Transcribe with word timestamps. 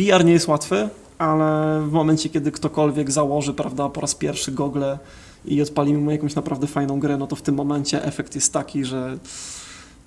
VR 0.00 0.24
nie 0.24 0.32
jest 0.32 0.48
łatwy, 0.48 0.88
ale 1.18 1.80
w 1.88 1.92
momencie, 1.92 2.28
kiedy 2.28 2.52
ktokolwiek 2.52 3.10
założy, 3.10 3.54
prawda, 3.54 3.88
po 3.88 4.00
raz 4.00 4.14
pierwszy 4.14 4.52
gogle 4.52 4.98
i 5.44 5.62
odpalimy 5.62 6.12
jakąś 6.12 6.34
naprawdę 6.34 6.66
fajną 6.66 7.00
grę, 7.00 7.16
no 7.16 7.26
to 7.26 7.36
w 7.36 7.42
tym 7.42 7.54
momencie 7.54 8.04
efekt 8.04 8.34
jest 8.34 8.52
taki, 8.52 8.84
że 8.84 9.18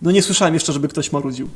no 0.01 0.11
nie 0.11 0.21
słyszałem 0.21 0.53
jeszcze, 0.53 0.73
żeby 0.73 0.87
ktoś 0.87 1.11
marudził. 1.11 1.49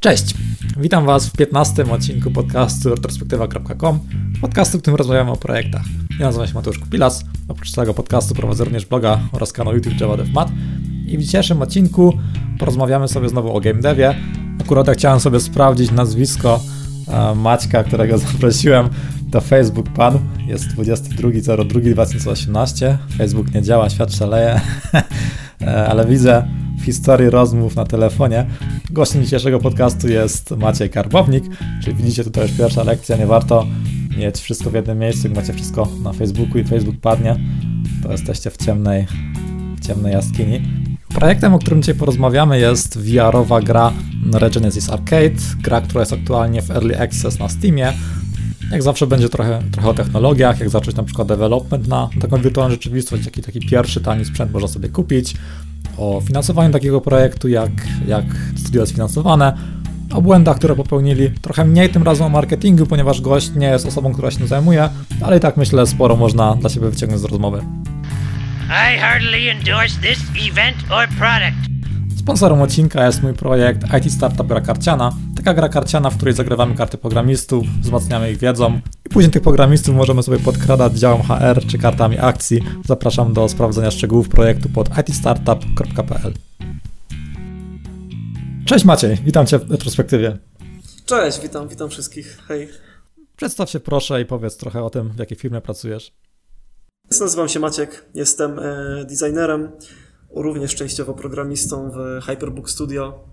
Cześć, 0.00 0.34
witam 0.76 1.06
Was 1.06 1.26
w 1.26 1.32
15 1.32 1.92
odcinku 1.92 2.30
podcastu 2.30 2.90
retrospektywa.com, 2.90 4.00
podcastu, 4.40 4.78
w 4.78 4.80
którym 4.80 4.96
rozmawiamy 4.96 5.30
o 5.30 5.36
projektach. 5.36 5.82
Ja 6.18 6.26
nazywam 6.26 6.48
się 6.48 6.54
Mateusz 6.54 6.78
Kupilas, 6.78 7.24
oprócz 7.48 7.72
tego 7.72 7.94
podcastu 7.94 8.34
prowadzę 8.34 8.64
również 8.64 8.86
bloga 8.86 9.20
oraz 9.32 9.52
kanał 9.52 9.74
YouTube 9.74 10.00
Java 10.00 10.16
DevMat 10.16 10.48
i 11.06 11.18
w 11.18 11.22
dzisiejszym 11.22 11.62
odcinku 11.62 12.12
porozmawiamy 12.58 13.08
sobie 13.08 13.28
znowu 13.28 13.56
o 13.56 13.60
game 13.60 13.80
devie. 13.80 14.14
Akurat 14.60 14.86
ja 14.86 14.94
chciałem 14.94 15.20
sobie 15.20 15.40
sprawdzić 15.40 15.90
nazwisko 15.90 16.60
Maćka, 17.36 17.84
którego 17.84 18.18
zaprosiłem 18.28 18.88
to 19.30 19.40
Facebook 19.40 19.88
Pan. 19.88 20.18
Jest 20.46 20.64
22.02.2018. 20.64 22.96
Facebook 23.18 23.54
nie 23.54 23.62
działa, 23.62 23.90
świat 23.90 24.14
szaleje, 24.14 24.60
e, 25.60 25.88
ale 25.88 26.06
widzę 26.06 26.48
w 26.78 26.84
historii 26.84 27.30
rozmów 27.30 27.76
na 27.76 27.84
telefonie. 27.84 28.46
Gościem 28.90 29.24
dzisiejszego 29.24 29.58
podcastu 29.58 30.08
jest 30.08 30.50
Maciej 30.50 30.90
Karbownik, 30.90 31.44
czyli 31.82 31.96
widzicie 31.96 32.24
tutaj 32.24 32.42
już 32.42 32.52
pierwsza 32.52 32.82
lekcja, 32.82 33.16
nie 33.16 33.26
warto 33.26 33.66
mieć 34.18 34.38
wszystko 34.38 34.70
w 34.70 34.74
jednym 34.74 34.98
miejscu, 34.98 35.28
jak 35.28 35.36
macie 35.36 35.52
wszystko 35.52 35.88
na 36.02 36.12
Facebooku 36.12 36.58
i 36.58 36.64
Facebook 36.64 36.96
padnie, 37.00 37.36
to 38.02 38.12
jesteście 38.12 38.50
w 38.50 38.56
ciemnej, 38.56 39.06
w 39.76 39.86
ciemnej 39.86 40.12
jaskini. 40.12 40.62
Projektem, 41.14 41.54
o 41.54 41.58
którym 41.58 41.82
dzisiaj 41.82 41.94
porozmawiamy 41.94 42.58
jest 42.58 42.98
VR-owa 42.98 43.60
gra 43.60 43.92
Regenesis 44.32 44.90
Arcade, 44.90 45.40
gra, 45.62 45.80
która 45.80 46.00
jest 46.00 46.12
aktualnie 46.12 46.62
w 46.62 46.70
Early 46.70 47.00
Access 47.00 47.38
na 47.38 47.48
Steamie. 47.48 47.92
Jak 48.70 48.82
zawsze 48.82 49.06
będzie 49.06 49.28
trochę, 49.28 49.62
trochę 49.72 49.88
o 49.88 49.94
technologiach, 49.94 50.60
jak 50.60 50.70
zacząć 50.70 50.96
na 50.96 51.02
przykład 51.02 51.28
development 51.28 51.88
na 51.88 52.08
taką 52.20 52.38
wirtualną 52.38 52.72
rzeczywistość, 52.72 53.24
jaki 53.24 53.42
taki 53.42 53.60
pierwszy 53.60 54.00
tani 54.00 54.24
sprzęt 54.24 54.52
można 54.52 54.68
sobie 54.68 54.88
kupić, 54.88 55.34
o 55.96 56.22
finansowaniu 56.26 56.72
takiego 56.72 57.00
projektu, 57.00 57.48
jak, 57.48 57.70
jak 58.06 58.24
studio 58.56 58.80
jest 58.80 58.92
finansowane, 58.92 59.56
o 60.14 60.22
błędach, 60.22 60.56
które 60.56 60.76
popełnili. 60.76 61.30
Trochę 61.30 61.64
mniej 61.64 61.88
tym 61.88 62.02
razem 62.02 62.26
o 62.26 62.30
marketingu, 62.30 62.86
ponieważ 62.86 63.20
gość 63.20 63.54
nie 63.54 63.66
jest 63.66 63.86
osobą, 63.86 64.12
która 64.12 64.30
się 64.30 64.38
tym 64.38 64.48
zajmuje, 64.48 64.88
ale 65.20 65.36
i 65.36 65.40
tak 65.40 65.56
myślę, 65.56 65.86
sporo 65.86 66.16
można 66.16 66.56
dla 66.56 66.70
siebie 66.70 66.90
wyciągnąć 66.90 67.22
z 67.22 67.24
rozmowy. 67.24 67.62
I 68.68 68.98
heartily 68.98 69.48
endorse 69.50 70.00
this 70.00 70.18
event 70.50 70.76
or 70.90 71.08
product. 71.18 71.72
Sponsorem 72.18 72.60
odcinka 72.60 73.06
jest 73.06 73.22
mój 73.22 73.34
projekt 73.34 73.82
IT 73.98 74.12
Startup 74.12 74.46
Gra 74.46 74.60
Karciana. 74.60 75.12
Taka 75.36 75.54
gra 75.54 75.68
karciana, 75.68 76.10
w 76.10 76.16
której 76.16 76.34
zagrywamy 76.34 76.74
karty 76.74 76.98
programistów, 76.98 77.66
wzmacniamy 77.80 78.32
ich 78.32 78.38
wiedzą 78.38 78.80
i 79.06 79.08
później 79.08 79.30
tych 79.30 79.42
programistów 79.42 79.94
możemy 79.94 80.22
sobie 80.22 80.38
podkradać 80.38 80.92
działem 80.92 81.22
HR 81.22 81.66
czy 81.66 81.78
kartami 81.78 82.18
akcji. 82.18 82.60
Zapraszam 82.84 83.32
do 83.32 83.48
sprawdzenia 83.48 83.90
szczegółów 83.90 84.28
projektu 84.28 84.68
pod 84.68 84.98
itstartup.pl. 84.98 86.32
Cześć 88.64 88.84
Maciej, 88.84 89.16
witam 89.24 89.46
Cię 89.46 89.58
w 89.58 89.70
retrospektywie. 89.70 90.38
Cześć, 91.06 91.40
witam, 91.42 91.68
witam 91.68 91.90
wszystkich. 91.90 92.38
Hej. 92.48 92.68
Przedstaw 93.36 93.70
się 93.70 93.80
proszę 93.80 94.20
i 94.20 94.24
powiedz 94.24 94.56
trochę 94.56 94.82
o 94.82 94.90
tym, 94.90 95.08
w 95.08 95.18
jakiej 95.18 95.38
firmie 95.38 95.60
pracujesz. 95.60 96.12
Nazywam 97.20 97.48
się 97.48 97.60
Maciek, 97.60 98.04
jestem 98.14 98.58
e, 98.58 99.04
designerem 99.04 99.70
również 100.30 100.74
częściowo 100.74 101.14
programistą 101.14 101.90
w 101.90 102.24
Hyperbook 102.24 102.70
Studio. 102.70 103.24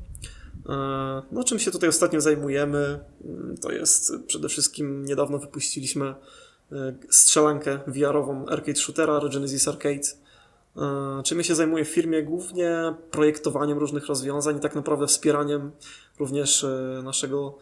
E, 0.70 1.22
no, 1.32 1.44
czym 1.44 1.60
się 1.60 1.72
tutaj 1.72 1.90
ostatnio 1.90 2.22
zajmujemy, 2.22 3.00
mm, 3.26 3.58
to 3.58 3.72
jest 3.72 4.14
przede 4.28 4.50
wszystkim 4.50 5.06
niedawno 5.06 5.40
wypuściliśmy 5.40 6.06
e, 6.06 6.16
strzelankę 7.10 7.80
VR-ową 7.88 8.46
arcade 8.46 8.76
shootera 8.76 9.22
Genesis 9.34 9.68
Arcade. 9.68 10.08
E, 10.78 11.24
czym 11.24 11.44
się 11.44 11.56
zajmuję 11.56 11.86
w 11.86 11.90
firmie? 11.90 12.24
Głównie 12.24 12.94
projektowaniem 13.12 13.78
różnych 13.78 14.08
rozwiązań 14.08 14.58
i 14.58 14.60
tak 14.60 14.76
naprawdę 14.76 15.08
wspieraniem 15.08 15.72
również 16.20 16.66
naszego 17.04 17.58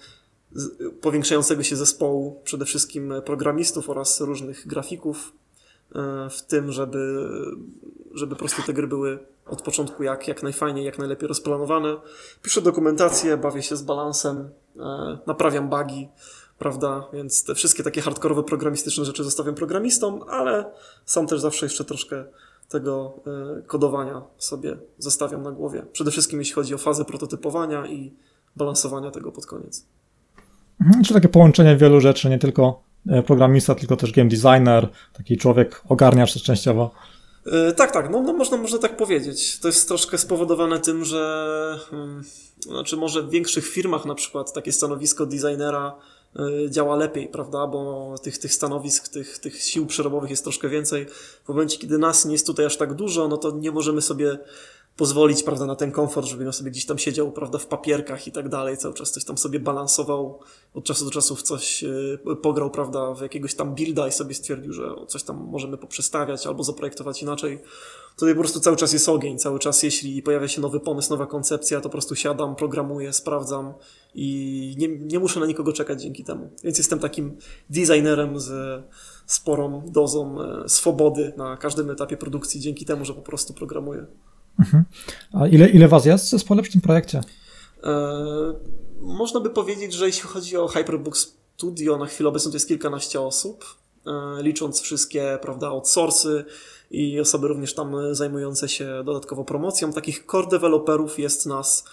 powiększającego 1.01 1.63
się 1.63 1.75
zespołu, 1.75 2.41
przede 2.43 2.65
wszystkim 2.65 3.13
programistów 3.25 3.89
oraz 3.89 4.21
różnych 4.21 4.67
grafików, 4.67 5.33
w 6.29 6.41
tym, 6.41 6.71
żeby 6.71 7.29
żeby 8.17 8.35
po 8.35 8.39
prostu 8.39 8.61
te 8.61 8.73
gry 8.73 8.87
były 8.87 9.19
od 9.45 9.61
początku 9.61 10.03
jak, 10.03 10.27
jak 10.27 10.43
najfajniej, 10.43 10.85
jak 10.85 10.99
najlepiej 10.99 11.27
rozplanowane. 11.27 11.95
Piszę 12.41 12.61
dokumentację, 12.61 13.37
bawię 13.37 13.63
się 13.63 13.75
z 13.75 13.81
balansem, 13.81 14.49
e, 14.79 15.17
naprawiam 15.27 15.69
bugi, 15.69 16.09
prawda? 16.59 17.03
Więc 17.13 17.43
te 17.43 17.55
wszystkie 17.55 17.83
takie 17.83 18.01
hardkorowe 18.01 18.43
programistyczne 18.43 19.05
rzeczy 19.05 19.23
zostawiam 19.23 19.55
programistom, 19.55 20.23
ale 20.29 20.65
sam 21.05 21.27
też 21.27 21.39
zawsze 21.39 21.65
jeszcze 21.65 21.85
troszkę 21.85 22.25
tego 22.69 23.19
e, 23.57 23.61
kodowania 23.61 24.21
sobie 24.37 24.77
zostawiam 24.97 25.43
na 25.43 25.51
głowie. 25.51 25.85
Przede 25.91 26.11
wszystkim 26.11 26.39
jeśli 26.39 26.53
chodzi 26.53 26.75
o 26.75 26.77
fazę 26.77 27.05
prototypowania 27.05 27.87
i 27.87 28.13
balansowania 28.55 29.11
tego 29.11 29.31
pod 29.31 29.45
koniec. 29.45 29.85
Mhm, 30.81 31.03
czy 31.03 31.13
takie 31.13 31.29
połączenie 31.29 31.77
wielu 31.77 32.01
rzeczy, 32.01 32.29
nie 32.29 32.39
tylko 32.39 32.81
e, 32.96 32.96
programista, 33.25 33.75
tylko 33.75 33.95
też 33.95 34.11
game 34.11 34.29
designer, 34.29 34.89
taki 35.13 35.37
człowiek 35.37 35.81
ogarniacz 35.89 36.43
częściowo. 36.43 36.91
E, 37.51 37.71
tak, 37.71 37.91
tak, 37.91 38.09
no, 38.09 38.21
no, 38.21 38.33
można, 38.33 38.57
można 38.57 38.77
tak 38.77 38.97
powiedzieć. 38.97 39.59
To 39.59 39.67
jest 39.67 39.87
troszkę 39.87 40.17
spowodowane 40.17 40.79
tym, 40.79 41.05
że 41.05 41.79
hmm, 41.89 42.23
znaczy 42.59 42.97
może 42.97 43.23
w 43.23 43.29
większych 43.29 43.67
firmach 43.67 44.05
na 44.05 44.15
przykład 44.15 44.53
takie 44.53 44.71
stanowisko 44.71 45.25
designera 45.25 45.95
e, 46.35 46.71
działa 46.71 46.95
lepiej, 46.95 47.27
prawda? 47.27 47.67
Bo 47.67 48.15
tych, 48.23 48.37
tych 48.37 48.53
stanowisk, 48.53 49.07
tych, 49.07 49.37
tych 49.37 49.61
sił 49.61 49.85
przerobowych 49.85 50.29
jest 50.29 50.43
troszkę 50.43 50.69
więcej. 50.69 51.05
W 51.43 51.47
momencie, 51.47 51.77
kiedy 51.77 51.97
nas 51.97 52.25
nie 52.25 52.31
jest 52.31 52.47
tutaj 52.47 52.65
aż 52.65 52.77
tak 52.77 52.93
dużo, 52.93 53.27
no 53.27 53.37
to 53.37 53.51
nie 53.51 53.71
możemy 53.71 54.01
sobie 54.01 54.37
pozwolić, 54.97 55.43
prawda, 55.43 55.65
na 55.65 55.75
ten 55.75 55.91
komfort, 55.91 56.27
żeby 56.27 56.45
on 56.45 56.53
sobie 56.53 56.71
gdzieś 56.71 56.85
tam 56.85 56.97
siedział, 56.97 57.31
prawda, 57.31 57.57
w 57.57 57.67
papierkach 57.67 58.27
i 58.27 58.31
tak 58.31 58.49
dalej, 58.49 58.77
cały 58.77 58.93
czas 58.93 59.11
coś 59.11 59.23
tam 59.23 59.37
sobie 59.37 59.59
balansował, 59.59 60.39
od 60.73 60.83
czasu 60.83 61.05
do 61.05 61.11
czasu 61.11 61.35
w 61.35 61.43
coś 61.43 61.83
y, 61.83 62.19
pograł, 62.41 62.71
prawda, 62.71 63.13
w 63.13 63.21
jakiegoś 63.21 63.55
tam 63.55 63.75
builda 63.75 64.07
i 64.07 64.11
sobie 64.11 64.33
stwierdził, 64.33 64.73
że 64.73 64.89
coś 65.07 65.23
tam 65.23 65.37
możemy 65.37 65.77
poprzestawiać 65.77 66.47
albo 66.47 66.63
zaprojektować 66.63 67.21
inaczej. 67.21 67.59
Tutaj 68.17 68.35
po 68.35 68.41
prostu 68.41 68.59
cały 68.59 68.77
czas 68.77 68.93
jest 68.93 69.09
ogień, 69.09 69.37
cały 69.37 69.59
czas 69.59 69.83
jeśli 69.83 70.21
pojawia 70.21 70.47
się 70.47 70.61
nowy 70.61 70.79
pomysł, 70.79 71.09
nowa 71.09 71.25
koncepcja, 71.25 71.81
to 71.81 71.83
po 71.83 71.89
prostu 71.89 72.15
siadam, 72.15 72.55
programuję, 72.55 73.13
sprawdzam 73.13 73.73
i 74.15 74.75
nie, 74.77 74.87
nie 74.87 75.19
muszę 75.19 75.39
na 75.39 75.45
nikogo 75.45 75.73
czekać 75.73 76.01
dzięki 76.01 76.23
temu. 76.23 76.49
Więc 76.63 76.77
jestem 76.77 76.99
takim 76.99 77.37
designerem 77.69 78.39
z 78.39 78.83
sporą 79.25 79.85
dozą 79.87 80.41
e, 80.41 80.69
swobody 80.69 81.33
na 81.37 81.57
każdym 81.57 81.89
etapie 81.89 82.17
produkcji 82.17 82.61
dzięki 82.61 82.85
temu, 82.85 83.05
że 83.05 83.13
po 83.13 83.21
prostu 83.21 83.53
programuję. 83.53 84.05
Mhm. 84.59 84.83
A 85.33 85.47
ile, 85.47 85.69
ile 85.69 85.87
was 85.87 86.05
jest 86.05 86.25
w 86.25 86.29
zespole 86.29 86.63
w 86.63 86.69
tym 86.69 86.81
projekcie? 86.81 87.21
E, 87.83 88.53
można 88.99 89.39
by 89.39 89.49
powiedzieć, 89.49 89.93
że 89.93 90.05
jeśli 90.05 90.29
chodzi 90.29 90.57
o 90.57 90.67
Hyperbook 90.67 91.17
Studio, 91.17 91.97
na 91.97 92.05
chwilę 92.05 92.29
obecną 92.29 92.51
to 92.51 92.55
jest 92.55 92.67
kilkanaście 92.67 93.21
osób, 93.21 93.65
e, 94.05 94.43
licząc 94.43 94.81
wszystkie, 94.81 95.39
prawda, 95.41 95.67
outsourcy 95.67 96.45
i 96.91 97.19
osoby 97.19 97.47
również 97.47 97.73
tam 97.73 98.15
zajmujące 98.15 98.69
się 98.69 99.03
dodatkowo 99.05 99.43
promocją. 99.43 99.93
Takich 99.93 100.25
core 100.25 100.47
developerów 100.47 101.19
jest 101.19 101.45
nas, 101.45 101.85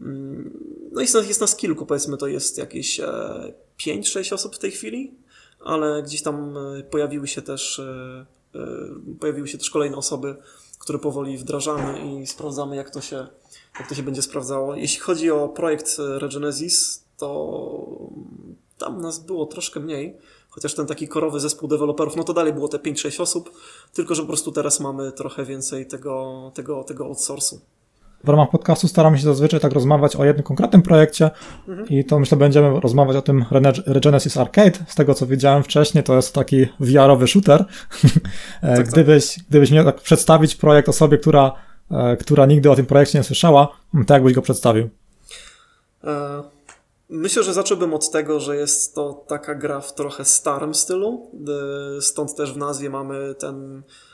mm, 0.00 0.58
no 0.92 1.00
jest 1.00 1.14
nas, 1.14 1.28
jest 1.28 1.40
nas 1.40 1.56
kilku, 1.56 1.86
powiedzmy 1.86 2.16
to 2.16 2.26
jest 2.26 2.58
jakieś 2.58 3.00
e, 3.00 3.52
5-6 3.76 4.34
osób 4.34 4.56
w 4.56 4.58
tej 4.58 4.70
chwili, 4.70 5.14
ale 5.60 6.02
gdzieś 6.02 6.22
tam 6.22 6.56
e, 6.56 6.82
pojawiły 6.82 7.28
się 7.28 7.42
też 7.42 7.78
e, 7.78 8.26
e, 8.54 8.60
pojawiły 9.20 9.48
się 9.48 9.58
też 9.58 9.70
kolejne 9.70 9.96
osoby, 9.96 10.36
które 10.78 10.98
powoli 10.98 11.38
wdrażamy 11.38 12.00
i 12.00 12.26
sprawdzamy, 12.26 12.76
jak 12.76 12.90
to 12.90 13.00
się, 13.00 13.26
jak 13.78 13.88
to 13.88 13.94
się 13.94 14.02
będzie 14.02 14.22
sprawdzało. 14.22 14.74
Jeśli 14.74 15.00
chodzi 15.00 15.30
o 15.30 15.48
projekt 15.48 15.96
Regenesis, 15.98 17.04
to 17.16 17.88
tam 18.78 19.00
nas 19.00 19.18
było 19.18 19.46
troszkę 19.46 19.80
mniej, 19.80 20.18
chociaż 20.50 20.74
ten 20.74 20.86
taki 20.86 21.08
korowy 21.08 21.40
zespół 21.40 21.68
deweloperów, 21.68 22.16
no 22.16 22.24
to 22.24 22.32
dalej 22.32 22.52
było 22.52 22.68
te 22.68 22.78
5-6 22.78 23.22
osób, 23.22 23.50
tylko 23.92 24.14
że 24.14 24.22
po 24.22 24.28
prostu 24.28 24.52
teraz 24.52 24.80
mamy 24.80 25.12
trochę 25.12 25.44
więcej 25.44 25.86
tego, 25.86 26.52
tego, 26.54 26.84
tego 26.84 27.04
outsourcu 27.04 27.60
w 28.24 28.28
ramach 28.28 28.50
podcastu 28.50 28.88
staramy 28.88 29.18
się 29.18 29.24
zazwyczaj 29.24 29.60
tak 29.60 29.72
rozmawiać 29.72 30.16
o 30.16 30.24
jednym 30.24 30.44
konkretnym 30.44 30.82
projekcie 30.82 31.30
mhm. 31.68 31.88
i 31.88 32.04
to 32.04 32.18
myślę 32.18 32.38
będziemy 32.38 32.80
rozmawiać 32.80 33.16
o 33.16 33.22
tym 33.22 33.44
Regenesis 33.86 34.36
Arcade. 34.36 34.78
Z 34.88 34.94
tego 34.94 35.14
co 35.14 35.26
widziałem 35.26 35.62
wcześniej, 35.62 36.04
to 36.04 36.16
jest 36.16 36.34
taki 36.34 36.66
VR-owy 36.80 37.26
shooter. 37.26 37.64
Tak, 38.60 38.76
tak, 38.76 38.88
gdybyś, 38.88 39.38
gdybyś 39.50 39.70
miał 39.70 39.84
tak 39.84 40.00
przedstawić 40.00 40.56
projekt 40.56 40.88
osobie, 40.88 41.18
która, 41.18 41.52
e, 41.90 42.16
która 42.16 42.46
nigdy 42.46 42.70
o 42.70 42.76
tym 42.76 42.86
projekcie 42.86 43.18
nie 43.18 43.24
słyszała, 43.24 43.68
to 44.06 44.14
jak 44.14 44.22
byś 44.22 44.34
go 44.34 44.42
przedstawił? 44.42 44.88
E, 46.04 46.42
myślę, 47.08 47.42
że 47.42 47.54
zacząłbym 47.54 47.94
od 47.94 48.10
tego, 48.10 48.40
że 48.40 48.56
jest 48.56 48.94
to 48.94 49.24
taka 49.28 49.54
gra 49.54 49.80
w 49.80 49.94
trochę 49.94 50.24
starym 50.24 50.74
stylu, 50.74 51.30
stąd 52.00 52.36
też 52.36 52.52
w 52.52 52.56
nazwie 52.56 52.90
mamy 52.90 53.34
ten 53.38 53.78
e, 53.78 54.13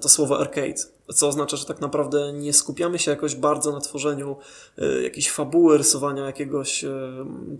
to 0.00 0.08
słowo 0.08 0.38
arcade, 0.40 0.74
co 1.14 1.28
oznacza, 1.28 1.56
że 1.56 1.64
tak 1.64 1.80
naprawdę 1.80 2.32
nie 2.32 2.52
skupiamy 2.52 2.98
się 2.98 3.10
jakoś 3.10 3.34
bardzo 3.34 3.72
na 3.72 3.80
tworzeniu 3.80 4.36
e, 4.78 5.02
jakiejś 5.02 5.30
fabuły, 5.30 5.78
rysowania 5.78 6.26
jakiegoś, 6.26 6.84
e, 6.84 6.90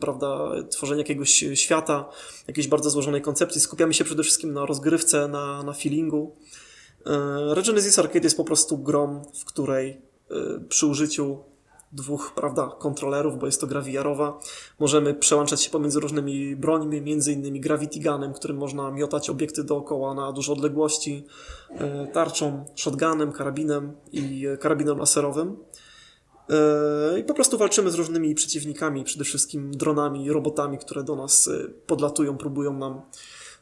prawda, 0.01 0.51
tworzenia 0.71 0.99
jakiegoś 0.99 1.45
świata, 1.55 2.09
jakiejś 2.49 2.69
bardzo 2.69 2.91
złożonej 2.91 3.23
koncepcji. 3.23 3.61
Skupiamy 3.61 3.95
się 3.95 4.05
przede 4.05 4.23
wszystkim 4.23 4.53
na 4.53 4.67
rozgrywce, 4.67 5.29
na, 5.29 5.63
na 5.63 5.73
feelingu. 5.73 6.37
Regenesis 7.51 7.99
Arcade 7.99 8.25
jest 8.25 8.37
po 8.37 8.45
prostu 8.45 8.79
grą, 8.79 9.23
w 9.41 9.45
której 9.45 10.01
przy 10.69 10.87
użyciu 10.87 11.39
dwóch, 11.93 12.33
prawda, 12.35 12.77
kontrolerów, 12.79 13.39
bo 13.39 13.47
jest 13.47 13.61
to 13.61 13.67
gra 13.67 13.81
VR-owa. 13.81 14.39
Możemy 14.79 15.15
przełączać 15.15 15.63
się 15.63 15.71
pomiędzy 15.71 16.01
różnymi 16.01 16.57
brońmi, 16.57 17.01
między 17.01 17.33
innymi 17.33 17.61
Gravity 17.61 18.01
Gunem, 18.01 18.33
którym 18.33 18.57
można 18.57 18.91
miotać 18.91 19.31
obiekty 19.31 19.65
dookoła 19.65 20.15
na 20.15 20.33
duże 20.33 20.53
odległości, 20.53 21.25
e, 21.71 22.07
tarczą, 22.07 22.65
shotgunem, 22.75 23.33
karabinem 23.33 23.93
i 24.13 24.47
e, 24.47 24.57
karabinem 24.57 24.99
laserowym. 24.99 25.57
E, 26.51 27.19
I 27.19 27.25
po 27.25 27.35
prostu 27.35 27.59
walczymy 27.59 27.91
z 27.91 27.95
różnymi 27.95 28.35
przeciwnikami, 28.35 29.05
przede 29.05 29.25
wszystkim 29.25 29.71
dronami, 29.71 30.33
robotami, 30.33 30.79
które 30.79 31.05
do 31.05 31.17
nas 31.17 31.51
podlatują, 31.87 32.37
próbują 32.37 32.73
nam 32.73 33.01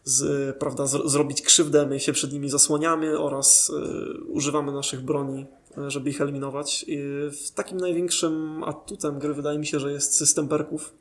z, 0.05 0.57
prawda, 0.57 0.87
z, 0.87 1.11
zrobić 1.11 1.43
krzywdę, 1.43 1.87
my 1.87 2.01
się 2.01 2.13
przed 2.13 2.33
nimi 2.33 2.51
zasłaniamy 2.51 3.19
oraz 3.19 3.73
używamy 4.29 4.73
naszych 4.73 5.01
broni 5.01 5.47
żeby 5.89 6.11
ich 6.11 6.21
eliminować. 6.21 6.87
W 7.45 7.51
takim 7.55 7.79
największym 7.79 8.65
atutem 8.65 9.19
gry 9.19 9.35
wydaje 9.35 9.59
mi 9.59 9.67
się, 9.67 9.81
że 9.81 9.93
jest 9.93 10.17
system 10.17 10.49
perków, 10.49 10.95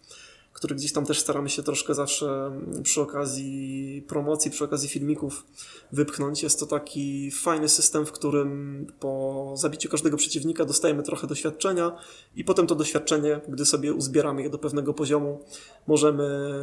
który 0.53 0.75
gdzieś 0.75 0.93
tam 0.93 1.05
też 1.05 1.19
staramy 1.19 1.49
się 1.49 1.63
troszkę 1.63 1.93
zawsze 1.93 2.51
przy 2.83 3.01
okazji 3.01 4.05
promocji, 4.07 4.51
przy 4.51 4.63
okazji 4.63 4.89
filmików 4.89 5.45
wypchnąć. 5.91 6.43
Jest 6.43 6.59
to 6.59 6.65
taki 6.65 7.31
fajny 7.31 7.69
system, 7.69 8.05
w 8.05 8.11
którym 8.11 8.87
po 8.99 9.53
zabiciu 9.57 9.89
każdego 9.89 10.17
przeciwnika 10.17 10.65
dostajemy 10.65 11.03
trochę 11.03 11.27
doświadczenia 11.27 11.97
i 12.35 12.43
potem 12.43 12.67
to 12.67 12.75
doświadczenie, 12.75 13.41
gdy 13.47 13.65
sobie 13.65 13.93
uzbieramy 13.93 14.43
je 14.43 14.49
do 14.49 14.57
pewnego 14.57 14.93
poziomu, 14.93 15.39
możemy, 15.87 16.53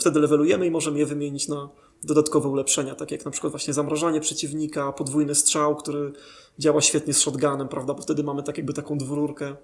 wtedy 0.00 0.20
levelujemy 0.20 0.66
i 0.66 0.70
możemy 0.70 0.98
je 0.98 1.06
wymienić 1.06 1.48
na 1.48 1.68
dodatkowe 2.04 2.48
ulepszenia, 2.48 2.94
tak 2.94 3.10
jak 3.10 3.24
na 3.24 3.30
przykład 3.30 3.52
właśnie 3.52 3.74
zamrażanie 3.74 4.20
przeciwnika, 4.20 4.92
podwójny 4.92 5.34
strzał, 5.34 5.76
który 5.76 6.12
działa 6.58 6.80
świetnie 6.80 7.14
z 7.14 7.18
shotgunem, 7.20 7.68
prawda, 7.68 7.94
bo 7.94 8.02
wtedy 8.02 8.22
mamy 8.22 8.42
tak 8.42 8.56
jakby 8.56 8.72
taką 8.72 8.98
dwururkę 8.98 9.56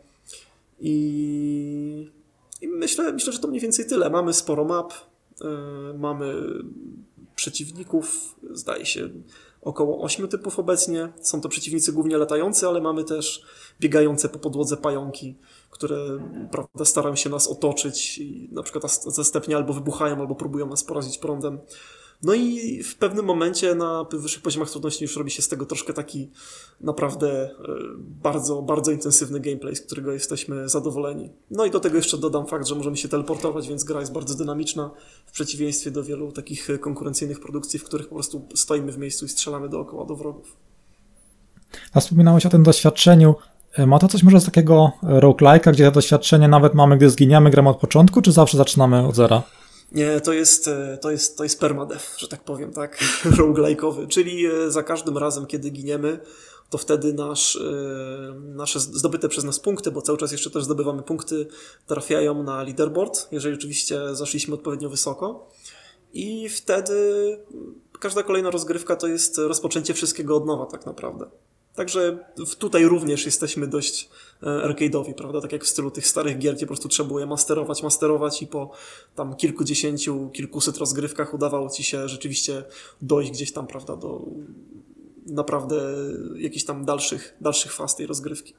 i, 0.81 2.10
i 2.60 2.69
myślę, 2.69 3.12
myślę, 3.12 3.32
że 3.32 3.38
to 3.38 3.48
mniej 3.48 3.60
więcej 3.60 3.86
tyle. 3.86 4.10
Mamy 4.10 4.32
sporo 4.32 4.64
map, 4.64 4.92
yy, 5.40 5.48
mamy 5.98 6.34
przeciwników, 7.36 8.37
zdaje 8.50 8.87
się 8.87 9.08
około 9.62 10.02
8 10.02 10.28
typów 10.28 10.58
obecnie. 10.58 11.12
Są 11.20 11.40
to 11.40 11.48
przeciwnicy 11.48 11.92
głównie 11.92 12.19
latający, 12.19 12.66
ale 12.66 12.80
mamy 12.80 13.04
też 13.04 13.42
biegające 13.80 14.28
po 14.28 14.38
podłodze 14.38 14.76
pająki, 14.76 15.37
które 15.70 15.96
prawda, 16.50 16.84
starają 16.84 17.16
się 17.16 17.30
nas 17.30 17.48
otoczyć 17.48 18.19
i 18.19 18.48
na 18.52 18.62
przykład 18.62 19.04
zastępnie 19.04 19.56
albo 19.56 19.72
wybuchają, 19.72 20.20
albo 20.20 20.34
próbują 20.34 20.66
nas 20.66 20.84
porazić 20.84 21.19
prądem. 21.19 21.58
No 22.22 22.34
i 22.34 22.82
w 22.82 22.96
pewnym 22.96 23.25
momencie 23.25 23.75
na 23.75 24.06
wyższych 24.12 24.43
poziomach 24.43 24.70
trudności 24.70 25.05
już 25.05 25.16
robi 25.16 25.31
się 25.31 25.43
z 25.43 25.49
tego 25.49 25.66
troszkę 25.66 25.93
taki 25.93 26.31
naprawdę 26.81 27.43
e, 27.43 27.50
bardzo, 27.99 28.62
bardzo 28.62 28.90
intensywny 28.90 29.40
gameplay, 29.40 29.76
z 29.76 29.81
którego 29.81 30.12
jesteśmy 30.12 30.69
zadowoleni. 30.69 31.31
No 31.50 31.64
i 31.64 31.70
do 31.70 31.81
tego 31.81 31.96
jeszcze 31.96 32.19
dodam 32.19 32.46
fakt, 32.46 32.66
że 32.66 32.75
możemy 32.75 32.96
się 32.96 33.08
teleportować, 33.08 33.69
więc 33.69 33.84
gra 33.84 34.00
jest 34.00 34.12
bardzo 34.12 34.34
dynamiczna 34.34 34.90
w 35.26 35.32
przeciwieństwie 35.32 35.90
do 35.90 36.05
wielu 36.05 36.32
takich 36.32 36.69
konkurencyjnych 36.81 37.40
produkcji, 37.40 37.78
w 37.78 37.84
których 37.84 38.08
po 38.08 38.14
prostu 38.14 38.49
stoimy 38.55 38.93
w 38.93 38.99
miejscu 38.99 39.25
i 39.25 39.28
strzelamy 39.28 39.69
dookoła 39.69 40.05
do 40.05 40.16
wrogów. 40.16 40.56
A 41.93 42.00
wspominałeś 42.00 42.46
o 42.46 42.50
tym 42.50 42.62
doświadczeniu. 42.62 43.34
E, 43.72 43.87
ma 43.87 43.99
to 43.99 44.08
coś 44.08 44.22
może 44.22 44.40
z 44.40 44.44
takiego 44.44 44.93
roguelike'a, 45.02 45.72
gdzie 45.72 45.84
to 45.84 45.90
doświadczenie 45.90 46.49
nawet 46.49 46.75
mamy, 46.75 46.96
gdy 46.96 47.11
zginiemy, 47.11 47.50
gramy 47.50 47.69
od 47.69 47.76
początku, 47.76 48.22
czy 48.22 48.32
zawsze 48.32 48.56
zaczynamy 48.56 49.06
od 49.06 49.14
zera? 49.14 49.43
Nie, 49.94 50.20
to 50.20 50.32
jest, 50.32 50.69
e, 50.69 50.99
to 50.99 51.11
jest, 51.11 51.37
to 51.37 51.43
jest 51.44 51.61
permadeath, 51.61 52.19
że 52.19 52.29
tak 52.29 52.44
powiem, 52.44 52.73
tak? 52.73 52.99
Roguelike'owy, 53.38 54.08
czyli 54.08 54.46
e, 54.46 54.70
za 54.70 54.82
każdym 54.82 55.19
razem, 55.19 55.46
kiedy 55.46 55.70
giniemy, 55.70 56.19
to 56.70 56.79
wtedy 56.79 57.12
nasz, 57.12 57.56
e, 57.56 57.61
nasze 58.41 58.81
zdobyte 58.81 59.29
przez 59.29 59.44
nas 59.44 59.61
punkty, 59.61 59.91
bo 59.91 60.02
cały 60.02 60.19
czas 60.19 60.32
jeszcze 60.32 60.50
też 60.50 60.64
zdobywamy 60.64 61.02
punkty, 61.02 61.46
trafiają 61.87 62.43
na 62.43 62.62
leaderboard, 62.62 63.29
jeżeli 63.32 63.55
oczywiście 63.55 64.14
zaszliśmy 64.14 64.55
odpowiednio 64.55 64.88
wysoko. 64.88 65.49
I 66.12 66.49
wtedy 66.49 67.38
każda 68.00 68.23
kolejna 68.23 68.50
rozgrywka 68.50 68.97
to 68.97 69.06
jest 69.06 69.38
rozpoczęcie 69.38 69.94
wszystkiego 69.94 70.37
od 70.37 70.47
nowa, 70.47 70.67
tak 70.67 70.87
naprawdę. 70.87 71.26
Także 71.75 72.19
tutaj 72.58 72.85
również 72.85 73.26
jesteśmy 73.26 73.67
dość 73.67 74.08
arcade'owi, 74.44 75.14
prawda? 75.14 75.41
Tak 75.41 75.52
jak 75.52 75.64
w 75.64 75.69
stylu 75.69 75.91
tych 75.91 76.06
starych 76.06 76.38
gier, 76.38 76.55
gdzie 76.55 76.67
po 76.67 76.70
prostu 76.70 76.88
trzeba 76.88 77.06
było 77.06 77.20
je 77.20 77.26
masterować, 77.26 77.82
masterować 77.82 78.43
i 78.43 78.46
po 78.46 78.70
tam 79.14 79.37
kilkudziesięciu, 79.37 80.31
kilkuset 80.32 80.79
rozgrywkach 80.79 81.35
udawało 81.35 81.70
ci 81.70 81.85
się 81.85 82.08
rzeczywiście 82.08 82.64
dojść 83.02 83.31
gdzieś 83.31 83.52
tam, 83.52 83.67
prawda, 83.67 83.96
do 83.96 84.20
naprawdę 85.26 85.76
jakichś 86.37 86.64
tam 86.64 86.85
dalszych, 86.85 87.37
dalszych 87.41 87.73
faz 87.73 87.96
tej 87.96 88.06
rozgrywki. 88.06 88.55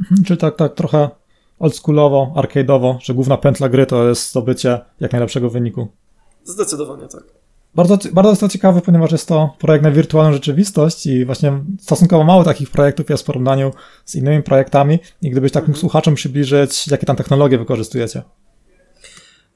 Mhm, 0.00 0.24
Czy 0.24 0.36
tak, 0.36 0.56
tak 0.56 0.74
trochę 0.74 1.10
oldschoolowo, 1.58 2.32
arcade'owo, 2.36 2.96
że 3.00 3.14
główna 3.14 3.36
pętla 3.36 3.68
gry 3.68 3.86
to 3.86 4.08
jest 4.08 4.30
zdobycie 4.30 4.80
jak 5.00 5.12
najlepszego 5.12 5.50
wyniku? 5.50 5.88
Zdecydowanie 6.44 7.08
tak. 7.08 7.24
Bardzo, 7.74 7.98
bardzo 8.12 8.30
jest 8.30 8.40
to 8.40 8.48
ciekawe, 8.48 8.80
ponieważ 8.80 9.12
jest 9.12 9.28
to 9.28 9.54
projekt 9.58 9.84
na 9.84 9.90
wirtualną 9.90 10.32
rzeczywistość 10.32 11.06
i 11.06 11.24
właśnie 11.24 11.64
stosunkowo 11.80 12.24
mało 12.24 12.44
takich 12.44 12.70
projektów 12.70 13.10
jest 13.10 13.22
w 13.22 13.26
porównaniu 13.26 13.72
z 14.04 14.14
innymi 14.14 14.42
projektami. 14.42 14.98
I 15.22 15.30
gdybyś 15.30 15.52
takim 15.52 15.66
mhm. 15.66 15.80
słuchaczom 15.80 16.14
przybliżyć, 16.14 16.88
jakie 16.88 17.06
tam 17.06 17.16
technologie 17.16 17.58
wykorzystujecie? 17.58 18.22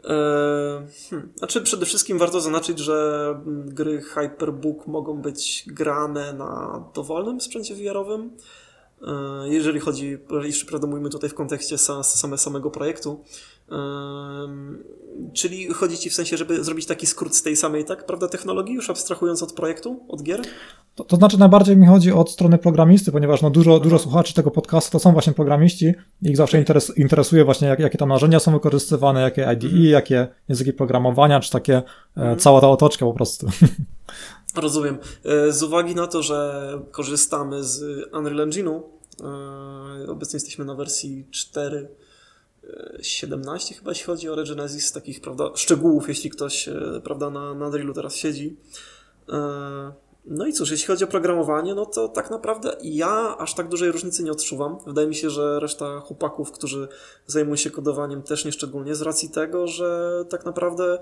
Eee, 0.05 0.87
hmm. 1.11 1.33
Znaczy, 1.37 1.63
przede 1.63 1.87
wszystkim 1.87 2.19
warto 2.19 2.41
zaznaczyć, 2.41 2.79
że 2.79 3.35
gry 3.47 4.01
Hyperbook 4.01 4.87
mogą 4.87 5.23
być 5.23 5.65
grane 5.67 6.33
na 6.33 6.85
dowolnym 6.95 7.41
sprzęcie 7.41 7.75
VR-owym. 7.75 8.31
Eee, 9.07 9.53
jeżeli 9.53 9.81
chodzi, 9.81 10.19
jeszcze 10.43 10.67
prawda 10.67 10.87
mówimy 10.87 11.11
tutaj 11.11 11.31
w 11.31 11.35
kontekście 11.35 11.79
same, 11.79 12.39
samego 12.39 12.71
projektu, 12.71 13.21
Czyli 15.33 15.67
chodzi 15.67 15.99
ci 15.99 16.11
w 16.11 16.15
sensie, 16.15 16.37
żeby 16.37 16.65
zrobić 16.65 16.87
taki 16.87 17.07
skrót 17.07 17.37
z 17.37 17.43
tej 17.43 17.57
samej, 17.57 17.85
tak, 17.85 18.07
prawda, 18.07 18.29
technologii, 18.29 18.75
już 18.75 18.91
abstrahując 18.91 19.43
od 19.43 19.53
projektu, 19.53 20.01
od 20.09 20.23
gier? 20.23 20.41
To, 20.95 21.05
to 21.05 21.17
znaczy 21.17 21.39
najbardziej 21.39 21.77
mi 21.77 21.87
chodzi 21.87 22.13
od 22.13 22.31
strony 22.31 22.59
programisty, 22.59 23.13
ponieważ 23.13 23.43
no 23.43 23.51
dużo, 23.51 23.81
dużo 23.81 23.99
słuchaczy 23.99 24.35
tego 24.35 24.51
podcastu 24.51 24.93
to 24.93 24.99
są 24.99 25.13
właśnie 25.13 25.33
programiści 25.33 25.95
i 26.23 26.29
ich 26.29 26.37
zawsze 26.37 26.59
interes, 26.59 26.99
interesuje 26.99 27.45
właśnie 27.45 27.69
jak, 27.69 27.79
jakie 27.79 27.99
tam 27.99 28.09
narzędzia 28.09 28.41
są 28.41 28.53
wykorzystywane, 28.53 29.21
jakie 29.21 29.43
IDE, 29.43 29.67
mhm. 29.67 29.85
jakie 29.85 30.27
języki 30.49 30.73
programowania, 30.73 31.41
czy 31.41 31.51
takie 31.51 31.77
e, 31.77 31.83
mhm. 32.17 32.39
cała 32.39 32.61
ta 32.61 32.69
otoczka 32.69 33.07
po 33.07 33.13
prostu. 33.13 33.47
Rozumiem. 34.57 34.99
E, 35.25 35.53
z 35.53 35.63
uwagi 35.63 35.95
na 35.95 36.07
to, 36.07 36.23
że 36.23 36.81
korzystamy 36.91 37.65
z 37.65 38.09
Unreal 38.13 38.51
Engine'u, 38.51 38.83
e, 40.05 40.11
obecnie 40.11 40.37
jesteśmy 40.37 40.65
na 40.65 40.75
wersji 40.75 41.27
4 41.31 41.89
17 43.03 43.75
chyba, 43.75 43.91
jeśli 43.91 44.05
chodzi 44.05 44.29
o 44.29 44.35
Regenesis, 44.35 44.93
takich 44.93 45.21
prawda, 45.21 45.51
szczegółów, 45.55 46.09
jeśli 46.09 46.31
ktoś 46.31 46.69
e, 46.69 47.01
prawda, 47.05 47.31
na, 47.31 47.55
na 47.55 47.71
Drillu 47.71 47.95
teraz 47.95 48.17
siedzi. 48.17 48.57
No 50.25 50.47
i 50.47 50.53
cóż, 50.53 50.71
jeśli 50.71 50.87
chodzi 50.87 51.05
o 51.05 51.07
programowanie, 51.07 51.75
no 51.75 51.87
to 51.87 52.09
tak 52.09 52.31
naprawdę 52.31 52.77
ja 52.83 53.37
aż 53.39 53.55
tak 53.55 53.69
dużej 53.69 53.93
różnicy 53.93 54.23
nie 54.23 54.33
odczuwam. 54.33 54.79
Wydaje 54.87 55.09
mi 55.09 55.15
się, 55.15 55.31
że 55.31 55.61
reszta 55.61 56.01
chłopaków, 56.01 56.53
którzy 56.53 56.89
zajmują 57.27 57.57
się 57.57 57.71
kodowaniem 57.71 58.23
też 58.23 58.45
nieszczególnie, 58.45 58.95
z 58.95 59.03
racji 59.03 59.31
tego, 59.31 59.67
że 59.67 60.25
tak 60.31 60.45
naprawdę 60.45 60.99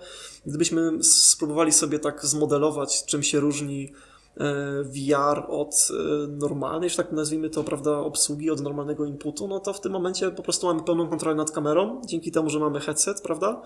gdybyśmy 0.46 1.04
spróbowali 1.04 1.72
sobie 1.72 1.98
tak 1.98 2.26
zmodelować, 2.26 3.04
czym 3.06 3.22
się 3.22 3.40
różni 3.40 3.92
E, 4.36 4.84
VR 4.84 5.44
od 5.48 5.88
e, 5.90 6.26
normalnej, 6.26 6.90
że 6.90 6.96
tak 6.96 7.12
nazwijmy 7.12 7.50
to, 7.50 7.64
prawda, 7.64 7.98
obsługi, 7.98 8.50
od 8.50 8.60
normalnego 8.60 9.04
inputu, 9.04 9.48
no 9.48 9.60
to 9.60 9.72
w 9.72 9.80
tym 9.80 9.92
momencie 9.92 10.30
po 10.30 10.42
prostu 10.42 10.66
mamy 10.66 10.82
pełną 10.82 11.08
kontrolę 11.08 11.36
nad 11.36 11.50
kamerą, 11.50 12.00
dzięki 12.06 12.32
temu, 12.32 12.50
że 12.50 12.58
mamy 12.58 12.80
headset, 12.80 13.22
prawda? 13.22 13.62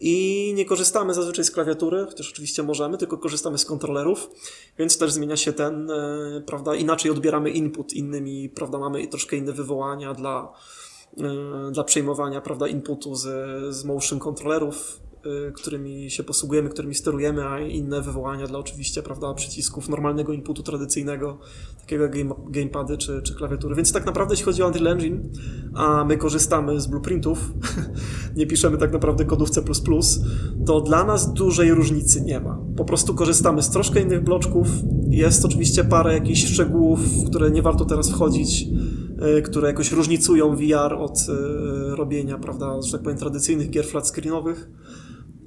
I 0.00 0.52
nie 0.56 0.64
korzystamy 0.64 1.14
zazwyczaj 1.14 1.44
z 1.44 1.50
klawiatury, 1.50 2.06
chociaż 2.06 2.32
oczywiście 2.32 2.62
możemy, 2.62 2.98
tylko 2.98 3.18
korzystamy 3.18 3.58
z 3.58 3.64
kontrolerów, 3.64 4.30
więc 4.78 4.98
też 4.98 5.12
zmienia 5.12 5.36
się 5.36 5.52
ten, 5.52 5.90
e, 5.90 6.42
prawda, 6.46 6.74
inaczej 6.74 7.10
odbieramy 7.10 7.50
input 7.50 7.92
innymi, 7.92 8.48
prawda, 8.48 8.78
mamy 8.78 9.06
troszkę 9.08 9.36
inne 9.36 9.52
wywołania 9.52 10.14
dla, 10.14 10.52
dla 11.72 11.84
przejmowania, 11.84 12.40
prawda, 12.40 12.68
inputu 12.68 13.14
z, 13.14 13.26
z 13.74 13.84
motion 13.84 14.18
kontrolerów, 14.18 15.00
którymi 15.54 16.10
się 16.10 16.24
posługujemy, 16.24 16.68
którymi 16.68 16.94
sterujemy, 16.94 17.44
a 17.44 17.60
inne 17.60 18.02
wywołania 18.02 18.46
dla 18.46 18.58
oczywiście, 18.58 19.02
prawda, 19.02 19.34
przycisków 19.34 19.88
normalnego 19.88 20.32
inputu 20.32 20.62
tradycyjnego, 20.62 21.38
takiego 21.80 22.02
jak 22.02 22.12
game, 22.16 22.34
gamepady 22.48 22.98
czy, 22.98 23.22
czy 23.22 23.34
klawiatury. 23.34 23.74
Więc 23.74 23.92
tak 23.92 24.06
naprawdę 24.06 24.32
jeśli 24.32 24.44
chodzi 24.44 24.62
o 24.62 24.66
Unreal 24.66 24.86
Engine, 24.86 25.28
a 25.74 26.04
my 26.04 26.16
korzystamy 26.16 26.80
z 26.80 26.86
blueprintów, 26.86 27.38
nie 28.36 28.46
piszemy 28.46 28.78
tak 28.78 28.92
naprawdę 28.92 29.24
kodów 29.24 29.50
C++, 29.50 29.62
to 30.66 30.80
dla 30.80 31.04
nas 31.04 31.32
dużej 31.32 31.74
różnicy 31.74 32.20
nie 32.20 32.40
ma. 32.40 32.58
Po 32.76 32.84
prostu 32.84 33.14
korzystamy 33.14 33.62
z 33.62 33.70
troszkę 33.70 34.00
innych 34.00 34.24
bloczków, 34.24 34.68
Jest 35.08 35.44
oczywiście 35.44 35.84
parę 35.84 36.14
jakichś 36.14 36.44
szczegółów, 36.44 37.00
w 37.00 37.26
które 37.26 37.50
nie 37.50 37.62
warto 37.62 37.84
teraz 37.84 38.10
wchodzić, 38.10 38.66
y, 39.38 39.42
które 39.42 39.68
jakoś 39.68 39.92
różnicują 39.92 40.56
VR 40.56 40.94
od 40.98 41.18
y, 41.18 41.96
robienia, 41.96 42.38
prawda, 42.38 42.82
że 42.82 42.92
tak 42.92 43.02
powiem, 43.02 43.18
tradycyjnych 43.18 43.70
gier 43.70 43.86
flat 43.86 44.08
screenowych, 44.08 44.70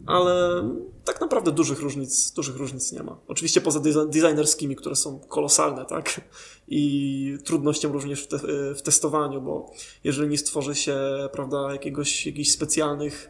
ale 0.07 0.63
tak 1.05 1.21
naprawdę 1.21 1.51
dużych 1.51 1.79
różnic, 1.79 2.31
dużych 2.31 2.55
różnic 2.55 2.91
nie 2.91 3.03
ma. 3.03 3.19
Oczywiście 3.27 3.61
poza 3.61 3.79
designerskimi, 4.09 4.75
które 4.75 4.95
są 4.95 5.19
kolosalne, 5.19 5.85
tak? 5.85 6.21
I 6.67 7.37
trudnością 7.43 7.91
również 7.91 8.23
w, 8.23 8.27
te, 8.27 8.37
w 8.75 8.81
testowaniu, 8.81 9.41
bo 9.41 9.71
jeżeli 10.03 10.29
nie 10.29 10.37
stworzy 10.37 10.75
się, 10.75 10.97
prawda, 11.31 11.71
jakiegoś, 11.71 12.25
jakichś 12.25 12.51
specjalnych 12.51 13.29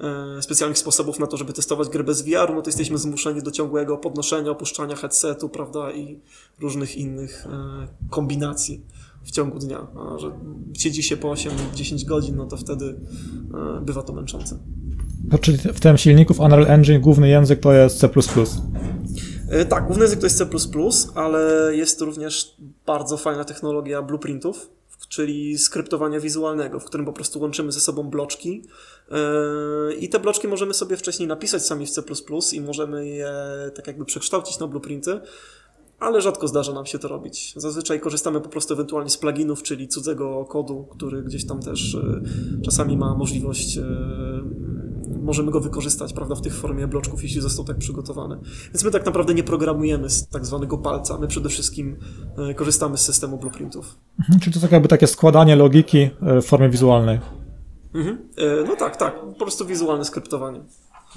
E, 0.00 0.42
specjalnych 0.42 0.78
sposobów 0.78 1.18
na 1.18 1.26
to, 1.26 1.36
żeby 1.36 1.52
testować 1.52 1.88
grę 1.88 2.04
bez 2.04 2.22
VR, 2.22 2.54
no 2.54 2.62
to 2.62 2.68
jesteśmy 2.68 2.98
zmuszeni 2.98 3.42
do 3.42 3.50
ciągłego 3.50 3.98
podnoszenia, 3.98 4.50
opuszczania 4.50 4.96
headsetu, 4.96 5.48
prawda, 5.48 5.92
i 5.92 6.20
różnych 6.60 6.96
innych 6.96 7.46
e, 7.46 7.88
kombinacji 8.10 8.80
w 9.22 9.30
ciągu 9.30 9.58
dnia. 9.58 9.86
A 9.96 10.18
że 10.18 10.30
siedzi 10.74 11.02
się 11.02 11.16
po 11.16 11.28
8-10 11.28 12.04
godzin, 12.04 12.36
no 12.36 12.46
to 12.46 12.56
wtedy 12.56 13.00
e, 13.54 13.80
bywa 13.80 14.02
to 14.02 14.12
męczące. 14.12 14.58
No, 15.28 15.38
czyli 15.38 15.58
w 15.58 15.80
tym 15.80 15.98
silniku 15.98 16.34
w 16.34 16.40
Unreal 16.40 16.66
Engine 16.66 17.00
główny 17.00 17.28
język 17.28 17.60
to 17.60 17.72
jest 17.72 17.98
C++? 17.98 18.08
Tak, 19.68 19.86
główny 19.86 20.04
język 20.04 20.20
to 20.20 20.26
jest 20.26 20.38
C++, 20.38 20.46
ale 21.14 21.70
jest 21.76 22.00
również 22.00 22.56
bardzo 22.86 23.16
fajna 23.16 23.44
technologia 23.44 24.02
blueprintów, 24.02 24.70
czyli 25.08 25.58
skryptowania 25.58 26.20
wizualnego, 26.20 26.80
w 26.80 26.84
którym 26.84 27.06
po 27.06 27.12
prostu 27.12 27.40
łączymy 27.40 27.72
ze 27.72 27.80
sobą 27.80 28.02
bloczki 28.02 28.62
yy, 29.10 29.94
i 29.94 30.08
te 30.08 30.18
bloczki 30.18 30.48
możemy 30.48 30.74
sobie 30.74 30.96
wcześniej 30.96 31.28
napisać 31.28 31.66
sami 31.66 31.86
w 31.86 31.90
C++ 31.90 32.02
i 32.52 32.60
możemy 32.60 33.06
je 33.06 33.32
tak 33.74 33.86
jakby 33.86 34.04
przekształcić 34.04 34.58
na 34.58 34.66
blueprinty, 34.66 35.20
ale 35.98 36.20
rzadko 36.20 36.48
zdarza 36.48 36.72
nam 36.72 36.86
się 36.86 36.98
to 36.98 37.08
robić. 37.08 37.54
Zazwyczaj 37.56 38.00
korzystamy 38.00 38.40
po 38.40 38.48
prostu 38.48 38.74
ewentualnie 38.74 39.10
z 39.10 39.16
pluginów, 39.16 39.62
czyli 39.62 39.88
cudzego 39.88 40.44
kodu, 40.44 40.88
który 40.90 41.22
gdzieś 41.22 41.46
tam 41.46 41.60
też 41.62 41.94
yy, 41.94 42.62
czasami 42.64 42.96
ma 42.96 43.14
możliwość 43.14 43.78
możemy 45.30 45.50
go 45.50 45.60
wykorzystać, 45.60 46.12
prawda, 46.12 46.34
w 46.34 46.40
tych 46.40 46.54
formie 46.54 46.86
bloczków, 46.86 47.22
jeśli 47.22 47.40
został 47.40 47.64
tak 47.64 47.78
przygotowany. 47.78 48.36
Więc 48.64 48.84
my 48.84 48.90
tak 48.90 49.06
naprawdę 49.06 49.34
nie 49.34 49.42
programujemy 49.42 50.10
z 50.10 50.28
tak 50.28 50.46
zwanego 50.46 50.78
palca, 50.78 51.18
my 51.18 51.28
przede 51.28 51.48
wszystkim 51.48 51.96
e, 52.50 52.54
korzystamy 52.54 52.96
z 52.96 53.00
systemu 53.00 53.38
blueprintów. 53.38 53.96
Mhm, 54.18 54.40
czyli 54.40 54.54
to 54.54 54.60
tak 54.60 54.72
jakby 54.72 54.88
takie 54.88 55.06
składanie 55.06 55.56
logiki 55.56 55.98
e, 55.98 56.42
w 56.42 56.46
formie 56.46 56.68
wizualnej. 56.68 57.20
Mhm. 57.94 58.18
E, 58.38 58.68
no 58.68 58.76
tak, 58.76 58.96
tak, 58.96 59.20
po 59.20 59.44
prostu 59.44 59.66
wizualne 59.66 60.04
skryptowanie. 60.04 60.60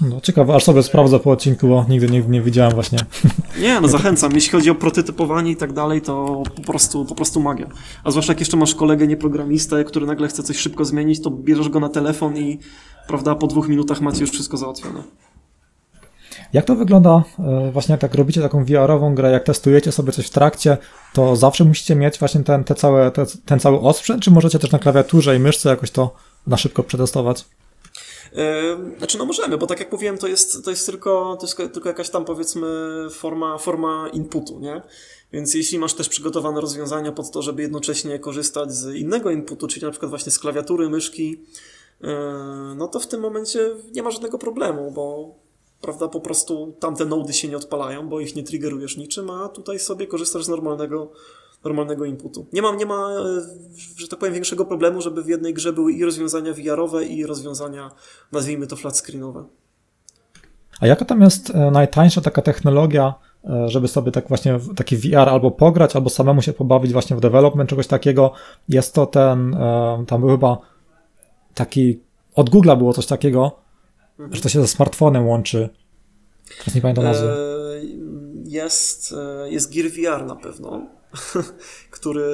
No, 0.00 0.20
ciekawe, 0.20 0.54
aż 0.54 0.64
sobie 0.64 0.82
sprawdzę 0.82 1.18
po 1.18 1.30
odcinku, 1.30 1.68
bo 1.68 1.86
nigdy, 1.88 2.08
nigdy 2.08 2.30
nie 2.30 2.40
widziałem 2.40 2.74
właśnie. 2.74 2.98
Nie, 3.62 3.80
no 3.80 3.88
zachęcam. 3.88 4.32
Jeśli 4.32 4.50
chodzi 4.50 4.70
o 4.70 4.74
prototypowanie 4.74 5.50
i 5.50 5.56
tak 5.56 5.72
dalej, 5.72 6.02
to 6.02 6.42
po 6.56 6.62
prostu, 6.62 7.04
po 7.04 7.14
prostu 7.14 7.40
magia. 7.40 7.66
A 8.04 8.10
zwłaszcza 8.10 8.32
jak 8.32 8.40
jeszcze 8.40 8.56
masz 8.56 8.74
kolegę 8.74 9.06
nieprogramistę, 9.06 9.84
który 9.84 10.06
nagle 10.06 10.28
chce 10.28 10.42
coś 10.42 10.56
szybko 10.56 10.84
zmienić, 10.84 11.22
to 11.22 11.30
bierzesz 11.30 11.68
go 11.68 11.80
na 11.80 11.88
telefon 11.88 12.36
i 12.36 12.58
prawda, 13.06 13.34
po 13.34 13.46
dwóch 13.46 13.68
minutach 13.68 14.00
macie 14.00 14.20
już 14.20 14.30
wszystko 14.30 14.56
załatwione. 14.56 15.02
Jak 16.52 16.64
to 16.64 16.76
wygląda 16.76 17.24
e, 17.38 17.70
właśnie 17.72 17.92
jak 17.92 18.00
tak 18.00 18.14
robicie 18.14 18.42
taką 18.42 18.64
VR-ową 18.64 19.14
grę, 19.14 19.30
jak 19.30 19.44
testujecie 19.44 19.92
sobie 19.92 20.12
coś 20.12 20.26
w 20.26 20.30
trakcie, 20.30 20.76
to 21.12 21.36
zawsze 21.36 21.64
musicie 21.64 21.96
mieć 21.96 22.18
właśnie 22.18 22.44
ten, 22.44 22.64
te 22.64 22.74
całe, 22.74 23.10
te, 23.10 23.26
ten 23.44 23.60
cały 23.60 23.80
osprzęt, 23.80 24.22
czy 24.22 24.30
możecie 24.30 24.58
też 24.58 24.70
na 24.70 24.78
klawiaturze 24.78 25.36
i 25.36 25.38
myszce 25.38 25.68
jakoś 25.68 25.90
to 25.90 26.14
na 26.46 26.56
szybko 26.56 26.82
przetestować? 26.82 27.44
Znaczy, 28.98 29.18
no 29.18 29.24
możemy, 29.24 29.58
bo 29.58 29.66
tak 29.66 29.80
jak 29.80 29.92
mówiłem, 29.92 30.18
to 30.18 30.26
jest, 30.26 30.64
to 30.64 30.70
jest, 30.70 30.86
tylko, 30.86 31.36
to 31.40 31.46
jest 31.46 31.72
tylko 31.74 31.88
jakaś 31.88 32.10
tam 32.10 32.24
powiedzmy 32.24 32.66
forma, 33.10 33.58
forma 33.58 34.08
inputu, 34.12 34.60
nie? 34.60 34.82
Więc 35.32 35.54
jeśli 35.54 35.78
masz 35.78 35.94
też 35.94 36.08
przygotowane 36.08 36.60
rozwiązania 36.60 37.12
pod 37.12 37.30
to, 37.30 37.42
żeby 37.42 37.62
jednocześnie 37.62 38.18
korzystać 38.18 38.72
z 38.72 38.94
innego 38.94 39.30
inputu, 39.30 39.68
czyli 39.68 39.86
na 39.86 39.90
przykład 39.90 40.10
właśnie 40.10 40.32
z 40.32 40.38
klawiatury, 40.38 40.90
myszki, 40.90 41.44
no 42.76 42.88
to 42.88 43.00
w 43.00 43.06
tym 43.06 43.20
momencie 43.20 43.70
nie 43.92 44.02
ma 44.02 44.10
żadnego 44.10 44.38
problemu, 44.38 44.90
bo 44.90 45.34
prawda, 45.80 46.08
po 46.08 46.20
prostu 46.20 46.74
tamte 46.80 47.04
nody 47.04 47.32
się 47.32 47.48
nie 47.48 47.56
odpalają, 47.56 48.08
bo 48.08 48.20
ich 48.20 48.36
nie 48.36 48.42
triggerujesz 48.42 48.96
niczym, 48.96 49.30
a 49.30 49.48
tutaj 49.48 49.78
sobie 49.78 50.06
korzystasz 50.06 50.44
z 50.44 50.48
normalnego 50.48 51.10
normalnego 51.64 52.04
inputu. 52.04 52.46
Nie 52.52 52.62
ma, 52.62 52.74
nie 52.74 52.86
ma, 52.86 53.10
e, 53.10 53.24
że 53.96 54.08
tak 54.08 54.18
powiem, 54.18 54.34
większego 54.34 54.64
problemu, 54.64 55.00
żeby 55.00 55.22
w 55.22 55.28
jednej 55.28 55.54
grze 55.54 55.72
były 55.72 55.92
i 55.92 56.04
rozwiązania 56.04 56.52
VR-owe, 56.52 57.04
i 57.04 57.26
rozwiązania, 57.26 57.90
nazwijmy 58.32 58.66
to 58.66 58.76
flat 58.76 58.96
screenowe. 58.96 59.44
A 60.80 60.86
jaka 60.86 61.04
tam 61.04 61.20
jest 61.20 61.50
e, 61.50 61.70
najtańsza 61.70 62.20
taka 62.20 62.42
technologia, 62.42 63.14
e, 63.44 63.68
żeby 63.68 63.88
sobie 63.88 64.12
tak 64.12 64.28
właśnie 64.28 64.58
taki 64.76 64.96
VR 64.96 65.28
albo 65.28 65.50
pograć, 65.50 65.96
albo 65.96 66.10
samemu 66.10 66.42
się 66.42 66.52
pobawić 66.52 66.92
właśnie 66.92 67.16
w 67.16 67.20
development 67.20 67.70
czegoś 67.70 67.86
takiego? 67.86 68.32
Jest 68.68 68.94
to 68.94 69.06
ten, 69.06 69.56
tam 70.06 70.20
był 70.20 70.30
chyba 70.30 70.58
taki, 71.54 72.00
od 72.34 72.50
Google'a 72.50 72.78
było 72.78 72.92
coś 72.92 73.06
takiego, 73.06 73.52
mhm. 74.10 74.34
że 74.34 74.42
to 74.42 74.48
się 74.48 74.60
ze 74.60 74.68
smartfonem 74.68 75.26
łączy. 75.26 75.68
Teraz 76.58 76.74
nie 76.74 76.80
pamiętam 76.80 77.04
nazwy. 77.04 77.28
Jest, 78.44 79.14
jest 79.46 79.74
Gear 79.74 79.90
VR 79.90 80.26
na 80.26 80.36
pewno. 80.36 80.86
który. 81.90 82.24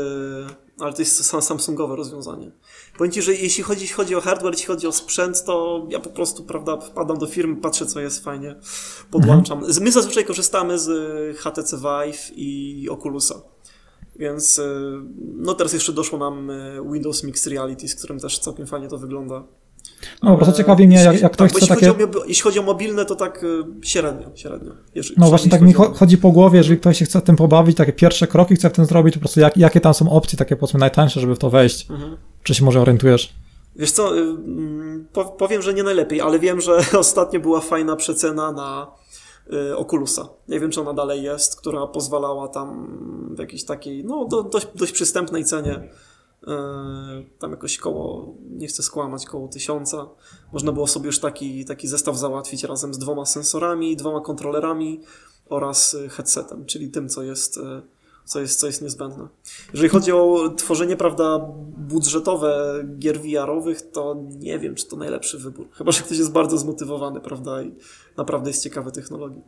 Ale 0.78 0.92
to 0.92 1.02
jest 1.02 1.24
Samsungowe 1.24 1.96
rozwiązanie. 1.96 2.50
Powiem 2.98 3.12
Ci, 3.12 3.22
że 3.22 3.34
jeśli 3.34 3.64
chodzi, 3.64 3.86
chodzi 3.86 4.14
o 4.14 4.20
hardware, 4.20 4.52
jeśli 4.52 4.66
chodzi 4.66 4.86
o 4.86 4.92
sprzęt, 4.92 5.44
to 5.44 5.86
ja 5.90 6.00
po 6.00 6.10
prostu, 6.10 6.44
prawda, 6.44 6.76
wpadam 6.76 7.18
do 7.18 7.26
firmy, 7.26 7.56
patrzę, 7.56 7.86
co 7.86 8.00
jest 8.00 8.24
fajnie, 8.24 8.56
podłączam. 9.10 9.58
Mhm. 9.58 9.82
My 9.82 9.92
zazwyczaj 9.92 10.24
korzystamy 10.24 10.78
z 10.78 10.88
HTC 11.38 11.76
Vive 11.76 12.30
i 12.36 12.88
Oculusa. 12.90 13.34
Więc 14.20 14.58
y, 14.58 14.62
no 15.36 15.54
teraz 15.54 15.72
jeszcze 15.72 15.92
doszło 15.92 16.18
nam 16.18 16.50
y, 16.50 16.80
Windows 16.92 17.24
Mixed 17.24 17.52
Reality, 17.52 17.88
z 17.88 17.94
którym 17.94 18.20
też 18.20 18.38
całkiem 18.38 18.66
fajnie 18.66 18.88
to 18.88 18.98
wygląda. 18.98 19.42
No, 20.22 20.30
po 20.30 20.36
prostu 20.36 20.56
ciekawi 20.56 20.86
mnie, 20.86 20.96
jak, 20.96 21.20
jak 21.20 21.32
ktoś 21.32 21.52
tak, 21.52 21.62
chce 21.62 21.74
takie... 21.74 21.86
Chodzi 21.86 22.04
o, 22.04 22.24
jeśli 22.24 22.42
chodzi 22.42 22.58
o 22.58 22.62
mobilne, 22.62 23.04
to 23.04 23.16
tak 23.16 23.44
średnio, 23.82 24.30
średnio. 24.34 24.72
no 25.16 25.28
właśnie 25.28 25.50
tak 25.50 25.60
mi 25.60 25.72
chodzi 25.72 26.18
po 26.18 26.30
głowie, 26.30 26.58
jeżeli 26.58 26.80
ktoś 26.80 26.98
się 26.98 27.04
chce 27.04 27.20
tym 27.22 27.36
pobawić, 27.36 27.76
takie 27.76 27.92
pierwsze 27.92 28.26
kroki 28.26 28.54
chce 28.54 28.70
w 28.70 28.72
tym 28.72 28.84
zrobić, 28.84 29.14
po 29.14 29.20
prostu 29.20 29.40
jak, 29.40 29.56
jakie 29.56 29.80
tam 29.80 29.94
są 29.94 30.10
opcje, 30.10 30.38
takie 30.38 30.56
powiedzmy 30.56 30.80
najtańsze, 30.80 31.20
żeby 31.20 31.34
w 31.34 31.38
to 31.38 31.50
wejść. 31.50 31.90
Mhm. 31.90 32.16
Czy 32.42 32.54
się 32.54 32.64
może 32.64 32.80
orientujesz? 32.80 33.34
Wiesz 33.76 33.92
co, 33.92 34.16
y, 34.16 34.20
mm, 34.20 35.06
powiem, 35.38 35.62
że 35.62 35.74
nie 35.74 35.82
najlepiej, 35.82 36.20
ale 36.20 36.38
wiem, 36.38 36.60
że 36.60 36.78
ostatnio 36.98 37.40
była 37.40 37.60
fajna 37.60 37.96
przecena 37.96 38.52
na 38.52 38.86
Oculusa. 39.76 40.28
Nie 40.48 40.60
wiem, 40.60 40.70
czy 40.70 40.80
ona 40.80 40.92
dalej 40.92 41.22
jest, 41.22 41.56
która 41.56 41.86
pozwalała 41.86 42.48
tam 42.48 42.88
w 43.36 43.38
jakiejś 43.38 43.64
takiej, 43.64 44.04
no 44.04 44.24
dość, 44.24 44.66
dość 44.74 44.92
przystępnej 44.92 45.44
cenie 45.44 45.90
E, 46.46 47.24
tam 47.38 47.50
jakoś 47.50 47.78
koło, 47.78 48.34
nie 48.50 48.66
chcę 48.66 48.82
skłamać, 48.82 49.26
koło 49.26 49.48
tysiąca. 49.48 50.06
Można 50.52 50.72
było 50.72 50.86
sobie 50.86 51.06
już 51.06 51.18
taki, 51.18 51.64
taki 51.64 51.88
zestaw 51.88 52.16
załatwić 52.16 52.64
razem 52.64 52.94
z 52.94 52.98
dwoma 52.98 53.26
sensorami, 53.26 53.96
dwoma 53.96 54.20
kontrolerami 54.20 55.00
oraz 55.48 55.94
e, 55.94 56.08
headsetem, 56.08 56.66
czyli 56.66 56.90
tym, 56.90 57.08
co 57.08 57.22
jest, 57.22 57.60
co 58.30 58.40
jest, 58.40 58.60
co 58.60 58.66
jest 58.66 58.82
niezbędne. 58.82 59.28
Jeżeli 59.72 59.88
chodzi 59.88 60.12
o 60.12 60.50
tworzenie, 60.56 60.96
prawda, 60.96 61.40
budżetowe 61.76 62.84
gier 62.98 63.20
VR-owych, 63.20 63.90
to 63.90 64.16
nie 64.38 64.58
wiem, 64.58 64.74
czy 64.74 64.86
to 64.86 64.96
najlepszy 64.96 65.38
wybór. 65.38 65.68
Chyba, 65.72 65.92
że 65.92 66.02
ktoś 66.02 66.18
jest 66.18 66.32
bardzo 66.32 66.58
zmotywowany, 66.58 67.20
prawda, 67.20 67.62
i 67.62 67.74
naprawdę 68.16 68.50
jest 68.50 68.62
ciekawy 68.62 68.92
technologii. 68.92 69.42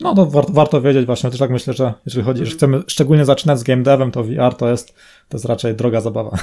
No 0.00 0.14
to 0.14 0.26
war, 0.26 0.44
warto 0.48 0.80
wiedzieć 0.80 1.06
właśnie, 1.06 1.30
też 1.30 1.38
tak 1.38 1.50
myślę, 1.50 1.74
że 1.74 1.94
jeżeli 2.06 2.24
chodzi, 2.24 2.46
że 2.46 2.56
chcemy 2.56 2.82
szczególnie 2.86 3.24
zaczynać 3.24 3.58
z 3.58 3.62
game 3.62 3.82
devem, 3.82 4.10
to 4.10 4.24
VR 4.24 4.54
to 4.58 4.70
jest, 4.70 4.94
to 5.28 5.36
jest 5.36 5.44
raczej 5.44 5.74
droga 5.74 6.00
zabawa. 6.00 6.38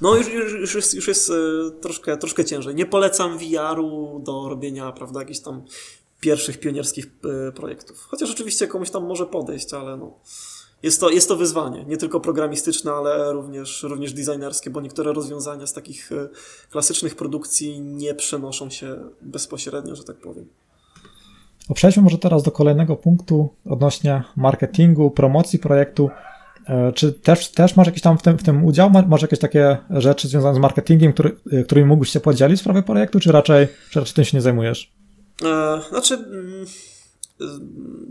No 0.00 0.16
już, 0.16 0.32
już, 0.32 0.52
już 0.52 0.74
jest, 0.74 0.94
już 0.94 1.08
jest 1.08 1.30
e, 1.30 1.34
troszkę, 1.80 2.16
troszkę 2.16 2.44
ciężej. 2.44 2.74
Nie 2.74 2.86
polecam 2.86 3.38
VR-u 3.38 4.20
do 4.24 4.48
robienia, 4.48 4.92
prawda, 4.92 5.20
jakichś 5.20 5.40
tam 5.40 5.62
pierwszych 6.22 6.60
pionierskich 6.60 7.06
e, 7.48 7.52
projektów. 7.52 8.06
Chociaż 8.10 8.30
oczywiście 8.30 8.66
komuś 8.66 8.90
tam 8.90 9.06
może 9.06 9.26
podejść, 9.26 9.74
ale 9.74 9.96
no. 9.96 10.14
Jest 10.82 11.00
to, 11.00 11.10
jest 11.10 11.28
to 11.28 11.36
wyzwanie, 11.36 11.84
nie 11.84 11.96
tylko 11.96 12.20
programistyczne, 12.20 12.92
ale 12.92 13.32
również, 13.32 13.82
również 13.82 14.12
designerskie, 14.12 14.70
bo 14.70 14.80
niektóre 14.80 15.12
rozwiązania 15.12 15.66
z 15.66 15.72
takich 15.72 16.12
e, 16.12 16.28
klasycznych 16.70 17.16
produkcji 17.16 17.80
nie 17.80 18.14
przenoszą 18.14 18.70
się 18.70 18.98
bezpośrednio, 19.22 19.96
że 19.96 20.04
tak 20.04 20.16
powiem. 20.16 20.46
Przejdźmy 21.74 22.02
może 22.02 22.18
teraz 22.18 22.42
do 22.42 22.50
kolejnego 22.50 22.96
punktu 22.96 23.48
odnośnie 23.64 24.22
marketingu, 24.36 25.10
promocji 25.10 25.58
projektu. 25.58 26.10
E, 26.66 26.92
czy 26.92 27.12
też, 27.12 27.48
też 27.48 27.76
masz 27.76 27.86
jakiś 27.86 28.02
tam 28.02 28.18
w 28.18 28.22
tym, 28.22 28.38
w 28.38 28.42
tym 28.42 28.64
udział? 28.64 28.90
Masz 29.08 29.22
jakieś 29.22 29.38
takie 29.38 29.78
rzeczy 29.90 30.28
związane 30.28 30.54
z 30.54 30.58
marketingiem, 30.58 31.12
który, 31.12 31.36
którymi 31.64 31.88
mógłbyś 31.88 32.10
się 32.10 32.20
podzielić 32.20 32.58
w 32.58 32.60
sprawie 32.60 32.82
projektu, 32.82 33.20
czy 33.20 33.32
raczej, 33.32 33.68
czy 33.90 34.00
raczej 34.00 34.14
tym 34.14 34.24
się 34.24 34.36
nie 34.36 34.42
zajmujesz? 34.42 35.01
E, 35.44 35.80
znaczy, 35.90 36.14
mm, 36.14 36.66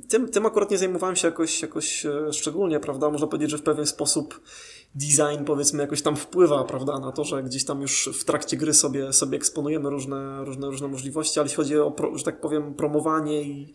tym, 0.09 0.29
tym 0.29 0.45
akurat 0.45 0.71
nie 0.71 0.77
zajmowałem 0.77 1.15
się 1.15 1.27
jakoś, 1.27 1.61
jakoś 1.61 2.05
szczególnie, 2.31 2.79
prawda? 2.79 3.09
Można 3.09 3.27
powiedzieć, 3.27 3.51
że 3.51 3.57
w 3.57 3.63
pewien 3.63 3.85
sposób 3.85 4.41
design 4.95 5.45
powiedzmy 5.45 5.81
jakoś 5.83 6.01
tam 6.01 6.15
wpływa, 6.15 6.63
prawda, 6.63 6.99
na 6.99 7.11
to, 7.11 7.23
że 7.23 7.43
gdzieś 7.43 7.65
tam 7.65 7.81
już 7.81 8.09
w 8.19 8.23
trakcie 8.23 8.57
gry 8.57 8.73
sobie, 8.73 9.13
sobie 9.13 9.37
eksponujemy 9.37 9.89
różne, 9.89 10.45
różne, 10.45 10.67
różne 10.67 10.87
możliwości, 10.87 11.39
ale 11.39 11.45
jeśli 11.45 11.57
chodzi 11.57 11.77
o, 11.77 11.95
że 12.15 12.23
tak 12.23 12.41
powiem, 12.41 12.73
promowanie 12.73 13.41
i 13.43 13.73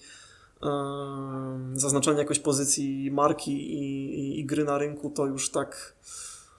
zaznaczanie 1.74 2.18
jakoś 2.18 2.38
pozycji 2.38 3.10
marki 3.10 3.52
i, 3.52 4.14
i, 4.20 4.40
i 4.40 4.46
gry 4.46 4.64
na 4.64 4.78
rynku 4.78 5.10
to 5.10 5.26
już 5.26 5.50
tak 5.50 5.94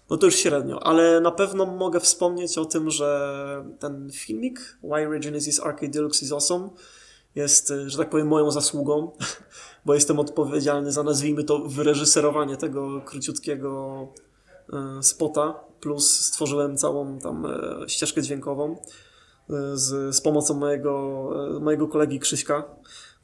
no 0.10 0.18
to 0.18 0.26
już 0.26 0.36
średnio, 0.36 0.84
ale 0.84 1.22
na 1.22 1.32
pewno 1.32 1.66
mogę 1.66 2.00
wspomnieć 2.00 2.58
o 2.58 2.66
tym, 2.66 2.92
że 2.92 3.66
ten 3.80 4.10
filmik 4.14 4.78
Why 4.84 5.20
Genesis 5.20 5.60
Arcade 5.60 5.92
Deluxe 5.92 6.26
is 6.26 6.32
Awesome 6.32 6.70
jest, 7.36 7.74
że 7.86 7.98
tak 7.98 8.10
powiem, 8.10 8.28
moją 8.28 8.52
zasługą, 8.52 9.12
bo 9.86 9.94
jestem 9.94 10.20
odpowiedzialny 10.20 10.92
za, 10.92 11.04
nazwijmy 11.04 11.44
to, 11.44 11.60
wyreżyserowanie 11.60 12.58
tego 12.58 13.02
króciutkiego 13.02 14.08
e, 14.74 15.04
spota, 15.04 15.60
plus 15.80 16.20
stworzyłem 16.20 16.78
całą 16.78 17.20
tam 17.20 17.46
e, 17.46 17.90
ścieżkę 17.90 18.22
dźwiękową 18.22 18.72
e, 18.74 18.78
z, 19.74 20.16
z 20.16 20.22
pomocą 20.22 20.54
mojego, 20.54 21.30
mojego 21.62 21.88
kolegi 21.88 22.20
Krzyśka, 22.20 22.64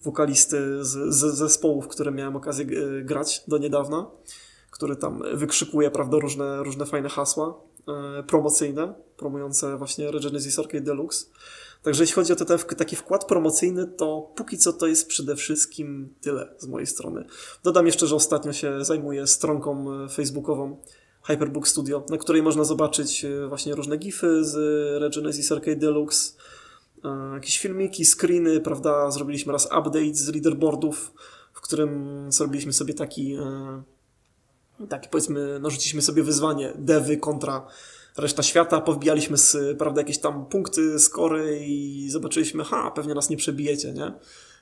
wokalisty 0.03 0.85
z, 0.85 1.15
z 1.15 1.35
zespołów, 1.35 1.87
które 1.87 2.11
miałem 2.11 2.35
okazję 2.35 2.65
grać 3.03 3.43
do 3.47 3.57
niedawna 3.57 4.05
który 4.73 4.95
tam 4.95 5.23
wykrzykuje, 5.33 5.91
prawda, 5.91 6.17
różne, 6.19 6.63
różne 6.63 6.85
fajne 6.85 7.09
hasła 7.09 7.61
e, 7.87 8.23
promocyjne, 8.23 8.93
promujące 9.17 9.77
właśnie 9.77 10.11
Regenesis 10.11 10.59
Arcade 10.59 10.81
Deluxe. 10.81 11.25
Także 11.83 12.03
jeśli 12.03 12.15
chodzi 12.15 12.33
o 12.33 12.35
ten 12.35 12.57
taki 12.77 12.95
wkład 12.95 13.25
promocyjny, 13.25 13.87
to 13.87 14.31
póki 14.35 14.57
co 14.57 14.73
to 14.73 14.87
jest 14.87 15.07
przede 15.07 15.35
wszystkim 15.35 16.13
tyle 16.21 16.55
z 16.57 16.67
mojej 16.67 16.87
strony. 16.87 17.25
Dodam 17.63 17.85
jeszcze, 17.85 18.07
że 18.07 18.15
ostatnio 18.15 18.53
się 18.53 18.85
zajmuję 18.85 19.27
stronką 19.27 20.03
e, 20.03 20.09
facebookową 20.09 20.77
Hyperbook 21.23 21.67
Studio, 21.67 22.05
na 22.09 22.17
której 22.17 22.43
można 22.43 22.63
zobaczyć 22.63 23.25
e, 23.25 23.47
właśnie 23.47 23.75
różne 23.75 23.97
gify 23.97 24.43
z 24.43 24.55
Regenesis 25.01 25.51
Arcade 25.51 25.75
Deluxe, 25.75 26.33
jakieś 27.33 27.59
filmiki, 27.59 28.05
screeny, 28.05 28.61
prawda, 28.61 29.11
zrobiliśmy 29.11 29.53
raz 29.53 29.65
update 29.65 30.13
z 30.13 30.29
leaderboardów, 30.29 31.13
w 31.53 31.61
którym 31.61 32.25
zrobiliśmy 32.31 32.73
sobie 32.73 32.93
taki 32.93 33.37
tak 34.87 35.09
powiedzmy, 35.09 35.59
narzuciliśmy 35.59 36.01
sobie 36.01 36.23
wyzwanie 36.23 36.73
dewy 36.75 37.17
kontra 37.17 37.67
reszta 38.17 38.43
świata, 38.43 38.81
powbijaliśmy 38.81 39.37
z, 39.37 39.77
prawda, 39.77 40.01
jakieś 40.01 40.19
tam 40.19 40.45
punkty, 40.45 40.99
skory 40.99 41.65
i 41.65 42.09
zobaczyliśmy, 42.09 42.63
ha, 42.63 42.91
pewnie 42.91 43.13
nas 43.13 43.29
nie 43.29 43.37
przebijecie, 43.37 43.93
nie? 43.93 44.13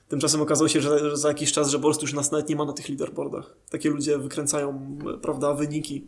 Tymczasem 0.08 0.42
okazało 0.42 0.68
się, 0.68 0.80
że, 0.80 1.16
za 1.16 1.28
jakiś 1.28 1.52
czas, 1.52 1.70
że 1.70 1.78
po 1.78 1.88
już 1.88 2.12
nas 2.12 2.32
nawet 2.32 2.48
nie 2.48 2.56
ma 2.56 2.64
na 2.64 2.72
tych 2.72 2.88
leaderboardach. 2.88 3.56
Takie 3.70 3.90
ludzie 3.90 4.18
wykręcają, 4.18 4.98
prawda, 5.22 5.54
wyniki. 5.54 6.06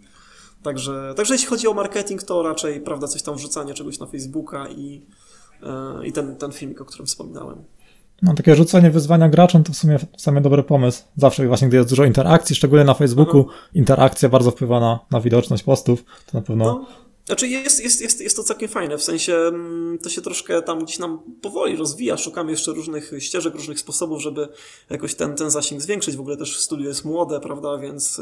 Także, 0.62 1.14
także 1.16 1.34
jeśli 1.34 1.48
chodzi 1.48 1.68
o 1.68 1.74
marketing, 1.74 2.22
to 2.22 2.42
raczej, 2.42 2.80
prawda, 2.80 3.08
coś 3.08 3.22
tam 3.22 3.36
wrzucanie 3.36 3.74
czegoś 3.74 3.98
na 3.98 4.06
Facebooka 4.06 4.68
i, 4.68 5.06
yy, 5.62 6.06
i 6.06 6.12
ten, 6.12 6.36
ten 6.36 6.52
filmik, 6.52 6.80
o 6.80 6.84
którym 6.84 7.06
wspominałem. 7.06 7.64
No, 8.24 8.34
takie 8.34 8.56
rzucenie 8.56 8.90
wyzwania 8.90 9.28
graczom 9.28 9.64
to 9.64 9.72
w 9.72 9.76
sumie, 9.76 9.98
w 9.98 10.20
sumie 10.20 10.40
dobry 10.40 10.62
pomysł. 10.62 11.02
Zawsze 11.16 11.46
właśnie, 11.46 11.68
gdy 11.68 11.76
jest 11.76 11.88
dużo 11.88 12.04
interakcji, 12.04 12.56
szczególnie 12.56 12.84
na 12.84 12.94
Facebooku, 12.94 13.40
mhm. 13.40 13.58
interakcja 13.74 14.28
bardzo 14.28 14.50
wpływa 14.50 14.80
na, 14.80 15.00
na 15.10 15.20
widoczność 15.20 15.62
postów, 15.62 16.04
to 16.26 16.38
na 16.38 16.42
pewno... 16.42 16.64
No. 16.64 16.86
Znaczy 17.26 17.48
jest, 17.48 17.84
jest, 17.84 18.00
jest, 18.00 18.20
jest 18.20 18.36
to 18.36 18.42
całkiem 18.42 18.68
fajne, 18.68 18.98
w 18.98 19.02
sensie 19.02 19.34
mm, 19.34 19.98
to 19.98 20.08
się 20.08 20.22
troszkę 20.22 20.62
tam 20.62 20.84
gdzieś 20.84 20.98
nam 20.98 21.18
powoli 21.42 21.76
rozwija, 21.76 22.16
szukamy 22.16 22.50
jeszcze 22.50 22.72
różnych 22.72 23.12
ścieżek, 23.18 23.54
różnych 23.54 23.80
sposobów, 23.80 24.22
żeby 24.22 24.48
jakoś 24.90 25.14
ten, 25.14 25.34
ten 25.34 25.50
zasięg 25.50 25.82
zwiększyć. 25.82 26.16
W 26.16 26.20
ogóle 26.20 26.36
też 26.36 26.60
studio 26.60 26.88
jest 26.88 27.04
młode, 27.04 27.40
prawda, 27.40 27.78
więc 27.78 28.20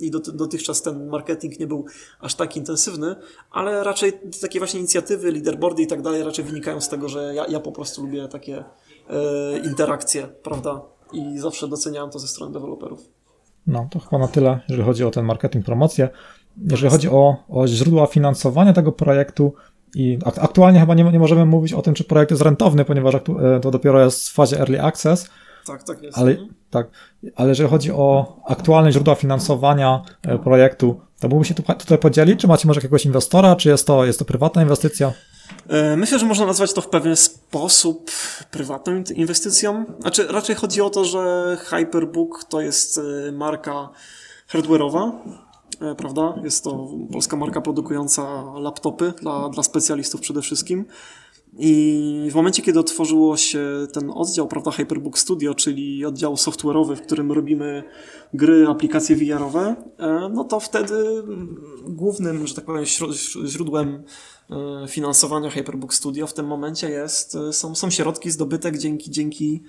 i 0.00 0.10
dotychczas 0.10 0.82
ten 0.82 1.08
marketing 1.08 1.60
nie 1.60 1.66
był 1.66 1.84
aż 2.20 2.34
tak 2.34 2.56
intensywny, 2.56 3.16
ale 3.50 3.84
raczej 3.84 4.12
takie 4.40 4.58
właśnie 4.58 4.80
inicjatywy, 4.80 5.32
leaderboardy 5.32 5.82
i 5.82 5.86
tak 5.86 6.02
dalej 6.02 6.22
raczej 6.22 6.44
wynikają 6.44 6.80
z 6.80 6.88
tego, 6.88 7.08
że 7.08 7.34
ja, 7.34 7.46
ja 7.46 7.60
po 7.60 7.72
prostu 7.72 8.02
lubię 8.02 8.28
takie 8.28 8.64
interakcje, 9.64 10.28
prawda, 10.42 10.80
i 11.12 11.38
zawsze 11.38 11.68
doceniałem 11.68 12.10
to 12.10 12.18
ze 12.18 12.28
strony 12.28 12.52
deweloperów. 12.52 13.00
No, 13.66 13.88
to 13.90 13.98
chyba 13.98 14.18
na 14.18 14.28
tyle, 14.28 14.60
jeżeli 14.68 14.86
chodzi 14.86 15.04
o 15.04 15.10
ten 15.10 15.24
marketing, 15.24 15.66
promocję. 15.66 16.08
Jeżeli 16.70 16.90
chodzi 16.90 17.08
o, 17.08 17.36
o 17.48 17.66
źródła 17.66 18.06
finansowania 18.06 18.72
tego 18.72 18.92
projektu, 18.92 19.52
i 19.94 20.18
aktualnie 20.24 20.80
chyba 20.80 20.94
nie, 20.94 21.04
nie 21.04 21.18
możemy 21.18 21.46
mówić 21.46 21.72
o 21.72 21.82
tym, 21.82 21.94
czy 21.94 22.04
projekt 22.04 22.30
jest 22.30 22.42
rentowny, 22.42 22.84
ponieważ 22.84 23.14
e, 23.14 23.20
to 23.62 23.70
dopiero 23.70 24.04
jest 24.04 24.28
w 24.28 24.32
fazie 24.32 24.60
early 24.60 24.82
access. 24.82 25.30
Tak, 25.66 25.82
tak 25.82 26.02
jest. 26.02 26.18
Ale, 26.18 26.36
tak, 26.70 26.90
ale 27.36 27.48
jeżeli 27.48 27.68
chodzi 27.68 27.92
o 27.92 28.36
aktualne 28.46 28.92
źródła 28.92 29.14
finansowania 29.14 30.02
e, 30.22 30.38
projektu, 30.38 31.00
to 31.20 31.28
mógłby 31.28 31.44
się 31.44 31.54
tu, 31.54 31.62
tutaj 31.62 31.98
podzielić? 31.98 32.40
Czy 32.40 32.46
macie 32.46 32.68
może 32.68 32.78
jakiegoś 32.78 33.06
inwestora, 33.06 33.56
czy 33.56 33.68
jest 33.68 33.86
to, 33.86 34.04
jest 34.04 34.18
to 34.18 34.24
prywatna 34.24 34.62
inwestycja? 34.62 35.12
E, 35.68 35.96
myślę, 35.96 36.18
że 36.18 36.26
można 36.26 36.46
nazwać 36.46 36.72
to 36.72 36.80
w 36.80 36.88
pewien 36.88 37.16
sposób 37.16 38.10
prywatną 38.50 39.02
inwestycją. 39.14 39.84
Znaczy, 40.00 40.26
raczej 40.26 40.56
chodzi 40.56 40.80
o 40.80 40.90
to, 40.90 41.04
że 41.04 41.56
Hyperbook 41.60 42.44
to 42.44 42.60
jest 42.60 43.00
marka 43.32 43.88
hardware'owa, 44.48 45.12
E, 45.80 45.94
prawda? 45.94 46.34
Jest 46.44 46.64
to 46.64 46.88
polska 47.12 47.36
marka 47.36 47.60
produkująca 47.60 48.44
laptopy 48.58 49.12
dla, 49.20 49.48
dla 49.48 49.62
specjalistów 49.62 50.20
przede 50.20 50.42
wszystkim. 50.42 50.84
I 51.58 52.28
w 52.30 52.34
momencie, 52.34 52.62
kiedy 52.62 52.80
otworzyło 52.80 53.36
się 53.36 53.86
ten 53.92 54.10
oddział, 54.10 54.48
prawda, 54.48 54.70
Hyperbook 54.70 55.18
Studio, 55.18 55.54
czyli 55.54 56.04
oddział 56.04 56.34
software'owy, 56.34 56.96
w 56.96 57.02
którym 57.02 57.32
robimy 57.32 57.84
gry, 58.34 58.66
aplikacje 58.68 59.16
VR-owe, 59.16 59.76
e, 59.98 60.28
no 60.32 60.44
to 60.44 60.60
wtedy 60.60 61.22
głównym, 61.88 62.46
że 62.46 62.54
tak 62.54 62.64
powiem, 62.64 62.84
źródłem 63.46 64.02
e, 64.50 64.88
finansowania 64.88 65.50
Hyperbook 65.50 65.94
Studio 65.94 66.26
w 66.26 66.34
tym 66.34 66.46
momencie 66.46 66.90
jest, 66.90 67.36
są, 67.52 67.74
są 67.74 67.90
środki 67.90 68.30
zdobyte 68.30 68.78
dzięki, 68.78 69.10
dzięki 69.10 69.62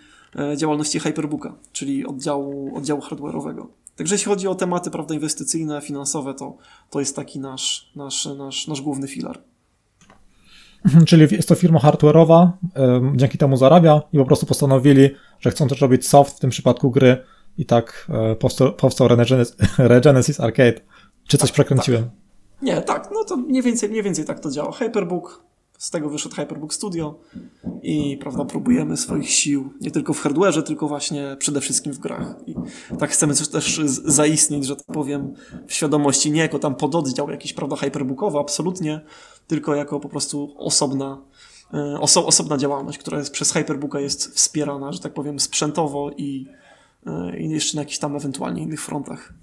działalności 0.55 0.99
Hyperbooka, 0.99 1.55
czyli 1.71 2.05
oddziału, 2.05 2.77
oddziału 2.77 3.01
hardware'owego. 3.01 3.65
Także 3.95 4.15
jeśli 4.15 4.29
chodzi 4.29 4.47
o 4.47 4.55
tematy 4.55 4.91
prawda, 4.91 5.13
inwestycyjne, 5.13 5.81
finansowe, 5.81 6.33
to, 6.33 6.57
to 6.89 6.99
jest 6.99 7.15
taki 7.15 7.39
nasz, 7.39 7.91
nasz, 7.95 8.25
nasz, 8.25 8.67
nasz 8.67 8.81
główny 8.81 9.07
filar. 9.07 9.41
Mhm, 10.87 11.05
czyli 11.05 11.27
jest 11.35 11.49
to 11.49 11.55
firma 11.55 11.79
hardware'owa, 11.79 12.49
dzięki 13.15 13.37
temu 13.37 13.57
zarabia 13.57 14.01
i 14.13 14.17
po 14.17 14.25
prostu 14.25 14.45
postanowili, 14.45 15.09
że 15.39 15.51
chcą 15.51 15.67
też 15.67 15.81
robić 15.81 16.07
soft, 16.07 16.37
w 16.37 16.39
tym 16.39 16.49
przypadku 16.49 16.91
gry 16.91 17.17
i 17.57 17.65
tak 17.65 18.07
e, 18.09 18.35
powstał, 18.35 18.73
powstał 18.73 19.07
Regenesis 19.77 20.39
Arcade. 20.39 20.81
Czy 21.27 21.37
coś 21.37 21.49
tak, 21.49 21.53
przekręciłem? 21.53 22.03
Tak. 22.03 22.11
Nie, 22.61 22.81
tak, 22.81 23.09
no 23.13 23.23
to 23.23 23.37
mniej 23.37 23.61
więcej, 23.61 23.89
mniej 23.89 24.03
więcej 24.03 24.25
tak 24.25 24.39
to 24.39 24.51
działa. 24.51 24.71
Hyperbook, 24.71 25.43
z 25.77 25.89
tego 25.89 26.09
wyszedł 26.09 26.35
Hyperbook 26.35 26.73
Studio 26.73 27.19
i 27.83 28.17
prawda, 28.21 28.45
próbujemy 28.45 28.97
swoich 28.97 29.29
sił 29.29 29.73
nie 29.81 29.91
tylko 29.91 30.13
w 30.13 30.23
hardware'ze, 30.23 30.63
tylko 30.63 30.87
właśnie 30.87 31.35
przede 31.39 31.61
wszystkim 31.61 31.93
w 31.93 31.99
grach. 31.99 32.35
I 32.47 32.55
tak 32.99 33.09
chcemy 33.09 33.35
też 33.35 33.81
zaistnieć, 34.05 34.65
że 34.65 34.75
tak 34.75 34.85
powiem, 34.85 35.33
w 35.67 35.73
świadomości 35.73 36.31
nie 36.31 36.41
jako 36.41 36.59
tam 36.59 36.75
pododdział 36.75 37.29
jakiś, 37.29 37.53
prawda, 37.53 37.75
hyperbookowy, 37.75 38.37
absolutnie, 38.39 39.01
tylko 39.47 39.75
jako 39.75 39.99
po 39.99 40.09
prostu 40.09 40.53
osobna, 40.57 41.21
e, 41.73 41.99
oso, 41.99 42.25
osobna 42.25 42.57
działalność, 42.57 42.97
która 42.97 43.17
jest 43.17 43.31
przez 43.31 43.51
Hyperbooka 43.51 43.99
jest 43.99 44.35
wspierana, 44.35 44.91
że 44.91 44.99
tak 44.99 45.13
powiem, 45.13 45.39
sprzętowo 45.39 46.11
i, 46.17 46.47
e, 47.07 47.39
i 47.39 47.49
jeszcze 47.49 47.75
na 47.75 47.81
jakichś 47.81 47.99
tam 47.99 48.15
ewentualnie 48.15 48.61
innych 48.61 48.81
frontach. 48.81 49.33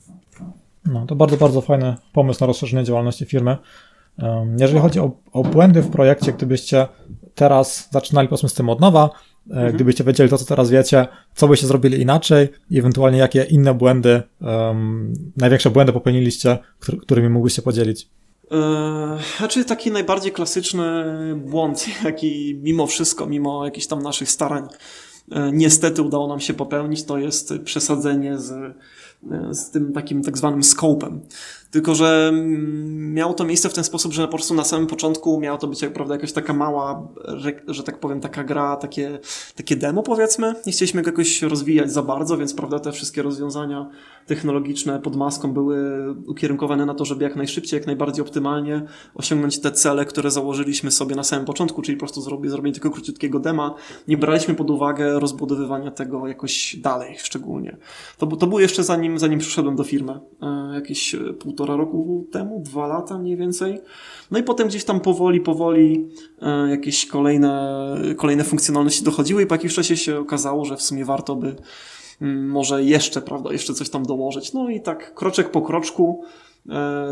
No, 0.87 1.07
to 1.07 1.17
bardzo, 1.17 1.37
bardzo 1.37 1.61
fajny 1.61 1.97
pomysł 2.13 2.41
na 2.41 2.47
rozszerzenie 2.47 2.85
działalności 2.85 3.25
firmy. 3.25 3.57
Jeżeli 4.59 4.81
chodzi 4.81 5.01
o, 5.01 5.13
o, 5.33 5.43
błędy 5.43 5.83
w 5.83 5.91
projekcie, 5.91 6.33
gdybyście 6.33 6.89
teraz 7.35 7.89
zaczynali 7.93 8.29
powiedzmy 8.29 8.49
z 8.49 8.55
tym 8.55 8.69
od 8.69 8.81
nowa, 8.81 9.11
e, 9.51 9.53
mhm. 9.53 9.73
gdybyście 9.73 10.05
wiedzieli 10.05 10.31
to, 10.31 10.39
co 10.39 10.45
teraz 10.45 10.71
wiecie, 10.71 11.07
co 11.35 11.49
byście 11.49 11.67
zrobili 11.67 12.01
inaczej 12.01 12.49
i 12.71 12.79
ewentualnie 12.79 13.19
jakie 13.19 13.43
inne 13.43 13.75
błędy, 13.75 14.23
um, 14.41 15.13
największe 15.37 15.71
błędy 15.71 15.93
popełniliście, 15.93 16.59
którymi 17.03 17.29
mógłbyście 17.29 17.63
podzielić? 17.63 18.09
Znaczy 19.39 19.65
taki 19.65 19.91
najbardziej 19.91 20.33
klasyczny 20.33 20.85
błąd, 21.37 21.87
jaki 22.05 22.61
mimo 22.63 22.87
wszystko, 22.87 23.27
mimo 23.27 23.65
jakichś 23.65 23.87
tam 23.87 24.03
naszych 24.03 24.31
starań, 24.31 24.69
e, 25.33 25.51
niestety 25.53 26.03
udało 26.03 26.29
nam 26.29 26.41
się 26.41 26.55
popełnić, 26.55 27.05
to 27.05 27.19
jest 27.19 27.55
przesadzenie 27.65 28.39
z, 28.39 28.51
e, 28.51 28.75
z 29.55 29.71
tym 29.71 29.93
takim 29.93 30.23
tak 30.23 30.39
zwanym 30.39 30.63
scopem. 30.63 31.21
Tylko, 31.75 31.95
że 31.95 32.29
mm, 32.29 33.15
miało 33.15 33.35
to 33.35 33.45
miejsce 33.45 33.69
w 33.69 33.75
ten 33.75 33.85
sposób, 33.85 34.13
że 34.13 34.23
po 34.23 34.37
prostu 34.37 34.55
na 34.55 34.65
samym 34.65 34.87
początku 34.87 35.41
miała 35.41 35.59
to 35.59 35.67
być 35.67 35.83
jak, 35.83 35.93
prawda, 35.93 36.15
jakaś 36.15 36.33
taka 36.33 36.53
mała, 36.53 37.09
że, 37.67 37.83
tak 37.83 38.01
powiem, 38.01 38.21
taka 38.21 38.45
gra, 38.45 38.77
takie, 38.77 39.19
takie 39.57 39.77
demo 39.77 40.03
powiedzmy. 40.03 40.55
Nie 40.67 40.73
chcieliśmy 40.73 41.03
go 41.03 41.11
jakoś 41.11 41.43
rozwijać 41.43 41.93
za 41.93 42.03
bardzo, 42.03 42.39
więc 42.39 42.55
prawda, 42.55 42.79
te 42.79 42.93
wszystkie 42.93 43.23
rozwiązania 43.23 43.91
technologiczne 44.27 45.01
pod 45.01 45.17
maską 45.17 45.53
były 45.53 45.79
ukierunkowane 46.27 46.87
na 46.87 46.95
to, 46.95 47.05
żeby 47.05 47.25
jak 47.25 47.37
najszybciej, 47.37 47.79
jak 47.79 47.87
najbardziej 47.87 48.23
optymalnie 48.23 48.83
osiągnąć 49.15 49.61
te 49.61 49.73
cele, 49.73 50.05
które 50.05 50.31
założyliśmy 50.31 50.91
sobie 50.91 51.17
na 51.17 51.25
samym 51.25 51.45
początku, 51.45 51.83
czyli 51.83 51.97
po 51.97 52.01
prostu 52.01 52.21
zrobienie, 52.21 52.51
zrobienie 52.51 52.75
tylko 52.75 52.91
króciutkiego 52.91 53.39
dema. 53.39 53.75
Nie 54.09 54.17
braliśmy 54.17 54.55
pod 54.55 54.71
uwagę 54.71 55.21
rozbudowywania 55.21 55.91
tego 55.91 56.29
jakoś 56.29 56.77
dalej 56.77 57.17
szczególnie. 57.19 57.77
To, 58.19 58.27
to 58.27 58.47
było 58.47 58.61
jeszcze 58.61 58.85
zanim, 58.85 59.19
zanim 59.19 59.39
przyszedłem 59.39 59.77
do 59.77 59.85
firmy, 59.85 60.21
e, 60.43 60.75
jakieś 60.75 61.15
e, 61.15 61.19
półtora 61.65 61.85
roku 61.85 62.27
temu, 62.33 62.61
dwa 62.61 62.87
lata 62.87 63.19
mniej 63.19 63.37
więcej. 63.37 63.81
No 64.31 64.39
i 64.39 64.43
potem 64.43 64.69
gdzieś 64.69 64.85
tam 64.85 65.01
powoli, 65.01 65.41
powoli 65.41 66.09
e, 66.43 66.71
jakieś 66.71 67.07
kolejne, 67.07 67.77
kolejne 68.17 68.45
funkcjonalności 68.45 69.05
dochodziły 69.05 69.43
i 69.43 69.47
po 69.47 69.55
jakimś 69.55 69.75
czasie 69.75 69.97
się 69.97 70.19
okazało, 70.19 70.65
że 70.65 70.77
w 70.77 70.83
sumie 70.83 71.05
warto 71.05 71.37
by 71.37 71.57
mm, 72.23 72.49
może 72.49 72.85
jeszcze, 72.85 73.23
prawda, 73.23 73.53
jeszcze 73.53 73.75
coś 73.75 73.91
tam 73.91 74.03
dołożyć. 74.03 74.53
No 74.53 74.71
i 74.71 74.81
tak 74.81 75.15
kroczek 75.15 75.51
po 75.51 75.63
kroczku 75.63 76.25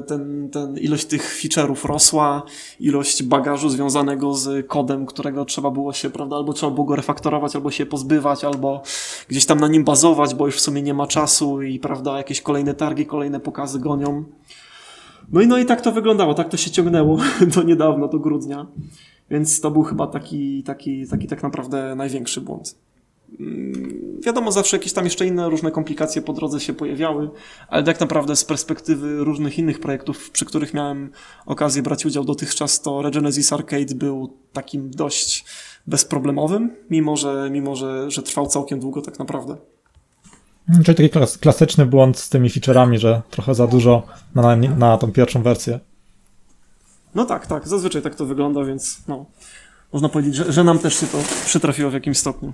ten, 0.07 0.51
ten 0.51 0.79
ilość 0.79 1.05
tych 1.05 1.41
feature'ów 1.43 1.87
rosła, 1.87 2.43
ilość 2.81 3.23
bagażu 3.23 3.69
związanego 3.69 4.35
z 4.35 4.67
kodem, 4.67 5.07
którego 5.07 5.45
trzeba 5.45 5.71
było 5.71 5.93
się, 5.93 6.11
prawda, 6.11 6.37
albo 6.37 6.53
trzeba 6.53 6.73
było 6.73 6.87
go 6.87 6.97
refaktorować, 6.97 7.57
albo 7.57 7.71
się 7.71 7.87
pozbywać, 7.87 8.45
albo 8.45 8.83
gdzieś 9.29 9.47
tam 9.47 9.61
na 9.61 9.69
nim 9.69 9.85
bazować, 9.85 10.35
bo 10.35 10.47
już 10.47 10.57
w 10.57 10.61
sumie 10.61 10.83
nie 10.83 10.95
ma 10.95 11.07
czasu 11.07 11.62
i, 11.62 11.79
prawda, 11.79 12.17
jakieś 12.17 12.41
kolejne 12.41 12.75
targi, 12.75 13.07
kolejne 13.07 13.41
pokazy 13.41 13.81
gonią. 13.81 14.25
No 15.33 15.41
i, 15.41 15.47
no 15.47 15.59
i 15.59 15.67
tak 15.67 15.81
to 15.81 15.93
wyglądało, 15.93 16.35
tak 16.35 16.49
to 16.49 16.57
się 16.57 16.71
ciągnęło 16.71 17.19
do 17.55 17.62
niedawna, 17.62 18.09
do 18.09 18.19
grudnia. 18.19 18.67
Więc 19.31 19.61
to 19.61 19.71
był 19.71 19.83
chyba 19.83 20.07
taki, 20.07 20.62
taki, 20.62 21.09
taki 21.09 21.27
tak 21.27 21.43
naprawdę 21.43 21.95
największy 21.95 22.41
błąd. 22.41 22.75
Mm, 23.42 24.02
Wiadomo, 24.24 24.52
zawsze 24.52 24.76
jakieś 24.76 24.92
tam 24.92 25.05
jeszcze 25.05 25.26
inne 25.26 25.48
różne 25.48 25.70
komplikacje 25.70 26.22
po 26.22 26.33
drodze 26.33 26.61
się 26.61 26.72
pojawiały, 26.74 27.31
ale 27.68 27.83
tak 27.83 28.00
naprawdę 28.00 28.37
z 28.37 28.44
perspektywy 28.44 29.24
różnych 29.24 29.59
innych 29.59 29.81
projektów, 29.81 30.31
przy 30.31 30.44
których 30.44 30.74
miałem 30.74 31.11
okazję 31.46 31.83
brać 31.83 32.07
udział 32.07 32.24
dotychczas, 32.24 32.81
to 32.81 33.02
Regenesis 33.02 33.52
Arcade 33.52 33.94
był 33.94 34.37
takim 34.52 34.90
dość 34.90 35.44
bezproblemowym, 35.87 36.70
mimo 36.90 37.16
że, 37.16 37.48
mimo 37.52 37.76
że, 37.76 38.11
że 38.11 38.22
trwał 38.22 38.46
całkiem 38.46 38.81
długo 38.81 39.02
tak 39.02 39.18
naprawdę. 39.18 39.57
Czyli 40.85 40.96
taki 40.96 41.11
klas 41.11 41.38
klasyczny 41.38 41.87
błąd 41.87 42.18
z 42.18 42.28
tymi 42.28 42.50
featureami, 42.50 42.98
że 42.98 43.22
trochę 43.31 43.55
za 43.55 43.66
dużo 43.66 44.02
na, 44.35 44.57
na 44.57 44.98
tą 44.98 45.12
pierwszą 45.12 45.42
wersję. 45.42 45.81
No 47.14 47.24
tak, 47.24 47.46
tak, 47.46 47.68
zazwyczaj 47.68 48.02
tak 48.02 48.14
to 48.14 48.26
wygląda, 48.26 48.64
więc 48.64 49.02
no, 49.09 49.26
można 49.92 50.09
powiedzieć, 50.09 50.35
że, 50.35 50.52
że 50.52 50.64
nam 50.64 50.78
też 50.78 51.00
się 51.00 51.07
to 51.07 51.18
przytrafiło 51.46 51.90
w 51.90 51.94
jakimś 51.94 52.18
stopniu. 52.18 52.52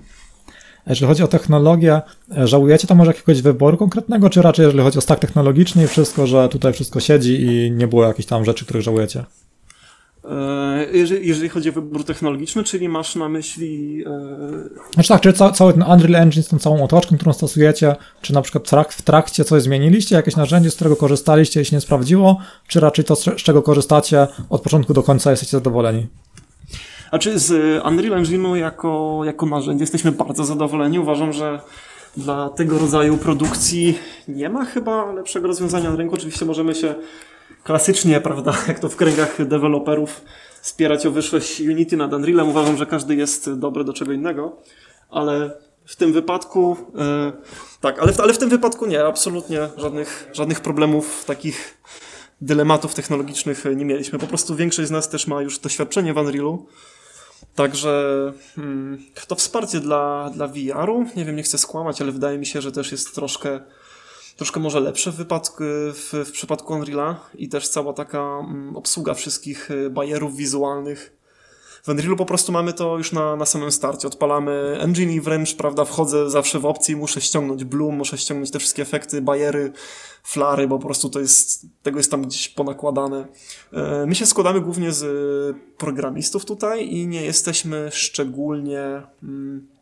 Jeżeli 0.87 1.07
chodzi 1.07 1.23
o 1.23 1.27
technologię, 1.27 2.01
e, 2.37 2.47
żałujecie 2.47 2.87
to 2.87 2.95
może 2.95 3.11
jakiegoś 3.11 3.41
wyboru 3.41 3.77
konkretnego, 3.77 4.29
czy 4.29 4.41
raczej 4.41 4.63
jeżeli 4.63 4.83
chodzi 4.83 4.97
o 4.97 5.01
stack 5.01 5.21
technologiczny 5.21 5.83
i 5.83 5.87
wszystko, 5.87 6.27
że 6.27 6.49
tutaj 6.49 6.73
wszystko 6.73 6.99
siedzi 6.99 7.41
i 7.41 7.71
nie 7.71 7.87
było 7.87 8.03
jakichś 8.05 8.27
tam 8.27 8.45
rzeczy, 8.45 8.65
których 8.65 8.83
żałujecie? 8.83 9.25
E, 10.25 10.85
Jeżeli, 10.93 11.27
jeżeli 11.27 11.49
chodzi 11.49 11.69
o 11.69 11.71
wybór 11.71 12.03
technologiczny, 12.03 12.63
czyli 12.63 12.89
masz 12.89 13.15
na 13.15 13.29
myśli. 13.29 14.03
e, 14.07 14.93
Znaczy 14.93 15.09
tak, 15.09 15.21
czy 15.21 15.33
ca 15.33 15.51
cały 15.51 15.73
ten 15.73 15.83
Unreal 15.83 16.15
Engine 16.15 16.43
z 16.43 16.47
tą 16.47 16.59
całą 16.59 16.83
otoczką, 16.83 17.15
którą 17.15 17.33
stosujecie, 17.33 17.95
czy 18.21 18.33
na 18.33 18.41
przykład 18.41 18.67
w, 18.67 18.69
trak 18.69 18.93
w 18.93 19.01
trakcie 19.01 19.45
coś 19.45 19.63
zmieniliście, 19.63 20.15
jakieś 20.15 20.35
narzędzie, 20.35 20.71
z 20.71 20.75
którego 20.75 20.95
korzystaliście 20.95 21.61
i 21.61 21.65
się 21.65 21.75
nie 21.75 21.81
sprawdziło, 21.81 22.37
czy 22.67 22.79
raczej 22.79 23.05
to, 23.05 23.15
z 23.15 23.23
czego 23.23 23.61
korzystacie 23.61 24.27
od 24.49 24.61
początku 24.61 24.93
do 24.93 25.03
końca 25.03 25.31
jesteście 25.31 25.57
zadowoleni? 25.57 26.07
A 27.11 27.19
czy 27.19 27.39
z 27.39 27.51
Unreal 27.85 28.23
Engine'u 28.23 28.55
jako, 28.55 29.21
jako 29.23 29.45
narzędzie 29.45 29.83
jesteśmy 29.83 30.11
bardzo 30.11 30.45
zadowoleni? 30.45 30.99
Uważam, 30.99 31.33
że 31.33 31.61
dla 32.17 32.49
tego 32.49 32.79
rodzaju 32.79 33.17
produkcji 33.17 33.99
nie 34.27 34.49
ma 34.49 34.65
chyba 34.65 35.11
lepszego 35.11 35.47
rozwiązania 35.47 35.89
na 35.89 35.95
rynku. 35.95 36.15
Oczywiście 36.15 36.45
możemy 36.45 36.75
się 36.75 36.95
klasycznie, 37.63 38.21
prawda, 38.21 38.53
jak 38.67 38.79
to 38.79 38.89
w 38.89 38.95
kręgach 38.95 39.47
deweloperów, 39.47 40.21
spierać 40.61 41.05
o 41.05 41.11
wyższość 41.11 41.61
Unity 41.61 41.97
nad 41.97 42.13
Unrealem. 42.13 42.49
Uważam, 42.49 42.77
że 42.77 42.85
każdy 42.85 43.15
jest 43.15 43.53
dobry 43.53 43.83
do 43.83 43.93
czego 43.93 44.11
innego, 44.11 44.57
ale 45.09 45.51
w 45.85 45.95
tym 45.95 46.13
wypadku, 46.13 46.77
e, 46.97 47.31
tak, 47.81 47.99
ale 47.99 48.13
w, 48.13 48.19
ale 48.19 48.33
w 48.33 48.37
tym 48.37 48.49
wypadku 48.49 48.85
nie, 48.85 49.05
absolutnie 49.05 49.69
żadnych, 49.77 50.29
żadnych 50.33 50.59
problemów 50.59 51.25
takich 51.25 51.77
dylematów 52.41 52.93
technologicznych 52.93 53.65
nie 53.75 53.85
mieliśmy. 53.85 54.19
Po 54.19 54.27
prostu 54.27 54.55
większość 54.55 54.87
z 54.87 54.91
nas 54.91 55.09
też 55.09 55.27
ma 55.27 55.41
już 55.41 55.59
doświadczenie 55.59 56.13
w 56.13 56.17
Unrealu. 56.17 56.67
Także 57.55 58.33
hmm, 58.55 59.03
to 59.27 59.35
wsparcie 59.35 59.79
dla, 59.79 60.31
dla 60.33 60.47
VR-u, 60.47 61.05
nie 61.15 61.25
wiem, 61.25 61.35
nie 61.35 61.43
chcę 61.43 61.57
skłamać, 61.57 62.01
ale 62.01 62.11
wydaje 62.11 62.37
mi 62.37 62.45
się, 62.45 62.61
że 62.61 62.71
też 62.71 62.91
jest 62.91 63.15
troszkę, 63.15 63.59
troszkę 64.37 64.59
może 64.59 64.79
lepsze 64.79 65.11
w, 65.11 65.15
wypadku, 65.15 65.63
w, 65.93 66.13
w 66.25 66.31
przypadku 66.31 66.73
Unreala 66.73 67.19
i 67.35 67.49
też 67.49 67.67
cała 67.67 67.93
taka 67.93 68.19
mm, 68.19 68.75
obsługa 68.75 69.13
wszystkich 69.13 69.71
y, 69.71 69.89
bajerów 69.89 70.35
wizualnych. 70.35 71.18
W 71.83 71.89
Unrealu 71.89 72.15
po 72.15 72.25
prostu 72.25 72.51
mamy 72.51 72.73
to 72.73 72.97
już 72.97 73.11
na, 73.11 73.35
na 73.35 73.45
samym 73.45 73.71
starcie. 73.71 74.07
Odpalamy 74.07 74.77
engine 74.79 75.11
i 75.11 75.21
wręcz, 75.21 75.55
prawda, 75.55 75.85
wchodzę 75.85 76.29
zawsze 76.29 76.59
w 76.59 76.65
opcję 76.65 76.93
i 76.93 76.97
muszę 76.97 77.21
ściągnąć 77.21 77.63
Bloom, 77.63 77.95
muszę 77.95 78.17
ściągnąć 78.17 78.51
te 78.51 78.59
wszystkie 78.59 78.81
efekty, 78.81 79.21
bajery, 79.21 79.71
flary, 80.23 80.67
bo 80.67 80.79
po 80.79 80.85
prostu 80.85 81.09
to 81.09 81.19
jest, 81.19 81.65
tego 81.83 81.97
jest 81.99 82.11
tam 82.11 82.21
gdzieś 82.21 82.49
ponakładane. 82.49 83.27
E, 83.73 84.05
My 84.05 84.15
się 84.15 84.25
składamy 84.25 84.61
głównie 84.61 84.91
z 84.91 85.03
e, 85.03 85.59
programistów 85.77 86.45
tutaj 86.45 86.93
i 86.93 87.07
nie 87.07 87.21
jesteśmy 87.21 87.89
szczególnie. 87.91 89.01
mm, 89.23 89.78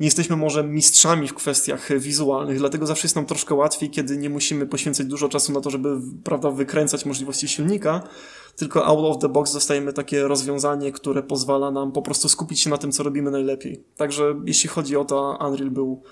Nie 0.00 0.06
jesteśmy 0.06 0.36
może 0.36 0.64
mistrzami 0.64 1.28
w 1.28 1.34
kwestiach 1.34 1.98
wizualnych, 1.98 2.58
dlatego 2.58 2.86
zawsze 2.86 3.06
jest 3.06 3.16
nam 3.16 3.26
troszkę 3.26 3.54
łatwiej, 3.54 3.90
kiedy 3.90 4.16
nie 4.16 4.30
musimy 4.30 4.66
poświęcać 4.66 5.06
dużo 5.06 5.28
czasu 5.28 5.52
na 5.52 5.60
to, 5.60 5.70
żeby 5.70 6.00
prawda, 6.24 6.50
wykręcać 6.50 7.06
możliwości 7.06 7.48
silnika, 7.48 8.02
tylko 8.56 8.86
out 8.86 9.16
of 9.16 9.22
the 9.22 9.28
box 9.28 9.52
dostajemy 9.52 9.92
takie 9.92 10.28
rozwiązanie, 10.28 10.92
które 10.92 11.22
pozwala 11.22 11.70
nam 11.70 11.92
po 11.92 12.02
prostu 12.02 12.28
skupić 12.28 12.60
się 12.60 12.70
na 12.70 12.78
tym, 12.78 12.92
co 12.92 13.02
robimy 13.02 13.30
najlepiej. 13.30 13.84
Także 13.96 14.34
jeśli 14.44 14.68
chodzi 14.68 14.96
o 14.96 15.04
to, 15.04 15.38
Unreal 15.48 15.70
był, 15.70 16.02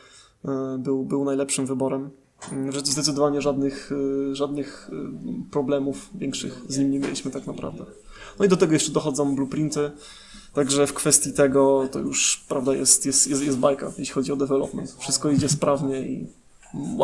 e, 0.45 0.77
był, 0.79 1.05
był 1.05 1.25
najlepszym 1.25 1.67
wyborem. 1.67 2.11
Mm, 2.53 2.73
Zdecydowanie 2.85 3.41
żadnych, 3.41 3.91
e, 4.31 4.35
żadnych 4.35 4.91
e, 4.93 5.51
problemów 5.51 6.11
większych 6.15 6.61
z 6.69 6.79
nim 6.79 6.91
nie 6.91 6.99
mieliśmy 6.99 7.31
tak 7.31 7.47
naprawdę. 7.47 7.85
No 8.39 8.45
i 8.45 8.49
do 8.49 8.57
tego 8.57 8.73
jeszcze 8.73 8.93
dochodzą 8.93 9.35
blueprinty, 9.37 9.91
także 10.55 10.87
w 10.87 10.95
kwestii 10.95 11.33
tego 11.33 11.89
to 11.93 11.99
już 11.99 12.45
prawda 12.49 12.75
jest, 12.75 13.07
jest, 13.07 13.29
jest, 13.29 13.43
jest 13.43 13.59
bajka, 13.59 13.93
jeśli 13.99 14.15
chodzi 14.15 14.33
o 14.33 14.37
development. 14.37 14.97
Wszystko 14.99 15.31
idzie 15.31 15.49
sprawnie 15.49 16.01
i 16.01 16.27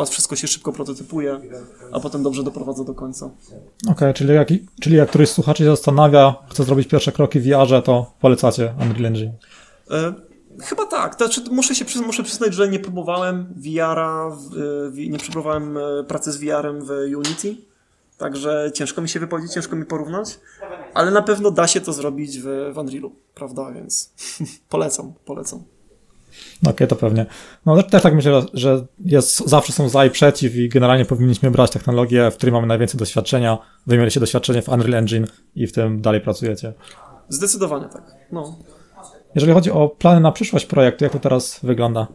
wszystko 0.09 0.35
się 0.35 0.47
szybko 0.47 0.73
prototypuje, 0.73 1.39
a 1.91 1.99
potem 1.99 2.23
dobrze 2.23 2.43
doprowadza 2.43 2.83
do 2.83 2.93
końca. 2.93 3.29
Okej, 3.89 4.13
czyli, 4.13 4.33
jak, 4.33 4.47
czyli 4.81 4.95
jak 4.95 5.09
któryś 5.09 5.29
słuchaczy 5.29 5.63
się 5.63 5.69
zastanawia, 5.69 6.35
chce 6.49 6.63
zrobić 6.63 6.87
pierwsze 6.87 7.11
kroki 7.11 7.39
w 7.39 7.43
VR-ze, 7.43 7.81
to 7.81 8.11
polecacie 8.19 8.73
Unreal 8.81 9.05
Engine. 9.05 9.31
E, 9.91 10.13
Chyba 10.61 10.85
tak. 10.85 11.15
Znaczy, 11.15 11.41
muszę 11.51 11.75
się 11.75 11.85
przyznać, 11.85 12.07
muszę 12.07 12.23
przyznać, 12.23 12.53
że 12.53 12.67
nie 12.67 12.79
próbowałem 12.79 13.53
VR-a, 13.57 14.37
nie 15.09 15.19
próbowałem 15.19 15.77
e, 15.77 16.03
pracy 16.07 16.31
z 16.31 16.37
VR-em 16.37 16.81
w 16.85 16.89
Unity. 17.17 17.55
Także 18.17 18.71
ciężko 18.73 19.01
mi 19.01 19.09
się 19.09 19.19
wypowiedzieć, 19.19 19.53
ciężko 19.53 19.75
mi 19.75 19.85
porównać, 19.85 20.39
ale 20.93 21.11
na 21.11 21.21
pewno 21.21 21.51
da 21.51 21.67
się 21.67 21.81
to 21.81 21.93
zrobić 21.93 22.39
w, 22.39 22.71
w 22.73 22.77
Unrealu, 22.77 23.11
prawda? 23.35 23.71
Więc 23.71 24.13
polecam, 24.69 25.13
polecam. 25.25 25.63
Okej, 26.67 26.87
to 26.87 26.95
pewnie. 26.95 27.25
No 27.65 27.75
też- 27.75 27.91
też 27.91 28.03
tak 28.03 28.15
myślę, 28.15 28.41
że 28.53 28.85
jest, 29.05 29.49
zawsze 29.49 29.73
są 29.73 29.89
za 29.89 30.05
i 30.05 30.09
przeciw 30.09 30.55
i 30.55 30.69
generalnie 30.69 31.05
powinniśmy 31.05 31.51
brać 31.51 31.71
technologię, 31.71 32.31
w 32.31 32.35
której 32.35 32.53
mamy 32.53 32.67
najwięcej 32.67 32.97
doświadczenia. 32.97 33.57
Wy 33.87 33.97
mieliście 33.97 34.19
doświadczenie 34.19 34.61
w 34.61 34.69
Unreal 34.69 34.93
Engine 34.93 35.27
i 35.55 35.67
w 35.67 35.71
tym 35.71 36.01
dalej 36.01 36.21
pracujecie. 36.21 36.73
Zdecydowanie 37.29 37.85
tak. 37.93 38.03
No. 38.31 38.57
Jeżeli 39.39 39.53
chodzi 39.53 39.71
o 39.71 39.89
plany 39.89 40.19
na 40.21 40.31
przyszłość 40.31 40.65
projektu, 40.65 41.03
jak 41.03 41.13
to 41.13 41.19
teraz 41.19 41.59
wygląda? 41.63 42.07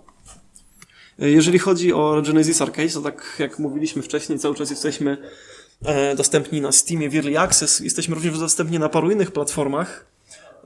Jeżeli 1.19 1.59
chodzi 1.59 1.93
o 1.93 2.23
Genesis 2.27 2.63
Arcade, 2.63 2.89
to 2.89 3.01
tak 3.01 3.37
jak 3.39 3.59
mówiliśmy 3.59 4.03
wcześniej, 4.03 4.39
cały 4.39 4.55
czas 4.55 4.71
jesteśmy 4.71 5.17
e, 5.85 6.17
dostępni 6.17 6.61
na 6.61 6.73
Steamie 6.73 7.11
w 7.11 7.15
Early 7.15 7.39
Access. 7.39 7.81
Jesteśmy 7.81 8.15
również 8.15 8.39
dostępni 8.39 8.79
na 8.79 8.89
paru 8.89 9.11
innych 9.11 9.31
platformach. 9.31 10.07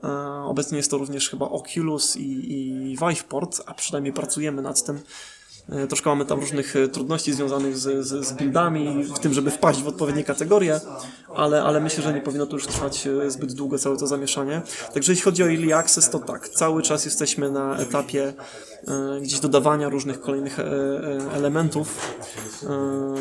E, 0.03 0.07
Obecnie 0.45 0.77
jest 0.77 0.91
to 0.91 0.97
również 0.97 1.29
chyba 1.29 1.49
Oculus 1.49 2.17
i, 2.17 2.53
i 2.53 2.97
Viveport, 2.97 3.61
a 3.65 3.73
przynajmniej 3.73 4.13
pracujemy 4.13 4.61
nad 4.61 4.85
tym. 4.85 4.99
E, 5.71 5.87
Troszkę 5.87 6.09
mamy 6.09 6.25
tam 6.25 6.39
różnych 6.39 6.75
e, 6.75 6.87
trudności 6.87 7.33
związanych 7.33 7.77
z, 7.77 8.07
z, 8.07 8.25
z 8.25 8.33
buildami, 8.33 9.03
w 9.03 9.19
tym, 9.19 9.33
żeby 9.33 9.51
wpaść 9.51 9.83
w 9.83 9.87
odpowiednie 9.87 10.23
kategorie, 10.23 10.79
ale, 11.35 11.63
ale 11.63 11.79
myślę, 11.79 12.03
że 12.03 12.13
nie 12.13 12.21
powinno 12.21 12.45
to 12.45 12.53
już 12.53 12.67
trwać 12.67 13.07
e, 13.07 13.31
zbyt 13.31 13.53
długo 13.53 13.77
całe 13.77 13.97
to 13.97 14.07
zamieszanie. 14.07 14.61
Także 14.93 15.11
jeśli 15.11 15.23
chodzi 15.23 15.43
o 15.43 15.45
Early 15.45 15.75
Access, 15.75 16.09
to 16.09 16.19
tak, 16.19 16.49
cały 16.49 16.81
czas 16.81 17.05
jesteśmy 17.05 17.51
na 17.51 17.77
etapie 17.77 18.33
gdzieś 19.21 19.39
dodawania 19.39 19.89
różnych 19.89 20.21
kolejnych 20.21 20.59
elementów. 21.33 22.15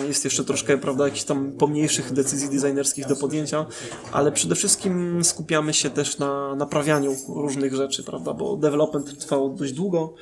Jest 0.09 0.25
jeszcze 0.25 0.45
troszkę, 0.45 0.79
prawda, 0.79 1.05
jakichś 1.05 1.25
tam 1.25 1.53
pomniejszych 1.53 2.13
decyzji 2.13 2.49
designerskich 2.49 3.07
do 3.07 3.17
podjęcia, 3.17 3.67
ale 4.13 4.33
przede 4.33 4.55
wszystkim 4.55 5.25
skupiamy 5.25 5.75
się 5.75 5.91
też 5.91 6.19
na 6.19 6.55
naprawianiu 6.55 7.17
różnych 7.29 7.75
rzeczy, 7.75 8.05
prawda, 8.05 8.33
bo 8.33 8.57
development 8.57 9.19
trwał 9.19 9.55
dość 9.55 9.73
długo. 9.73 10.15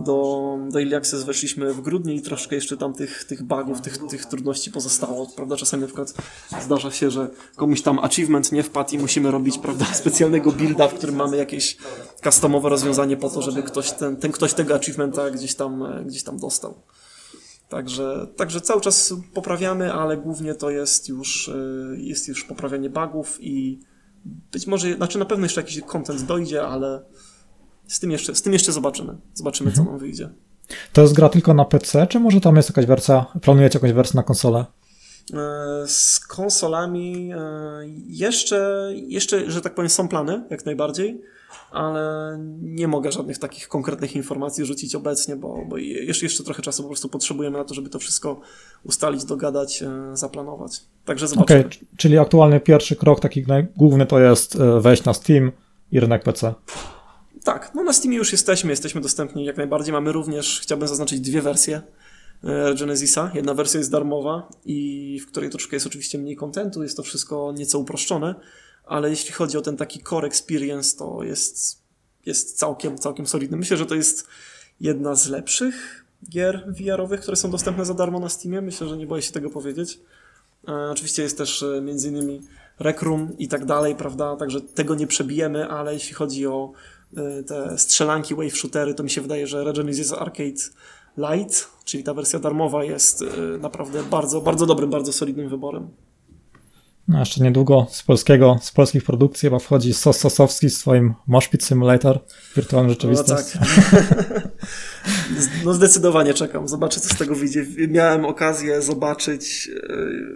Do, 0.00 0.58
do 0.70 0.80
Early 0.80 0.96
Access 0.96 1.24
weszliśmy 1.24 1.74
w 1.74 1.80
grudniu 1.80 2.14
i 2.14 2.22
troszkę 2.22 2.54
jeszcze 2.54 2.76
tam 2.76 2.94
tych, 2.94 3.24
tych 3.24 3.42
bugów, 3.42 3.80
tych, 3.80 3.98
tych 3.98 4.26
trudności 4.26 4.70
pozostało, 4.70 5.26
prawda? 5.36 5.56
Czasami 5.56 5.80
na 5.80 5.86
przykład 5.86 6.14
zdarza 6.60 6.90
się, 6.90 7.10
że 7.10 7.30
komuś 7.56 7.82
tam 7.82 7.98
achievement 7.98 8.52
nie 8.52 8.62
wpadł 8.62 8.94
i 8.94 8.98
musimy 8.98 9.30
robić, 9.30 9.58
prawda, 9.58 9.84
specjalnego 10.02 10.52
builda, 10.52 10.88
w 10.88 10.94
którym 10.94 11.16
mamy 11.16 11.36
jakieś 11.36 11.76
customowe 12.24 12.68
rozwiązanie 12.68 13.16
po 13.16 13.30
to, 13.30 13.42
żeby 13.42 13.62
ktoś 13.62 13.92
ten, 13.92 14.16
ten 14.16 14.32
ktoś 14.32 14.54
tego 14.54 14.74
achievementa 14.74 15.30
gdzieś 15.30 15.54
tam, 15.54 15.82
e, 15.82 16.04
gdzieś 16.04 16.22
tam 16.22 16.38
dostał. 16.38 16.74
Także, 17.68 18.26
także 18.36 18.60
cały 18.60 18.80
czas 18.80 19.14
poprawiamy, 19.34 19.92
ale 19.92 20.16
głównie 20.16 20.54
to 20.54 20.70
jest 20.70 21.08
już, 21.08 21.48
e, 21.48 21.56
jest 21.96 22.28
już 22.28 22.44
poprawianie 22.44 22.90
bugów 22.90 23.38
i 23.40 23.80
być 24.24 24.66
może, 24.66 24.94
znaczy 24.94 25.18
na 25.18 25.24
pewno 25.24 25.44
jeszcze 25.44 25.60
jakiś 25.60 25.80
content 25.80 26.22
dojdzie, 26.22 26.66
ale 26.66 27.04
z 27.90 28.00
tym 28.00 28.10
jeszcze, 28.10 28.34
z 28.34 28.42
tym 28.42 28.52
jeszcze 28.52 28.72
zobaczymy. 28.72 29.16
Zobaczymy, 29.34 29.72
co 29.72 29.84
nam 29.84 29.98
wyjdzie. 29.98 30.28
To 30.92 31.02
jest 31.02 31.14
gra 31.14 31.28
tylko 31.28 31.54
na 31.54 31.64
PC, 31.64 32.06
czy 32.06 32.20
może 32.20 32.40
tam 32.40 32.56
jest 32.56 32.68
jakaś 32.68 32.86
wersja, 32.86 33.26
planujecie 33.42 33.78
jakąś 33.78 33.92
wersję 33.92 34.16
na 34.16 34.22
konsolę? 34.22 34.64
E, 35.34 35.88
z 35.88 36.20
konsolami 36.20 37.30
e, 37.32 37.38
jeszcze, 38.06 38.90
jeszcze, 38.94 39.50
że 39.50 39.60
tak 39.60 39.74
powiem, 39.74 39.90
są 39.90 40.08
plany, 40.08 40.42
jak 40.50 40.66
najbardziej, 40.66 41.20
ale 41.70 42.36
nie 42.62 42.88
mogę 42.88 43.12
żadnych 43.12 43.38
takich 43.38 43.68
konkretnych 43.68 44.16
informacji 44.16 44.64
rzucić 44.64 44.94
obecnie, 44.94 45.36
bo, 45.36 45.64
bo 45.68 45.76
jeszcze, 45.76 46.26
jeszcze 46.26 46.44
trochę 46.44 46.62
czasu 46.62 46.82
po 46.82 46.88
prostu 46.88 47.08
potrzebujemy 47.08 47.58
na 47.58 47.64
to, 47.64 47.74
żeby 47.74 47.88
to 47.88 47.98
wszystko 47.98 48.40
ustalić, 48.84 49.24
dogadać, 49.24 49.82
e, 49.82 49.90
zaplanować. 50.12 50.80
Także 51.04 51.28
zobaczymy. 51.28 51.60
Okay, 51.60 51.70
czyli 51.96 52.18
aktualny 52.18 52.60
pierwszy 52.60 52.96
krok, 52.96 53.20
taki 53.20 53.44
główny, 53.76 54.06
to 54.06 54.20
jest 54.20 54.58
wejść 54.80 55.04
na 55.04 55.14
Steam 55.14 55.52
i 55.92 56.00
rynek 56.00 56.22
PC. 56.22 56.54
Tak, 57.44 57.74
no 57.74 57.84
na 57.84 57.92
Steamie 57.92 58.16
już 58.16 58.32
jesteśmy, 58.32 58.70
jesteśmy 58.70 59.00
dostępni 59.00 59.44
jak 59.44 59.56
najbardziej. 59.56 59.92
Mamy 59.92 60.12
również, 60.12 60.60
chciałbym 60.62 60.88
zaznaczyć, 60.88 61.20
dwie 61.20 61.42
wersje 61.42 61.82
e, 62.44 62.74
Genesisa. 62.74 63.30
Jedna 63.34 63.54
wersja 63.54 63.78
jest 63.78 63.90
darmowa 63.90 64.48
i 64.64 65.20
w 65.22 65.26
której 65.26 65.50
troszkę 65.50 65.76
jest 65.76 65.86
oczywiście 65.86 66.18
mniej 66.18 66.36
kontentu, 66.36 66.82
jest 66.82 66.96
to 66.96 67.02
wszystko 67.02 67.52
nieco 67.52 67.78
uproszczone, 67.78 68.34
ale 68.84 69.10
jeśli 69.10 69.32
chodzi 69.32 69.58
o 69.58 69.62
ten 69.62 69.76
taki 69.76 70.02
core 70.02 70.26
experience, 70.26 70.96
to 70.96 71.22
jest, 71.22 71.82
jest 72.26 72.58
całkiem, 72.58 72.98
całkiem 72.98 73.26
solidny. 73.26 73.56
Myślę, 73.56 73.76
że 73.76 73.86
to 73.86 73.94
jest 73.94 74.26
jedna 74.80 75.14
z 75.14 75.28
lepszych 75.28 76.04
gier 76.30 76.74
VR-owych, 76.80 77.20
które 77.20 77.36
są 77.36 77.50
dostępne 77.50 77.84
za 77.84 77.94
darmo 77.94 78.20
na 78.20 78.28
Steamie. 78.28 78.60
Myślę, 78.60 78.88
że 78.88 78.96
nie 78.96 79.06
boję 79.06 79.22
się 79.22 79.32
tego 79.32 79.50
powiedzieć. 79.50 80.00
E, 80.68 80.90
oczywiście 80.90 81.22
jest 81.22 81.38
też 81.38 81.62
e, 81.62 81.78
innymi 82.08 82.40
Rec 82.78 83.02
Room 83.02 83.38
i 83.38 83.48
tak 83.48 83.64
dalej, 83.64 83.96
prawda? 83.96 84.36
Także 84.36 84.60
tego 84.60 84.94
nie 84.94 85.06
przebijemy, 85.06 85.68
ale 85.68 85.94
jeśli 85.94 86.14
chodzi 86.14 86.46
o 86.46 86.72
te 87.46 87.78
strzelanki, 87.78 88.34
wave 88.34 88.56
shootery, 88.56 88.94
to 88.94 89.02
mi 89.02 89.10
się 89.10 89.20
wydaje, 89.20 89.46
że 89.46 89.64
Regenesis 89.64 90.12
Arcade 90.12 90.60
Lite, 91.18 91.54
czyli 91.84 92.04
ta 92.04 92.14
wersja 92.14 92.38
darmowa 92.38 92.84
jest 92.84 93.22
y, 93.22 93.26
naprawdę 93.60 94.02
bardzo, 94.02 94.40
bardzo 94.40 94.66
dobrym, 94.66 94.90
bardzo 94.90 95.12
solidnym 95.12 95.48
wyborem. 95.48 95.88
No 97.08 97.18
jeszcze 97.18 97.44
niedługo 97.44 97.86
z 97.90 98.02
polskiego, 98.02 98.58
z 98.62 98.72
polskich 98.72 99.04
produkcji 99.04 99.46
chyba 99.46 99.58
wchodzi 99.58 99.94
Sos 99.94 100.18
Sosowski 100.18 100.70
z 100.70 100.78
swoim 100.78 101.14
Moshpit 101.26 101.64
Simulator, 101.64 102.18
wirtualna 102.56 102.90
rzeczywistość. 102.90 103.54
No 103.54 103.60
tak. 103.60 104.48
no 105.64 105.74
zdecydowanie 105.74 106.34
czekam, 106.34 106.68
zobaczę 106.68 107.00
co 107.00 107.14
z 107.14 107.18
tego 107.18 107.34
wyjdzie. 107.34 107.66
Miałem 107.88 108.24
okazję 108.24 108.82
zobaczyć 108.82 109.70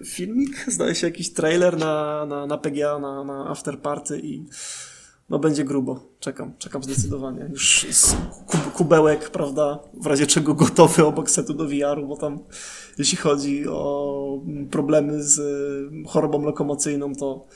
y, 0.02 0.04
filmik, 0.06 0.64
zdaje 0.68 0.94
się 0.94 1.06
jakiś 1.06 1.32
trailer 1.32 1.78
na, 1.78 2.26
na, 2.26 2.46
na 2.46 2.58
PGA, 2.58 2.98
na, 2.98 3.24
na 3.24 3.50
After 3.50 3.78
Party 3.78 4.20
i 4.22 4.44
no 5.30 5.38
będzie 5.38 5.64
grubo. 5.64 6.00
Czekam, 6.20 6.52
czekam 6.58 6.82
zdecydowanie. 6.82 7.48
Już 7.50 7.86
kubełek, 8.74 9.30
prawda, 9.30 9.78
w 10.02 10.06
razie 10.06 10.26
czego 10.26 10.54
gotowy 10.54 11.04
obok 11.06 11.30
setu 11.30 11.54
do 11.54 11.64
VR-u, 11.64 12.08
bo 12.08 12.16
tam 12.16 12.38
jeśli 12.98 13.18
chodzi 13.18 13.68
o 13.68 14.40
problemy 14.70 15.22
z 15.22 15.40
chorobą 16.08 16.42
lokomocyjną, 16.42 17.14
to 17.14 17.46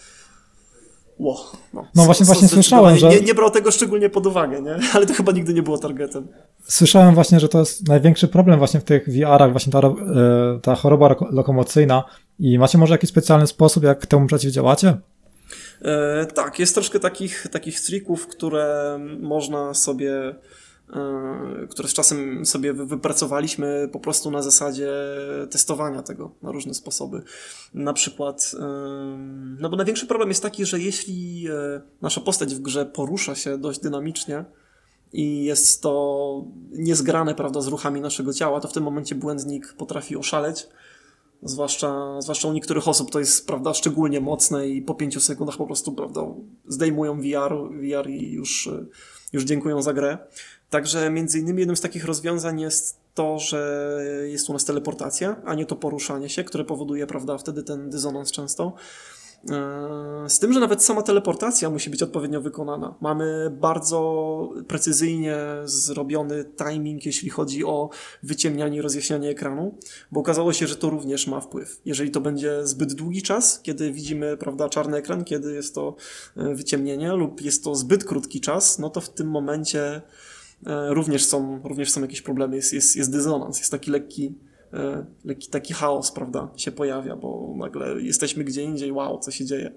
Ło, 1.18 1.52
no, 1.74 1.84
no 1.94 2.04
właśnie, 2.04 2.26
właśnie 2.26 2.48
słyszałem, 2.48 2.96
że... 2.96 3.08
Nie, 3.08 3.20
nie 3.20 3.34
brał 3.34 3.50
tego 3.50 3.70
szczególnie 3.70 4.10
pod 4.10 4.26
uwagę, 4.26 4.62
nie? 4.62 4.78
Ale 4.94 5.06
to 5.06 5.14
chyba 5.14 5.32
nigdy 5.32 5.54
nie 5.54 5.62
było 5.62 5.78
targetem. 5.78 6.28
Słyszałem 6.62 7.14
właśnie, 7.14 7.40
że 7.40 7.48
to 7.48 7.58
jest 7.58 7.88
największy 7.88 8.28
problem 8.28 8.58
właśnie 8.58 8.80
w 8.80 8.84
tych 8.84 9.08
VR-ach, 9.08 9.50
właśnie 9.50 9.72
ta, 9.72 9.78
e, 9.78 9.94
ta 10.62 10.74
choroba 10.74 11.16
lokomocyjna 11.30 12.04
i 12.38 12.58
macie 12.58 12.78
może 12.78 12.94
jakiś 12.94 13.10
specjalny 13.10 13.46
sposób, 13.46 13.84
jak 13.84 14.06
temu 14.06 14.26
przeciwdziałacie? 14.26 14.96
E, 15.82 16.26
tak, 16.26 16.58
jest 16.58 16.74
troszkę 16.74 17.00
takich, 17.00 17.46
takich 17.50 17.80
trików, 17.80 18.26
które 18.26 18.98
można 19.20 19.74
sobie 19.74 20.34
e, 20.94 21.66
które 21.70 21.88
z 21.88 21.92
czasem 21.92 22.46
sobie 22.46 22.72
wypracowaliśmy 22.72 23.88
po 23.92 24.00
prostu 24.00 24.30
na 24.30 24.42
zasadzie 24.42 24.90
testowania 25.50 26.02
tego 26.02 26.30
na 26.42 26.52
różne 26.52 26.74
sposoby. 26.74 27.22
Na 27.74 27.92
przykład, 27.92 28.52
e, 28.60 28.64
no 29.60 29.68
bo 29.68 29.76
największy 29.76 30.06
problem 30.06 30.28
jest 30.28 30.42
taki, 30.42 30.66
że 30.66 30.80
jeśli 30.80 31.48
nasza 32.02 32.20
postać 32.20 32.54
w 32.54 32.60
grze 32.60 32.86
porusza 32.86 33.34
się 33.34 33.58
dość 33.58 33.80
dynamicznie 33.80 34.44
i 35.12 35.44
jest 35.44 35.82
to 35.82 36.44
niezgrane, 36.72 37.34
prawda, 37.34 37.60
z 37.60 37.66
ruchami 37.66 38.00
naszego 38.00 38.32
ciała, 38.32 38.60
to 38.60 38.68
w 38.68 38.72
tym 38.72 38.82
momencie 38.82 39.14
błędnik 39.14 39.72
potrafi 39.72 40.16
oszaleć 40.16 40.66
Zwłaszcza, 41.42 42.20
zwłaszcza 42.20 42.48
u 42.48 42.52
niektórych 42.52 42.88
osób 42.88 43.10
to 43.10 43.18
jest 43.18 43.46
prawda, 43.46 43.74
szczególnie 43.74 44.20
mocne 44.20 44.68
i 44.68 44.82
po 44.82 44.94
pięciu 44.94 45.20
sekundach 45.20 45.56
po 45.56 45.66
prostu 45.66 45.92
prawda, 45.92 46.20
zdejmują 46.68 47.20
VR, 47.20 47.54
VR 47.70 48.10
i 48.10 48.32
już, 48.32 48.70
już 49.32 49.44
dziękują 49.44 49.82
za 49.82 49.92
grę. 49.92 50.18
Także 50.70 51.10
między 51.10 51.38
innymi 51.38 51.58
jednym 51.58 51.76
z 51.76 51.80
takich 51.80 52.04
rozwiązań 52.04 52.60
jest 52.60 52.96
to, 53.14 53.38
że 53.38 54.02
jest 54.26 54.50
u 54.50 54.52
nas 54.52 54.64
teleportacja, 54.64 55.42
a 55.44 55.54
nie 55.54 55.66
to 55.66 55.76
poruszanie 55.76 56.28
się, 56.28 56.44
które 56.44 56.64
powoduje 56.64 57.06
prawda, 57.06 57.38
wtedy 57.38 57.62
ten 57.62 57.90
dysonans 57.90 58.32
często. 58.32 58.72
E, 59.50 60.28
z 60.28 60.38
tym, 60.38 60.52
że 60.52 60.60
nawet 60.60 60.82
sama 60.82 61.02
teleportacja 61.02 61.70
musi 61.70 61.90
być 61.90 62.02
odpowiednio 62.02 62.40
wykonana. 62.40 62.94
Mamy 63.00 63.50
bardzo 63.60 64.52
precyzyjnie 64.68 65.36
zrobiony 65.64 66.44
timing, 66.44 67.06
jeśli 67.06 67.30
chodzi 67.30 67.64
o 67.64 67.90
wyciemnianie 68.22 68.78
i 68.78 68.82
rozjaśnianie 68.82 69.30
ekranu, 69.30 69.78
bo 70.12 70.20
okazało 70.20 70.52
się, 70.52 70.66
że 70.66 70.76
to 70.76 70.90
również 70.90 71.26
ma 71.26 71.40
wpływ. 71.40 71.80
Jeżeli 71.84 72.10
to 72.10 72.20
będzie 72.20 72.66
zbyt 72.66 72.92
długi 72.92 73.22
czas, 73.22 73.60
kiedy 73.62 73.92
widzimy 73.92 74.36
prawda, 74.36 74.68
czarny 74.68 74.96
ekran, 74.96 75.24
kiedy 75.24 75.54
jest 75.54 75.74
to 75.74 75.96
e, 76.36 76.54
wyciemnienie, 76.54 77.12
lub 77.12 77.40
jest 77.40 77.64
to 77.64 77.74
zbyt 77.74 78.04
krótki 78.04 78.40
czas, 78.40 78.78
no 78.78 78.90
to 78.90 79.00
w 79.00 79.10
tym 79.10 79.30
momencie 79.30 80.02
e, 80.66 80.94
również 80.94 81.24
są, 81.24 81.60
również 81.64 81.90
są 81.90 82.00
jakieś 82.00 82.22
problemy, 82.22 82.56
jest, 82.56 82.72
jest, 82.72 82.96
jest 82.96 83.12
dysonans, 83.12 83.58
jest 83.58 83.70
taki 83.70 83.90
lekki 83.90 84.08
lekki 84.08 84.47
taki 85.50 85.74
chaos, 85.74 86.12
prawda, 86.12 86.48
się 86.56 86.72
pojawia, 86.72 87.16
bo 87.16 87.54
nagle 87.56 88.02
jesteśmy 88.02 88.44
gdzie 88.44 88.62
indziej, 88.62 88.92
wow, 88.92 89.18
co 89.18 89.30
się 89.30 89.44
dzieje. 89.44 89.72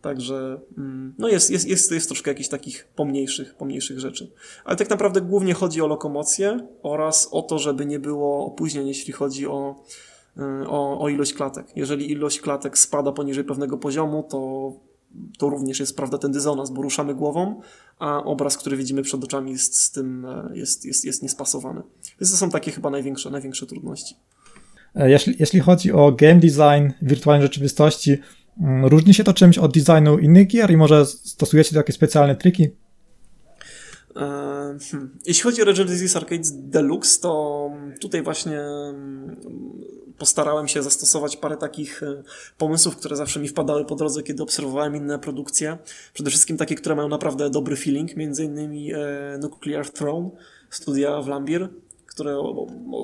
Także 0.00 0.60
mm, 0.78 1.14
no 1.18 1.28
jest, 1.28 1.50
jest, 1.50 1.68
jest, 1.68 1.92
jest 1.92 2.08
troszkę 2.08 2.30
jakichś 2.30 2.48
takich 2.48 2.88
pomniejszych, 2.96 3.54
pomniejszych 3.54 4.00
rzeczy. 4.00 4.32
Ale 4.64 4.76
tak 4.76 4.90
naprawdę 4.90 5.20
głównie 5.20 5.54
chodzi 5.54 5.82
o 5.82 5.86
lokomocję 5.86 6.66
oraz 6.82 7.28
o 7.30 7.42
to, 7.42 7.58
żeby 7.58 7.86
nie 7.86 7.98
było 7.98 8.46
opóźnień, 8.46 8.88
jeśli 8.88 9.12
chodzi 9.12 9.46
o, 9.46 9.84
e, 10.36 10.68
o, 10.68 11.00
o 11.00 11.08
ilość 11.08 11.34
klatek. 11.34 11.66
Jeżeli 11.76 12.10
ilość 12.10 12.40
klatek 12.40 12.78
spada 12.78 13.12
poniżej 13.12 13.44
pewnego 13.44 13.78
poziomu, 13.78 14.26
to 14.30 14.72
to 15.38 15.48
również 15.48 15.80
jest 15.80 15.96
prawda 15.96 16.18
ten 16.18 16.32
dysonans, 16.32 16.70
bo 16.70 16.82
ruszamy 16.82 17.14
głową, 17.14 17.60
a 17.98 18.24
obraz, 18.24 18.56
który 18.56 18.76
widzimy 18.76 19.02
przed 19.02 19.24
oczami 19.24 19.52
jest 19.52 19.78
z 19.78 19.90
tym 19.90 20.24
e, 20.24 20.50
jest, 20.54 20.84
jest, 20.84 21.04
jest 21.04 21.22
niespasowany. 21.22 21.82
Więc 22.20 22.30
to 22.30 22.36
są 22.36 22.50
takie 22.50 22.72
chyba 22.72 22.90
największe, 22.90 23.30
największe 23.30 23.66
trudności. 23.66 24.14
E, 24.94 25.10
jeśli, 25.10 25.36
jeśli 25.38 25.60
chodzi 25.60 25.92
o 25.92 26.12
game 26.12 26.40
design 26.40 26.92
wirtualnej 27.02 27.42
rzeczywistości, 27.42 28.18
mm, 28.60 28.86
różni 28.86 29.14
się 29.14 29.24
to 29.24 29.34
czymś 29.34 29.58
od 29.58 29.78
designu 29.78 30.18
innych 30.18 30.46
gier 30.46 30.70
i 30.70 30.76
może 30.76 31.06
stosujecie 31.06 31.76
jakieś 31.76 31.96
specjalne 31.96 32.36
triki? 32.36 32.68
E, 34.16 34.78
hmm. 34.90 35.18
Jeśli 35.26 35.42
chodzi 35.42 35.62
o 35.62 35.64
Regenesis 35.64 36.16
Arcade 36.16 36.42
Deluxe, 36.52 37.20
to 37.20 37.70
tutaj 38.00 38.22
właśnie 38.22 38.60
mm, 38.60 39.36
postarałem 40.18 40.68
się 40.68 40.82
zastosować 40.82 41.36
parę 41.36 41.56
takich 41.56 42.02
e, 42.02 42.22
pomysłów, 42.58 42.96
które 42.96 43.16
zawsze 43.16 43.40
mi 43.40 43.48
wpadały 43.48 43.84
po 43.84 43.94
drodze, 43.94 44.22
kiedy 44.22 44.42
obserwowałem 44.42 44.96
inne 44.96 45.18
produkcje. 45.18 45.78
Przede 46.14 46.30
wszystkim 46.30 46.56
takie, 46.56 46.74
które 46.74 46.94
mają 46.94 47.08
naprawdę 47.08 47.50
dobry 47.50 47.76
feeling, 47.76 48.16
między 48.16 48.44
innymi 48.44 48.92
e, 48.92 48.98
Nuclear 49.42 49.90
Throne 49.90 50.30
studia 50.70 51.22
w 51.22 51.28
Lambir, 51.28 51.68
które 52.06 52.38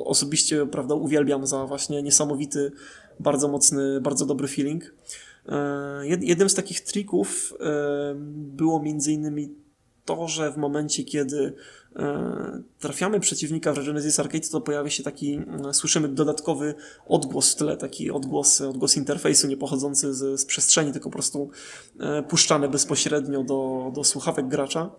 osobiście 0.05 0.67
prawda, 0.67 0.95
uwielbiam 0.95 1.47
za 1.47 1.67
właśnie 1.67 2.03
niesamowity, 2.03 2.73
bardzo 3.21 3.49
mocny, 3.49 4.01
bardzo 4.01 4.27
dobry 4.27 4.49
feeling. 4.49 4.95
E, 5.49 6.07
jednym 6.07 6.49
z 6.49 6.55
takich 6.55 6.81
trików 6.81 7.55
było 8.35 8.83
między 8.83 9.13
innymi 9.13 9.55
to, 10.05 10.29
że 10.29 10.53
w 10.53 10.57
momencie, 10.57 11.05
kiedy 11.05 11.55
trafiamy 12.79 13.21
przeciwnika 13.21 13.73
w 13.73 13.87
Genesis 13.87 14.21
Arcade, 14.21 14.49
to 14.49 14.61
pojawia 14.61 14.91
się 14.91 15.03
taki, 15.03 15.35
mm, 15.35 15.75
słyszymy 15.75 16.09
dodatkowy 16.09 16.75
odgłos 17.07 17.53
w 17.53 17.57
tle, 17.57 17.77
taki 17.77 18.11
odgłos, 18.11 18.61
odgłos 18.61 18.97
interfejsu 18.97 19.47
nie 19.47 19.57
pochodzący 19.57 20.15
z, 20.15 20.41
z 20.41 20.45
przestrzeni, 20.45 20.93
tylko 20.93 21.09
po 21.11 21.13
prostu 21.13 21.51
e, 22.01 22.23
puszczany 22.23 22.69
bezpośrednio 22.69 23.45
do, 23.45 23.91
do 23.95 24.05
słuchawek 24.05 24.49
gracza. 24.49 24.91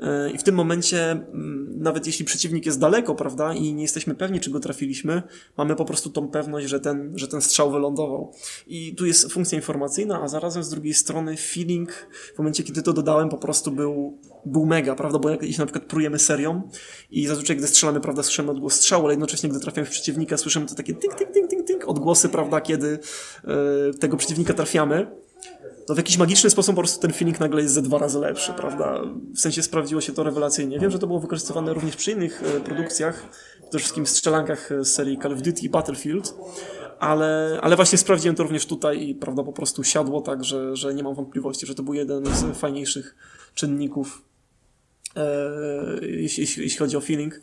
E, 0.00 0.30
I 0.30 0.38
w 0.38 0.42
tym 0.42 0.54
momencie 0.54 1.10
mm, 1.10 1.74
nawet 1.76 2.06
jeśli 2.06 2.24
przeciwnik 2.24 2.66
jest 2.66 2.80
daleko, 2.80 3.14
prawda, 3.14 3.54
i 3.54 3.74
nie 3.74 3.82
jesteśmy 3.82 4.14
pewni, 4.14 4.40
czy 4.40 4.50
go 4.50 4.60
trafiliśmy, 4.60 5.22
mamy 5.56 5.76
po 5.76 5.84
prostu 5.84 6.10
tą 6.10 6.28
pewność, 6.28 6.68
że 6.68 6.80
ten, 6.80 7.12
że 7.18 7.28
ten 7.28 7.40
strzał 7.40 7.70
wylądował. 7.70 8.32
I 8.66 8.94
tu 8.94 9.06
jest 9.06 9.32
funkcja 9.32 9.56
informacyjna, 9.56 10.22
a 10.22 10.28
zarazem 10.28 10.62
z 10.62 10.70
drugiej 10.70 10.94
strony 10.94 11.36
feeling, 11.36 11.92
w 12.34 12.38
momencie, 12.38 12.62
kiedy 12.62 12.82
to 12.82 12.92
dodałem, 12.92 13.28
po 13.28 13.38
prostu 13.38 13.70
był, 13.70 14.18
był 14.46 14.66
mega, 14.66 14.94
prawda, 14.94 15.18
bo 15.18 15.30
jak 15.30 15.42
jeśli 15.42 15.58
na 15.58 15.66
przykład 15.66 15.84
prujemy 15.84 16.18
serią 16.18 16.62
i 17.10 17.26
zazwyczaj, 17.26 17.56
gdy 17.56 17.66
strzelamy, 17.66 18.00
prawda, 18.00 18.22
słyszymy 18.22 18.50
odgłos 18.50 18.74
strzału, 18.74 19.04
ale 19.04 19.12
jednocześnie, 19.12 19.48
gdy 19.48 19.60
trafiamy 19.60 19.86
w 19.86 19.90
przeciwnika, 19.90 20.36
słyszymy 20.36 20.66
to 20.66 20.74
takie 20.74 20.94
tink, 20.94 21.14
tink, 21.14 21.32
tink, 21.32 21.50
tink, 21.50 21.66
tink, 21.66 21.88
odgłosy, 21.88 22.28
prawda, 22.28 22.60
kiedy 22.60 22.98
e, 23.44 23.98
tego 23.98 24.16
przeciwnika 24.16 24.54
trafiamy 24.54 25.06
to 25.88 25.94
w 25.94 25.96
jakiś 25.96 26.18
magiczny 26.18 26.50
sposób 26.50 26.74
po 26.74 26.80
prostu 26.80 27.00
ten 27.00 27.12
feeling 27.12 27.40
nagle 27.40 27.62
jest 27.62 27.74
ze 27.74 27.82
dwa 27.82 27.98
razy 27.98 28.18
lepszy, 28.18 28.52
prawda? 28.52 29.02
W 29.34 29.40
sensie 29.40 29.62
sprawdziło 29.62 30.00
się 30.00 30.12
to 30.12 30.22
rewelacyjnie. 30.22 30.78
Wiem, 30.78 30.90
że 30.90 30.98
to 30.98 31.06
było 31.06 31.20
wykorzystywane 31.20 31.74
również 31.74 31.96
przy 31.96 32.12
innych 32.12 32.42
e, 32.42 32.60
produkcjach, 32.60 33.28
przede 33.60 33.78
wszystkim 33.78 34.06
strzelankach 34.06 34.70
z 34.80 34.88
serii 34.88 35.18
Call 35.18 35.32
of 35.32 35.42
Duty 35.42 35.60
i 35.60 35.68
Battlefield, 35.68 36.34
ale, 36.98 37.58
ale 37.62 37.76
właśnie 37.76 37.98
sprawdziłem 37.98 38.36
to 38.36 38.42
również 38.42 38.66
tutaj 38.66 39.08
i 39.08 39.14
prawda, 39.14 39.42
po 39.42 39.52
prostu 39.52 39.84
siadło 39.84 40.20
tak, 40.20 40.44
że, 40.44 40.76
że 40.76 40.94
nie 40.94 41.02
mam 41.02 41.14
wątpliwości, 41.14 41.66
że 41.66 41.74
to 41.74 41.82
był 41.82 41.94
jeden 41.94 42.26
z 42.26 42.58
fajniejszych 42.58 43.16
czynników, 43.54 44.22
e, 45.16 45.26
jeśli, 46.02 46.42
jeśli 46.42 46.76
chodzi 46.78 46.96
o 46.96 47.00
feeling. 47.00 47.40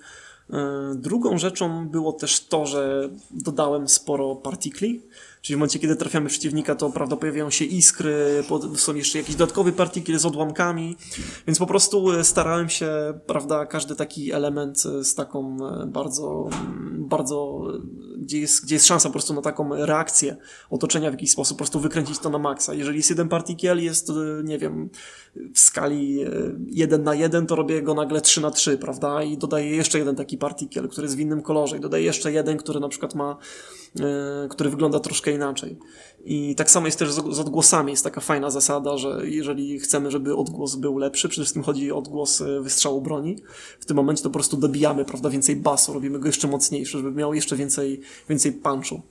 E, 0.53 0.95
drugą 0.95 1.38
rzeczą 1.38 1.88
było 1.89 2.13
też 2.13 2.45
to, 2.45 2.65
że 2.65 3.10
dodałem 3.31 3.88
sporo 3.88 4.36
partikli, 4.36 5.01
czyli 5.41 5.55
w 5.55 5.60
momencie, 5.60 5.79
kiedy 5.79 5.95
trafiamy 5.95 6.29
przeciwnika, 6.29 6.75
to 6.75 6.89
prawda, 6.89 7.15
pojawiają 7.15 7.49
się 7.49 7.65
iskry, 7.65 8.43
są 8.75 8.95
jeszcze 8.95 9.17
jakieś 9.17 9.36
dodatkowe 9.36 9.71
partikle 9.71 10.19
z 10.19 10.25
odłamkami, 10.25 10.97
więc 11.47 11.60
po 11.60 11.65
prostu 11.65 12.12
e, 12.12 12.23
starałem 12.23 12.69
się, 12.69 12.89
prawda, 13.25 13.65
każdy 13.65 13.95
taki 13.95 14.31
element 14.31 14.84
e, 14.86 15.03
z 15.03 15.15
taką 15.15 15.58
bardzo, 15.88 16.49
bardzo, 16.91 17.62
gdzie 18.25 18.39
jest, 18.39 18.65
gdzie 18.65 18.75
jest 18.75 18.85
szansa 18.85 19.09
po 19.09 19.13
prostu 19.13 19.33
na 19.33 19.41
taką 19.41 19.85
reakcję 19.85 20.38
otoczenia 20.69 21.09
w 21.09 21.13
jakiś 21.13 21.31
sposób, 21.31 21.57
po 21.57 21.59
prostu 21.59 21.79
wykręcić 21.79 22.19
to 22.19 22.29
na 22.29 22.38
maksa. 22.38 22.73
Jeżeli 22.73 22.97
jest 22.97 23.09
jeden 23.09 23.29
partikiel, 23.29 23.83
jest, 23.83 24.11
nie 24.43 24.59
wiem, 24.59 24.89
w 25.53 25.59
skali 25.59 26.25
1 26.67 27.03
na 27.03 27.15
1, 27.15 27.47
to 27.47 27.55
robię 27.55 27.81
go 27.81 27.93
nagle 27.93 28.21
3 28.21 28.41
na 28.41 28.51
3, 28.51 28.77
prawda, 28.77 29.23
i 29.23 29.38
dodaję 29.38 29.75
jeszcze 29.75 29.99
jeden 29.99 30.15
taki 30.15 30.38
partikiel, 30.38 30.89
który 30.89 31.05
jest 31.05 31.17
w 31.17 31.19
innym 31.19 31.41
kolorze 31.41 31.77
i 31.77 31.79
dodaję 31.79 32.03
jeszcze 32.03 32.31
jeden, 32.31 32.57
który 32.57 32.79
na 32.79 32.89
przykład 32.89 33.15
ma, 33.15 33.38
e, 33.99 34.47
który 34.49 34.69
wygląda 34.69 34.99
troszkę 34.99 35.31
inaczej. 35.31 35.77
I 36.25 36.55
tak 36.55 36.71
samo 36.71 36.85
jest 36.85 36.99
też 36.99 37.11
z 37.11 37.39
odgłosami. 37.39 37.91
Jest 37.91 38.03
taka 38.03 38.21
fajna 38.21 38.49
zasada, 38.49 38.97
że 38.97 39.21
jeżeli 39.23 39.79
chcemy, 39.79 40.11
żeby 40.11 40.35
odgłos 40.35 40.75
był 40.75 40.97
lepszy, 40.97 41.29
przede 41.29 41.43
wszystkim 41.43 41.63
chodzi 41.63 41.91
o 41.91 41.97
odgłos 41.97 42.41
e, 42.41 42.61
wystrzału 42.61 43.01
broni, 43.01 43.38
w 43.79 43.85
tym 43.85 43.97
momencie 43.97 44.23
to 44.23 44.29
po 44.29 44.33
prostu 44.33 44.57
dobijamy, 44.57 45.05
prawda, 45.05 45.29
więcej 45.29 45.55
basu, 45.55 45.93
robimy 45.93 46.19
go 46.19 46.27
jeszcze 46.27 46.47
mocniejszy, 46.47 46.97
żeby 46.97 47.11
miał 47.11 47.33
jeszcze 47.33 47.55
więcej, 47.55 48.01
więcej 48.29 48.51
punchu. 48.51 49.01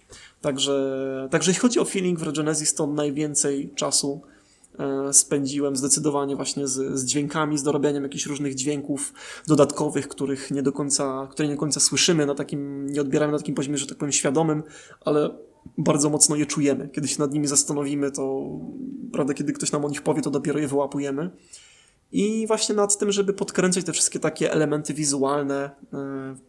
Także, 0.40 1.28
także 1.30 1.50
jeśli 1.50 1.60
chodzi 1.60 1.80
o 1.80 1.84
feeling 1.84 2.18
w 2.18 2.22
Regenesis, 2.22 2.74
to 2.74 2.86
najwięcej 2.86 3.70
czasu 3.74 4.20
E, 4.78 5.12
spędziłem 5.12 5.76
zdecydowanie 5.76 6.36
właśnie 6.36 6.68
z, 6.68 6.98
z 6.98 7.04
dźwiękami, 7.04 7.58
z 7.58 7.62
dorabianiem 7.62 8.02
jakichś 8.02 8.26
różnych 8.26 8.54
dźwięków 8.54 9.12
dodatkowych, 9.46 10.08
których 10.08 10.50
nie 10.50 10.62
do 10.62 10.72
końca, 10.72 11.28
które 11.30 11.48
nie 11.48 11.54
do 11.54 11.60
końca 11.60 11.80
słyszymy 11.80 12.26
na 12.26 12.34
takim, 12.34 12.86
nie 12.86 13.00
odbieramy 13.00 13.32
na 13.32 13.38
takim 13.38 13.54
poziomie, 13.54 13.78
że 13.78 13.86
tak 13.86 13.98
powiem, 13.98 14.12
świadomym, 14.12 14.62
ale 15.04 15.30
bardzo 15.78 16.10
mocno 16.10 16.36
je 16.36 16.46
czujemy. 16.46 16.88
Kiedy 16.88 17.08
się 17.08 17.16
nad 17.18 17.32
nimi 17.32 17.46
zastanowimy, 17.46 18.10
to 18.10 18.50
prawda, 19.12 19.34
kiedy 19.34 19.52
ktoś 19.52 19.72
nam 19.72 19.84
o 19.84 19.88
nich 19.88 20.02
powie, 20.02 20.22
to 20.22 20.30
dopiero 20.30 20.58
je 20.58 20.68
wyłapujemy 20.68 21.30
i 22.16 22.46
właśnie 22.46 22.74
nad 22.74 22.98
tym, 22.98 23.12
żeby 23.12 23.32
podkręcać 23.32 23.84
te 23.84 23.92
wszystkie 23.92 24.18
takie 24.18 24.52
elementy 24.52 24.94
wizualne, 24.94 25.70
yy, 25.92 25.98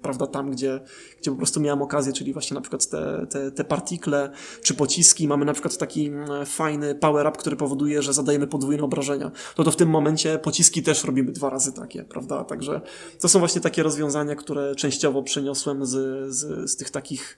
prawda, 0.01 0.27
tam, 0.27 0.51
gdzie, 0.51 0.79
gdzie 1.21 1.31
po 1.31 1.37
prostu 1.37 1.59
miałem 1.61 1.81
okazję, 1.81 2.13
czyli 2.13 2.33
właśnie 2.33 2.55
na 2.55 2.61
przykład 2.61 2.89
te, 2.89 3.27
te, 3.29 3.51
te 3.51 3.63
partikle 3.63 4.31
czy 4.61 4.73
pociski. 4.73 5.27
Mamy 5.27 5.45
na 5.45 5.53
przykład 5.53 5.77
taki 5.77 6.03
yy, 6.03 6.45
fajny 6.45 6.95
power-up, 6.95 7.37
który 7.37 7.55
powoduje, 7.55 8.01
że 8.01 8.13
zadajemy 8.13 8.47
podwójne 8.47 8.83
obrażenia. 8.83 9.31
No 9.57 9.63
to 9.63 9.71
w 9.71 9.75
tym 9.75 9.89
momencie 9.89 10.39
pociski 10.39 10.83
też 10.83 11.03
robimy 11.03 11.31
dwa 11.31 11.49
razy 11.49 11.73
takie, 11.73 12.03
prawda? 12.03 12.43
Także 12.43 12.81
to 13.19 13.29
są 13.29 13.39
właśnie 13.39 13.61
takie 13.61 13.83
rozwiązania, 13.83 14.35
które 14.35 14.75
częściowo 14.75 15.23
przeniosłem 15.23 15.85
z, 15.85 15.91
z, 16.33 16.71
z 16.71 16.75
tych 16.75 16.89
takich 16.89 17.37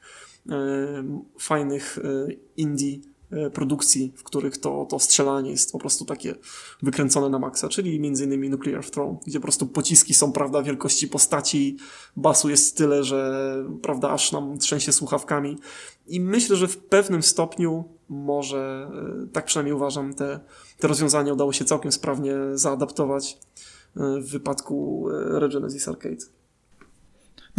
fajnych 1.38 2.00
indie 2.58 3.00
E, 3.32 3.50
produkcji, 3.50 4.14
w 4.16 4.24
których 4.24 4.58
to, 4.58 4.88
to 4.90 5.00
strzelanie 5.00 5.52
jest 5.52 5.72
po 5.72 5.80
prostu 5.80 6.06
takie 6.06 6.36
wykręcone 6.82 7.30
na 7.30 7.40
maksa, 7.40 7.70
czyli 7.70 8.00
między 8.00 8.26
innymi 8.26 8.50
Nuclear 8.50 8.90
Throne, 8.90 9.18
gdzie 9.26 9.40
po 9.40 9.44
prostu 9.44 9.68
pociski 9.68 10.14
są, 10.14 10.32
prawda, 10.32 10.64
wielkości 10.64 11.08
postaci, 11.08 11.78
basu 12.16 12.50
jest 12.50 12.78
tyle, 12.78 13.04
że, 13.04 13.64
prawda, 13.82 14.10
aż 14.10 14.32
nam 14.32 14.58
trzęsie 14.58 14.92
słuchawkami 14.92 15.58
i 16.08 16.20
myślę, 16.20 16.56
że 16.56 16.68
w 16.68 16.78
pewnym 16.78 17.24
stopniu 17.24 17.84
może, 18.10 18.92
e, 19.26 19.28
tak 19.34 19.46
przynajmniej 19.46 19.74
uważam, 19.74 20.14
te, 20.14 20.40
te 20.80 20.88
rozwiązania 20.88 21.34
udało 21.34 21.54
się 21.54 21.66
całkiem 21.66 21.92
sprawnie 21.92 22.34
zaadaptować 22.54 23.38
e, 23.98 24.22
w 24.22 24.30
wypadku 24.30 25.06
Regenesis 25.12 25.88
Arcade. 25.88 26.26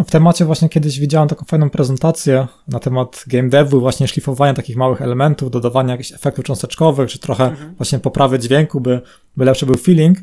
W 0.07 0.11
temacie 0.11 0.45
właśnie 0.45 0.69
kiedyś 0.69 1.01
widziałem 1.01 1.29
taką 1.29 1.45
fajną 1.45 1.71
prezentację 1.71 2.47
na 2.69 2.79
temat 2.79 3.25
game 3.27 3.49
devu, 3.49 3.81
właśnie 3.81 4.09
szlifowania 4.09 4.55
takich 4.55 4.77
małych 4.77 5.03
elementów, 5.03 5.51
dodawania 5.51 5.93
jakichś 5.93 6.13
efektów 6.13 6.45
cząsteczkowych, 6.45 7.11
czy 7.11 7.19
trochę 7.19 7.45
mhm. 7.45 7.75
właśnie 7.75 7.99
poprawy 7.99 8.39
dźwięku, 8.39 8.81
by, 8.81 9.01
by 9.37 9.45
lepszy 9.45 9.67
był 9.67 9.77
feeling. 9.77 10.19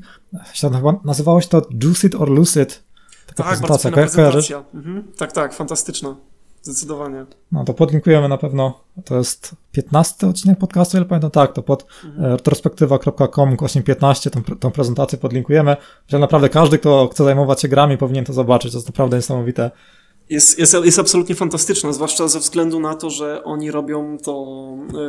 Nazywało 1.04 1.42
się 1.42 1.48
to 1.48 1.62
Juice 1.84 2.08
It 2.08 2.16
or 2.16 2.30
Lose 2.30 2.64
It. 2.64 2.84
Taka 3.28 3.44
tak, 3.44 3.48
prezentacja, 3.48 3.92
bardzo 3.92 4.16
prezentacja. 4.16 4.64
Mhm. 4.74 5.04
Tak, 5.18 5.32
tak, 5.32 5.54
fantastyczna. 5.54 6.16
Zdecydowanie. 6.66 7.26
No 7.52 7.64
to 7.64 7.74
podlinkujemy 7.74 8.30
na 8.30 8.38
pewno. 8.38 8.80
To 9.06 9.18
jest 9.18 9.56
15 9.72 10.28
odcinek 10.28 10.60
podcastu, 10.60 10.98
ile 10.98 11.06
pamiętam? 11.06 11.32
Tak, 11.32 11.54
to 11.54 11.64
pod 11.64 11.86
mhm. 12.06 12.32
retrospektywa.com 12.32 13.58
815 13.60 14.30
tą, 14.30 14.44
tą 14.44 14.72
prezentację 14.72 15.18
podlinkujemy, 15.18 15.78
że 16.08 16.20
naprawdę 16.20 16.50
każdy, 16.50 16.78
kto 16.78 17.10
chce 17.12 17.24
zajmować 17.24 17.62
się 17.62 17.68
grami, 17.68 17.98
powinien 17.98 18.26
to 18.26 18.34
zobaczyć. 18.34 18.72
To 18.72 18.78
jest 18.78 18.88
naprawdę 18.88 19.16
niesamowite. 19.16 19.72
Jest, 20.30 20.60
jest, 20.60 20.76
jest 20.84 21.00
absolutnie 21.00 21.36
fantastyczna, 21.36 21.94
zwłaszcza 21.94 22.28
ze 22.28 22.40
względu 22.40 22.80
na 22.80 22.96
to, 22.96 23.10
że 23.10 23.44
oni 23.44 23.72
robią 23.72 24.18
to 24.18 24.46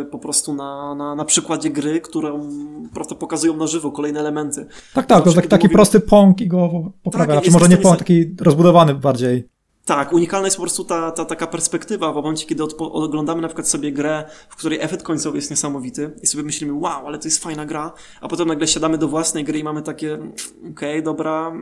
e, 0.00 0.04
po 0.04 0.18
prostu 0.18 0.54
na, 0.54 0.94
na, 0.94 1.14
na 1.14 1.24
przykładzie 1.24 1.70
gry, 1.70 2.00
którą 2.00 2.50
prawda, 2.94 3.14
pokazują 3.14 3.56
na 3.56 3.66
żywo 3.66 3.92
kolejne 3.92 4.20
elementy. 4.20 4.66
Tak, 4.94 5.06
tak, 5.06 5.24
to 5.24 5.32
taki, 5.32 5.48
taki 5.48 5.68
prosty 5.68 6.00
pong 6.00 6.40
i 6.40 6.48
go 6.48 6.92
poprawia. 7.02 7.26
Tak, 7.26 7.44
znaczy, 7.44 7.50
może 7.50 7.68
nie 7.68 7.76
pong, 7.76 7.98
taki 7.98 8.34
rozbudowany 8.40 8.94
bardziej. 8.94 9.55
Tak, 9.86 10.12
unikalna 10.12 10.46
jest 10.46 10.56
po 10.56 10.62
prostu 10.62 10.84
ta, 10.84 11.10
ta 11.10 11.24
taka 11.24 11.46
perspektywa 11.46 12.12
w 12.12 12.14
momencie, 12.14 12.46
kiedy 12.46 12.62
oglądamy 12.78 13.42
na 13.42 13.48
przykład 13.48 13.68
sobie 13.68 13.92
grę, 13.92 14.24
w 14.48 14.56
której 14.56 14.80
efekt 14.80 15.02
końcowy 15.02 15.38
jest 15.38 15.50
niesamowity 15.50 16.10
i 16.22 16.26
sobie 16.26 16.42
myślimy, 16.42 16.72
wow, 16.72 17.06
ale 17.06 17.18
to 17.18 17.28
jest 17.28 17.42
fajna 17.42 17.66
gra, 17.66 17.92
a 18.20 18.28
potem 18.28 18.48
nagle 18.48 18.68
siadamy 18.68 18.98
do 18.98 19.08
własnej 19.08 19.44
gry 19.44 19.58
i 19.58 19.64
mamy 19.64 19.82
takie, 19.82 20.14
okej, 20.14 20.70
okay, 20.70 21.02
dobra, 21.02 21.52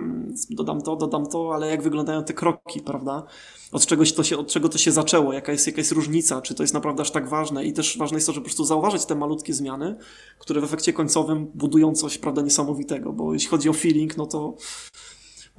dodam 0.51 0.83
to, 0.83 0.97
dodam 0.97 1.27
to, 1.27 1.55
ale 1.55 1.71
jak 1.71 1.83
wyglądają 1.83 2.25
te 2.25 2.35
kroki, 2.35 2.81
prawda? 2.81 3.23
Od, 3.73 3.87
czegoś 3.87 4.13
to 4.13 4.25
się, 4.25 4.39
od 4.39 4.49
czego 4.49 4.69
to 4.69 4.79
się 4.79 4.93
zaczęło, 4.93 5.33
jaka 5.33 5.53
jest, 5.53 5.67
jaka 5.67 5.79
jest 5.79 5.93
różnica, 5.93 6.43
czy 6.43 6.55
to 6.55 6.63
jest 6.63 6.75
naprawdę 6.75 7.03
aż 7.03 7.11
tak 7.11 7.29
ważne 7.29 7.65
i 7.65 7.73
też 7.73 7.99
ważne 7.99 8.17
jest 8.17 8.27
to, 8.27 8.33
żeby 8.33 8.45
po 8.45 8.49
prostu 8.49 8.65
zauważyć 8.65 9.05
te 9.05 9.15
malutkie 9.15 9.55
zmiany, 9.55 9.97
które 10.39 10.61
w 10.61 10.65
efekcie 10.65 10.93
końcowym 10.93 11.47
budują 11.55 11.95
coś, 11.95 12.19
prawda, 12.19 12.43
niesamowitego, 12.43 13.13
bo 13.13 13.33
jeśli 13.33 13.49
chodzi 13.49 13.69
o 13.69 13.73
feeling, 13.73 14.17
no 14.17 14.27
to 14.27 14.55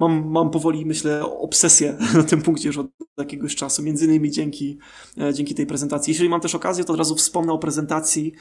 mam, 0.00 0.30
mam 0.30 0.50
powoli, 0.50 0.86
myślę, 0.86 1.24
obsesję 1.24 1.98
na 2.16 2.22
tym 2.22 2.42
punkcie 2.42 2.68
już 2.68 2.78
od 2.78 2.86
jakiegoś 3.18 3.54
czasu, 3.54 3.82
między 3.82 4.04
innymi 4.04 4.30
dzięki, 4.30 4.78
e, 5.20 5.34
dzięki 5.34 5.54
tej 5.54 5.66
prezentacji. 5.66 6.10
Jeżeli 6.10 6.28
mam 6.28 6.40
też 6.40 6.54
okazję, 6.54 6.84
to 6.84 6.92
od 6.92 6.98
razu 6.98 7.14
wspomnę 7.14 7.52
o 7.52 7.58
prezentacji 7.58 8.32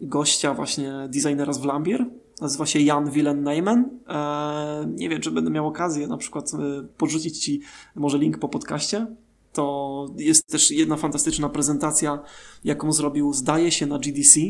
gościa 0.00 0.54
właśnie 0.54 0.92
designera 1.08 1.52
z 1.52 1.58
Vlambier, 1.58 2.06
nazywa 2.40 2.66
się 2.66 2.80
Jan 2.80 3.10
Willem 3.10 3.42
Neyman. 3.42 3.90
E, 4.08 4.86
nie 4.94 5.08
wiem, 5.08 5.20
czy 5.20 5.30
będę 5.30 5.50
miał 5.50 5.66
okazję 5.66 6.06
na 6.06 6.16
przykład 6.16 6.54
e, 6.54 6.58
podrzucić 6.96 7.38
Ci 7.38 7.60
może 7.94 8.18
link 8.18 8.38
po 8.38 8.48
podcaście. 8.48 9.06
To 9.52 10.06
jest 10.16 10.46
też 10.46 10.70
jedna 10.70 10.96
fantastyczna 10.96 11.48
prezentacja, 11.48 12.18
jaką 12.64 12.92
zrobił, 12.92 13.32
zdaje 13.32 13.70
się, 13.70 13.86
na 13.86 13.98
GDC 13.98 14.40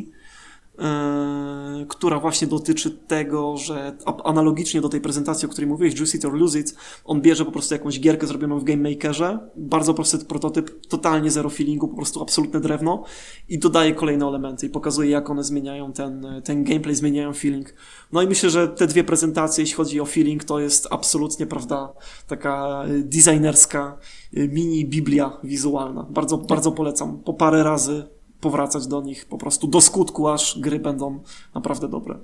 która 1.88 2.20
właśnie 2.20 2.46
dotyczy 2.46 2.90
tego, 2.90 3.56
że 3.56 3.96
analogicznie 4.24 4.80
do 4.80 4.88
tej 4.88 5.00
prezentacji, 5.00 5.46
o 5.46 5.48
której 5.48 5.70
mówiłeś, 5.70 5.98
Juice 5.98 6.16
It 6.16 6.24
or 6.24 6.34
Lose 6.34 6.58
It, 6.58 6.74
on 7.04 7.20
bierze 7.20 7.44
po 7.44 7.52
prostu 7.52 7.74
jakąś 7.74 8.00
gierkę 8.00 8.26
zrobioną 8.26 8.58
w 8.58 8.64
Game 8.64 8.90
Makerze, 8.90 9.38
bardzo 9.56 9.94
prosty 9.94 10.18
prototyp, 10.18 10.86
totalnie 10.86 11.30
zero 11.30 11.50
feelingu, 11.50 11.88
po 11.88 11.96
prostu 11.96 12.22
absolutne 12.22 12.60
drewno 12.60 13.04
i 13.48 13.58
dodaje 13.58 13.94
kolejne 13.94 14.26
elementy 14.26 14.66
i 14.66 14.70
pokazuje, 14.70 15.10
jak 15.10 15.30
one 15.30 15.44
zmieniają 15.44 15.92
ten, 15.92 16.26
ten 16.44 16.64
gameplay, 16.64 16.94
zmieniają 16.94 17.32
feeling. 17.32 17.74
No 18.12 18.22
i 18.22 18.26
myślę, 18.26 18.50
że 18.50 18.68
te 18.68 18.86
dwie 18.86 19.04
prezentacje, 19.04 19.62
jeśli 19.62 19.76
chodzi 19.76 20.00
o 20.00 20.04
feeling, 20.04 20.44
to 20.44 20.60
jest 20.60 20.88
absolutnie, 20.90 21.46
prawda, 21.46 21.92
taka 22.26 22.84
designerska 22.88 23.98
mini 24.32 24.86
biblia 24.86 25.38
wizualna. 25.44 26.06
Bardzo, 26.10 26.38
bardzo 26.38 26.72
polecam. 26.72 27.18
Po 27.18 27.34
parę 27.34 27.62
razy 27.62 28.17
powracać 28.40 28.86
do 28.86 29.00
nich 29.00 29.26
po 29.26 29.38
prostu 29.38 29.66
do 29.66 29.80
skutku, 29.80 30.28
aż 30.28 30.58
gry 30.60 30.78
będą 30.78 31.20
naprawdę 31.54 31.88
dobre. 31.88 32.18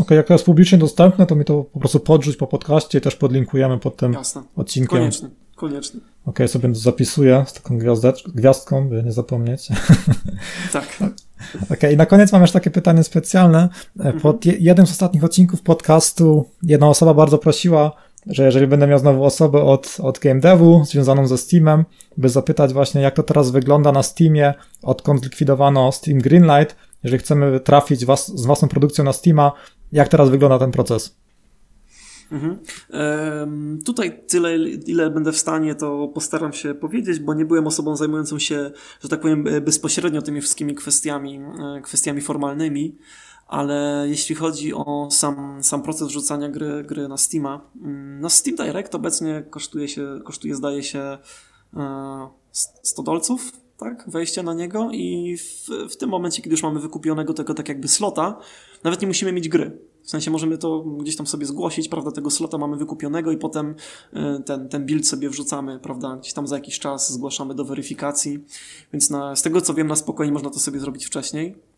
okay, 0.00 0.16
jak 0.16 0.26
to 0.26 0.32
jest 0.32 0.44
publicznie 0.44 0.78
dostępne, 0.78 1.26
to 1.26 1.36
mi 1.36 1.44
to 1.44 1.64
po 1.64 1.80
prostu 1.80 2.00
podrzuć 2.00 2.36
po 2.36 2.46
podcaście 2.46 2.98
i 2.98 3.00
też 3.00 3.16
podlinkujemy 3.16 3.78
pod 3.78 3.96
tym 3.96 4.12
Jasne. 4.12 4.42
odcinkiem. 4.56 4.98
Koniecznie, 4.98 5.28
koniecznie. 5.56 6.00
Okej, 6.00 6.32
okay, 6.32 6.48
sobie 6.48 6.74
zapisuję 6.74 7.44
z 7.48 7.52
taką 7.52 7.78
gwiazdką, 8.26 8.88
by 8.88 9.02
nie 9.02 9.12
zapomnieć. 9.12 9.68
Tak. 10.72 10.96
Okej, 11.54 11.66
okay, 11.70 11.92
i 11.92 11.96
na 11.96 12.06
koniec 12.06 12.32
mam 12.32 12.42
jeszcze 12.42 12.60
takie 12.60 12.70
pytanie 12.70 13.04
specjalne. 13.04 13.68
E, 14.00 14.12
pod 14.12 14.46
mhm. 14.46 14.64
jednym 14.64 14.86
z 14.86 14.90
ostatnich 14.90 15.24
odcinków 15.24 15.62
podcastu 15.62 16.44
jedna 16.62 16.88
osoba 16.88 17.14
bardzo 17.14 17.38
prosiła, 17.38 17.92
że 18.26 18.44
jeżeli 18.44 18.66
będę 18.66 18.86
miał 18.86 18.98
znowu 18.98 19.24
osobę 19.24 19.62
od, 19.62 19.96
od 20.02 20.18
game 20.18 20.40
devu 20.40 20.84
związaną 20.84 21.26
ze 21.26 21.38
Steamem, 21.38 21.84
by 22.16 22.28
zapytać 22.28 22.72
właśnie, 22.72 23.00
jak 23.00 23.14
to 23.14 23.22
teraz 23.22 23.50
wygląda 23.50 23.92
na 23.92 24.02
Steamie, 24.02 24.54
odkąd 24.82 25.20
zlikwidowano 25.20 25.92
Steam 25.92 26.18
Greenlight, 26.18 26.76
jeżeli 27.02 27.18
chcemy 27.22 27.60
trafić 27.60 28.04
was, 28.04 28.38
z 28.40 28.46
własną 28.46 28.68
produkcją 28.68 29.04
na 29.04 29.12
Steama, 29.12 29.52
jak 29.92 30.08
teraz 30.08 30.30
wygląda 30.30 30.58
ten 30.58 30.70
proces? 30.70 31.16
Mhm. 32.32 32.58
Tutaj 33.84 34.20
tyle, 34.28 34.58
ile 34.68 35.10
będę 35.10 35.32
w 35.32 35.36
stanie, 35.36 35.74
to 35.74 36.08
postaram 36.14 36.52
się 36.52 36.74
powiedzieć, 36.74 37.20
bo 37.20 37.34
nie 37.34 37.44
byłem 37.44 37.66
osobą 37.66 37.96
zajmującą 37.96 38.38
się, 38.38 38.70
że 39.02 39.08
tak 39.08 39.20
powiem, 39.20 39.44
bezpośrednio 39.62 40.22
tymi 40.22 40.40
wszystkimi 40.40 40.74
kwestiami, 40.74 41.40
e, 41.76 41.80
kwestiami 41.82 42.20
formalnymi, 42.20 42.96
ale 43.46 44.06
jeśli 44.08 44.34
chodzi 44.34 44.74
o 44.74 45.08
sam, 45.10 45.64
sam 45.64 45.82
proces 45.82 46.08
wrzucania 46.08 46.48
gry, 46.48 46.84
gry 46.84 47.08
na 47.08 47.16
Steama, 47.16 47.60
mm, 47.82 48.20
na 48.20 48.28
Steam 48.28 48.56
Direct 48.56 48.94
obecnie 48.94 49.44
kosztuje 49.50 49.88
się, 49.88 50.20
kosztuje 50.24 50.54
zdaje 50.54 50.82
się 50.82 51.18
100 52.82 53.02
e, 53.02 53.04
dolców, 53.04 53.52
tak, 53.76 54.04
wejście 54.06 54.42
na 54.42 54.54
niego 54.54 54.88
i 54.92 55.36
w, 55.36 55.68
w 55.90 55.96
tym 55.96 56.10
momencie, 56.10 56.42
kiedy 56.42 56.54
już 56.54 56.62
mamy 56.62 56.80
wykupionego 56.80 57.34
tego 57.34 57.54
tak 57.54 57.68
jakby 57.68 57.88
slota, 57.88 58.38
nawet 58.84 59.00
nie 59.00 59.06
musimy 59.06 59.32
mieć 59.32 59.48
gry. 59.48 59.78
W 60.02 60.10
sensie 60.10 60.30
możemy 60.30 60.58
to 60.58 60.80
gdzieś 60.80 61.16
tam 61.16 61.26
sobie 61.26 61.46
zgłosić, 61.46 61.88
prawda, 61.88 62.10
tego 62.12 62.30
slota 62.30 62.58
mamy 62.58 62.76
wykupionego 62.76 63.32
i 63.32 63.36
potem 63.36 63.74
e, 64.12 64.42
ten, 64.46 64.68
ten 64.68 64.86
build 64.86 65.08
sobie 65.08 65.30
wrzucamy, 65.30 65.78
prawda, 65.78 66.16
gdzieś 66.16 66.32
tam 66.32 66.46
za 66.46 66.56
jakiś 66.56 66.78
czas 66.78 67.12
zgłaszamy 67.12 67.54
do 67.54 67.64
weryfikacji, 67.64 68.44
więc 68.92 69.10
na, 69.10 69.36
z 69.36 69.42
tego 69.42 69.60
co 69.60 69.74
wiem 69.74 69.86
na 69.86 69.96
spokojnie 69.96 70.32
można 70.32 70.50
to 70.50 70.58
sobie 70.58 70.80
zrobić 70.80 71.06
wcześniej. 71.06 71.73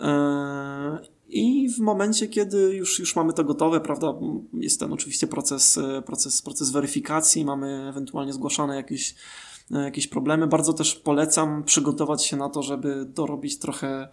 E, 0.00 0.98
I 1.28 1.68
w 1.68 1.78
momencie, 1.78 2.28
kiedy 2.28 2.58
już, 2.58 2.98
już 2.98 3.16
mamy 3.16 3.32
to 3.32 3.44
gotowe, 3.44 3.80
prawda, 3.80 4.14
jest 4.52 4.80
ten 4.80 4.92
oczywiście 4.92 5.26
proces, 5.26 5.78
e, 5.78 6.02
proces, 6.02 6.42
proces 6.42 6.70
weryfikacji, 6.70 7.44
mamy 7.44 7.88
ewentualnie 7.88 8.32
zgłaszane 8.32 8.76
jakieś, 8.76 9.14
jakieś 9.70 10.06
problemy. 10.08 10.46
Bardzo 10.46 10.72
też 10.72 10.94
polecam 10.94 11.64
przygotować 11.64 12.24
się 12.24 12.36
na 12.36 12.48
to, 12.48 12.62
żeby 12.62 13.04
dorobić 13.04 13.58
trochę 13.58 14.08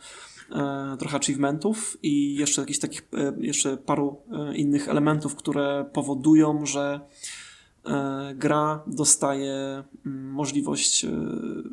E, 0.51 0.97
trochę 0.99 1.17
achievementów 1.17 1.97
i 2.03 2.35
jeszcze 2.35 2.61
jakichś 2.61 2.79
takich, 2.79 3.09
jeszcze 3.37 3.77
paru 3.77 4.17
innych 4.55 4.89
elementów, 4.89 5.35
które 5.35 5.85
powodują, 5.93 6.65
że 6.65 6.99
gra 8.35 8.83
dostaje 8.87 9.83
mm, 10.05 10.31
możliwość, 10.31 11.05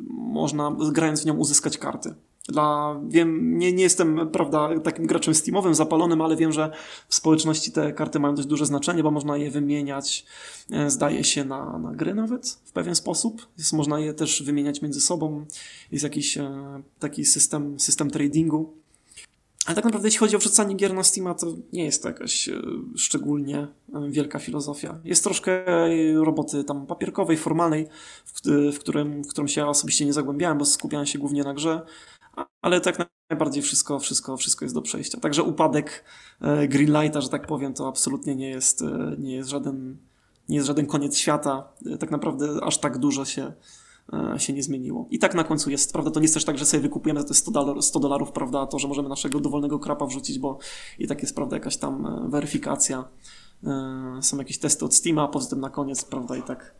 można 0.09 0.75
grając 0.91 1.21
w 1.21 1.25
nią 1.25 1.37
uzyskać 1.37 1.77
karty. 1.77 2.15
Dla, 2.51 2.99
wiem, 3.07 3.57
nie, 3.57 3.73
nie 3.73 3.83
jestem, 3.83 4.29
prawda, 4.31 4.79
takim 4.79 5.05
graczem 5.05 5.35
Steamowym 5.35 5.75
zapalonym, 5.75 6.21
ale 6.21 6.35
wiem, 6.35 6.51
że 6.51 6.71
w 7.07 7.15
społeczności 7.15 7.71
te 7.71 7.93
karty 7.93 8.19
mają 8.19 8.35
dość 8.35 8.47
duże 8.47 8.65
znaczenie, 8.65 9.03
bo 9.03 9.11
można 9.11 9.37
je 9.37 9.51
wymieniać, 9.51 10.25
e, 10.71 10.89
zdaje 10.89 11.23
się, 11.23 11.45
na, 11.45 11.79
na 11.79 11.91
gry 11.91 12.13
nawet 12.13 12.59
w 12.65 12.71
pewien 12.71 12.95
sposób. 12.95 13.47
Jest, 13.57 13.73
można 13.73 13.99
je 13.99 14.13
też 14.13 14.43
wymieniać 14.43 14.81
między 14.81 15.01
sobą. 15.01 15.45
Jest 15.91 16.03
jakiś 16.03 16.37
e, 16.37 16.81
taki 16.99 17.25
system, 17.25 17.79
system 17.79 18.11
tradingu. 18.11 18.73
Ale 19.65 19.75
tak 19.75 19.85
naprawdę, 19.85 20.07
jeśli 20.07 20.19
chodzi 20.19 20.35
o 20.35 20.39
wrzucanie 20.39 20.75
gier 20.75 20.93
na 20.93 21.03
Steama, 21.03 21.33
to 21.33 21.47
nie 21.73 21.85
jest 21.85 22.03
to 22.03 22.09
jakaś 22.09 22.49
e, 22.49 22.61
szczególnie 22.95 23.67
wielka 24.09 24.39
filozofia. 24.39 24.99
Jest 25.03 25.23
troszkę 25.23 25.65
roboty 26.23 26.63
tam 26.63 26.85
papierkowej, 26.85 27.37
formalnej, 27.37 27.87
w, 28.25 28.79
którym, 28.79 29.23
w 29.23 29.27
którym 29.27 29.47
się 29.47 29.61
ja 29.61 29.67
osobiście 29.67 30.05
nie 30.05 30.13
zagłębiałem, 30.13 30.57
bo 30.57 30.65
skupiałem 30.65 31.05
się 31.05 31.19
głównie 31.19 31.43
na 31.43 31.53
grze, 31.53 31.81
ale 32.61 32.81
tak 32.81 33.09
najbardziej 33.29 33.63
wszystko, 33.63 33.99
wszystko, 33.99 34.37
wszystko 34.37 34.65
jest 34.65 34.75
do 34.75 34.81
przejścia. 34.81 35.19
Także 35.19 35.43
upadek 35.43 36.03
e, 36.41 36.67
Greenlighta, 36.67 37.21
że 37.21 37.29
tak 37.29 37.47
powiem, 37.47 37.73
to 37.73 37.87
absolutnie 37.87 38.35
nie 38.35 38.49
jest, 38.49 38.81
e, 38.81 39.15
nie 39.19 39.35
jest 39.35 39.49
żaden, 39.49 39.97
nie 40.49 40.55
jest 40.55 40.67
żaden 40.67 40.85
koniec 40.85 41.17
świata. 41.17 41.73
E, 41.85 41.97
tak 41.97 42.11
naprawdę 42.11 42.63
aż 42.63 42.77
tak 42.77 42.97
dużo 42.97 43.25
się, 43.25 43.53
się 44.37 44.53
nie 44.53 44.63
zmieniło. 44.63 45.07
I 45.09 45.19
tak 45.19 45.35
na 45.35 45.43
końcu 45.43 45.69
jest, 45.69 45.93
prawda, 45.93 46.11
to 46.11 46.19
nie 46.19 46.23
jest 46.23 46.33
też 46.33 46.45
tak, 46.45 46.57
że 46.57 46.65
sobie 46.65 46.83
wykupujemy 46.83 47.21
za 47.21 47.27
te 47.27 47.33
100 47.33 47.51
dolarów, 47.51 47.85
100 47.85 47.99
dolarów, 47.99 48.31
prawda, 48.31 48.65
to, 48.65 48.79
że 48.79 48.87
możemy 48.87 49.09
naszego 49.09 49.39
dowolnego 49.39 49.79
krapa 49.79 50.05
wrzucić, 50.05 50.39
bo 50.39 50.57
i 50.99 51.07
tak 51.07 51.21
jest, 51.21 51.35
prawda, 51.35 51.55
jakaś 51.55 51.77
tam 51.77 52.29
weryfikacja, 52.31 53.05
są 54.21 54.37
jakieś 54.37 54.59
testy 54.59 54.85
od 54.85 54.95
Steama, 54.95 55.27
poza 55.27 55.49
tym 55.49 55.59
na 55.59 55.69
koniec, 55.69 56.03
prawda, 56.03 56.35
i 56.35 56.43
tak 56.43 56.75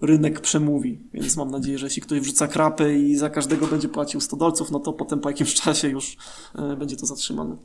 rynek 0.00 0.40
przemówi. 0.40 1.00
Więc 1.14 1.36
mam 1.36 1.50
nadzieję, 1.50 1.78
że 1.78 1.86
jeśli 1.86 2.02
ktoś 2.02 2.20
wrzuca 2.20 2.48
krapy 2.48 2.98
i 2.98 3.16
za 3.16 3.30
każdego 3.30 3.66
będzie 3.66 3.88
płacił 3.88 4.20
100 4.20 4.36
dolców, 4.36 4.70
no 4.70 4.80
to 4.80 4.92
potem 4.92 5.20
po 5.20 5.28
jakimś 5.28 5.54
czasie 5.54 5.88
już 5.88 6.16
e, 6.54 6.76
będzie 6.76 6.96
to 6.96 7.06
zatrzymane. 7.06 7.56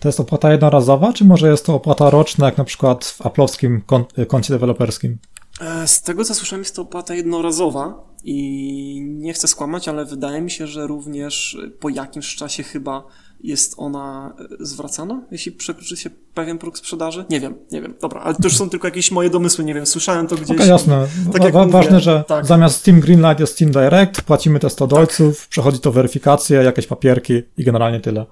To 0.00 0.08
jest 0.08 0.20
opłata 0.20 0.52
jednorazowa, 0.52 1.12
czy 1.12 1.24
może 1.24 1.50
jest 1.50 1.66
to 1.66 1.74
opłata 1.74 2.10
roczna, 2.10 2.46
jak 2.46 2.58
na 2.58 2.64
przykład 2.64 3.04
w 3.04 3.20
Apple'owskim 3.20 3.80
koncie 4.28 4.54
deweloperskim? 4.54 5.18
E, 5.60 5.88
z 5.88 6.02
tego 6.02 6.24
co 6.24 6.34
słyszałem, 6.34 6.60
jest 6.60 6.76
to 6.76 6.82
opłata 6.82 7.14
jednorazowa 7.14 8.04
i 8.24 9.00
nie 9.18 9.32
chcę 9.32 9.48
skłamać, 9.48 9.88
ale 9.88 10.04
wydaje 10.04 10.40
mi 10.40 10.50
się, 10.50 10.66
że 10.66 10.86
również 10.86 11.58
po 11.80 11.88
jakimś 11.88 12.36
czasie 12.36 12.62
chyba 12.62 13.04
jest 13.42 13.74
ona 13.76 14.32
e, 14.60 14.66
zwracana, 14.66 15.22
jeśli 15.30 15.52
przekroczy 15.52 15.96
się 15.96 16.10
pewien 16.34 16.58
próg 16.58 16.78
sprzedaży? 16.78 17.24
Nie 17.30 17.40
wiem, 17.40 17.54
nie 17.72 17.82
wiem. 17.82 17.94
Dobra, 18.00 18.20
ale 18.20 18.34
to 18.34 18.40
już 18.44 18.56
są 18.56 18.70
tylko 18.70 18.86
jakieś 18.86 19.10
moje 19.10 19.30
domysły, 19.30 19.64
nie 19.64 19.74
wiem, 19.74 19.86
słyszałem 19.86 20.26
to 20.26 20.36
gdzieś. 20.36 20.50
Okay, 20.50 20.66
jasne. 20.66 21.06
Tak 21.32 21.52
Wa 21.52 21.66
ważne, 21.66 22.00
że 22.00 22.24
tak. 22.28 22.46
zamiast 22.46 22.76
Steam 22.76 23.00
Greenlight 23.00 23.40
jest 23.40 23.52
Steam 23.52 23.72
Direct, 23.72 24.22
płacimy 24.22 24.58
te 24.58 24.70
100 24.70 24.86
dolców, 24.86 25.40
tak. 25.40 25.48
przechodzi 25.48 25.78
to 25.78 25.92
weryfikację, 25.92 26.62
jakieś 26.62 26.86
papierki 26.86 27.42
i 27.56 27.64
generalnie 27.64 28.00
tyle. 28.00 28.26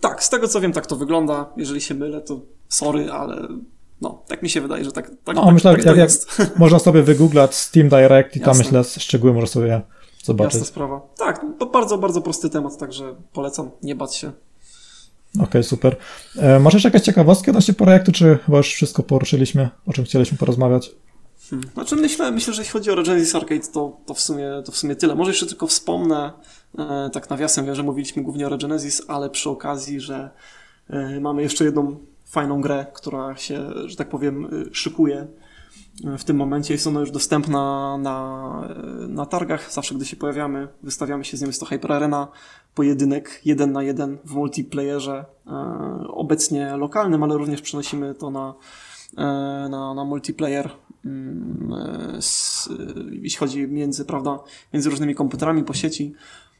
Tak, 0.00 0.24
z 0.24 0.30
tego 0.30 0.48
co 0.48 0.60
wiem, 0.60 0.72
tak 0.72 0.86
to 0.86 0.96
wygląda. 0.96 1.52
Jeżeli 1.56 1.80
się 1.80 1.94
mylę, 1.94 2.20
to 2.20 2.40
sorry, 2.68 3.12
ale 3.12 3.48
no, 4.00 4.22
tak 4.28 4.42
mi 4.42 4.50
się 4.50 4.60
wydaje, 4.60 4.84
że 4.84 4.92
tak, 4.92 5.10
tak, 5.24 5.36
no, 5.36 5.44
tak, 5.44 5.54
myślę, 5.54 5.76
tak 5.76 5.86
jak. 5.86 5.96
Jak 5.96 6.10
można 6.58 6.78
sobie 6.78 7.02
wygooglać 7.02 7.54
Steam 7.54 7.88
Direct 7.88 8.36
i 8.36 8.40
tam 8.40 8.58
myślę 8.58 8.84
szczegóły 8.84 9.32
może 9.32 9.46
sobie 9.46 9.82
zobaczyć. 10.24 10.54
Jasna 10.54 10.66
sprawa. 10.66 11.00
Tak, 11.18 11.46
to 11.58 11.66
bardzo, 11.66 11.98
bardzo 11.98 12.20
prosty 12.20 12.50
temat, 12.50 12.78
także 12.78 13.14
polecam 13.32 13.70
nie 13.82 13.94
bać 13.94 14.16
się. 14.16 14.32
Okej, 15.34 15.44
okay, 15.44 15.62
super. 15.62 15.96
E, 16.36 16.58
może 16.58 16.76
jeszcze 16.76 16.88
jakaś 16.88 17.02
ciekawostka 17.02 17.50
odnośnie 17.50 17.74
projektu, 17.74 18.12
czy 18.12 18.38
chyba 18.46 18.58
już 18.58 18.74
wszystko 18.74 19.02
poruszyliśmy, 19.02 19.68
o 19.86 19.92
czym 19.92 20.04
chcieliśmy 20.04 20.38
porozmawiać? 20.38 20.90
Hmm. 21.50 21.70
Znaczy 21.74 21.96
myślę, 21.96 22.30
myślę, 22.30 22.54
że 22.54 22.62
jeśli 22.62 22.72
chodzi 22.72 22.90
o 22.90 22.96
Genesis 22.96 23.34
Arcade, 23.34 23.66
to, 23.72 23.96
to, 24.06 24.14
w 24.14 24.20
sumie, 24.20 24.50
to 24.64 24.72
w 24.72 24.76
sumie 24.76 24.96
tyle. 24.96 25.14
Może 25.14 25.30
jeszcze 25.30 25.46
tylko 25.46 25.66
wspomnę, 25.66 26.32
e, 26.78 27.10
tak 27.12 27.30
nawiasem 27.30 27.66
wiem, 27.66 27.74
że 27.74 27.82
mówiliśmy 27.82 28.22
głównie 28.22 28.48
o 28.48 28.58
Genesis, 28.58 29.02
ale 29.08 29.30
przy 29.30 29.50
okazji, 29.50 30.00
że 30.00 30.30
e, 30.90 31.20
mamy 31.20 31.42
jeszcze 31.42 31.64
jedną 31.64 31.96
fajną 32.24 32.60
grę, 32.60 32.86
która 32.94 33.36
się, 33.36 33.70
że 33.86 33.96
tak 33.96 34.08
powiem, 34.08 34.44
e, 34.44 34.74
szykuje 34.74 35.26
w 36.18 36.24
tym 36.24 36.36
momencie. 36.36 36.74
Jest 36.74 36.86
ona 36.86 37.00
już 37.00 37.10
dostępna 37.10 37.96
na, 37.98 38.68
na 39.08 39.26
targach. 39.26 39.72
Zawsze, 39.72 39.94
gdy 39.94 40.04
się 40.04 40.16
pojawiamy, 40.16 40.68
wystawiamy 40.82 41.24
się 41.24 41.36
z 41.36 41.42
nią. 41.42 41.46
Jest 41.46 41.60
to 41.60 41.66
Hyper 41.66 41.92
Arena, 41.92 42.28
pojedynek 42.74 43.40
jeden 43.44 43.72
na 43.72 43.82
jeden 43.82 44.18
w 44.24 44.34
multiplayerze, 44.34 45.24
e, 45.46 45.50
obecnie 46.08 46.76
lokalnym, 46.76 47.22
ale 47.22 47.36
również 47.36 47.62
przenosimy 47.62 48.14
to 48.14 48.30
na, 48.30 48.54
e, 49.16 49.22
na, 49.68 49.94
na 49.94 50.04
multiplayer. 50.04 50.70
Mm, 51.04 51.72
e, 51.72 52.22
z, 52.22 52.68
jeśli 53.10 53.38
chodzi 53.38 53.68
między, 53.68 54.04
prawda, 54.04 54.38
między 54.72 54.90
różnymi 54.90 55.14
komputerami 55.14 55.64
po 55.64 55.74
sieci. 55.74 56.14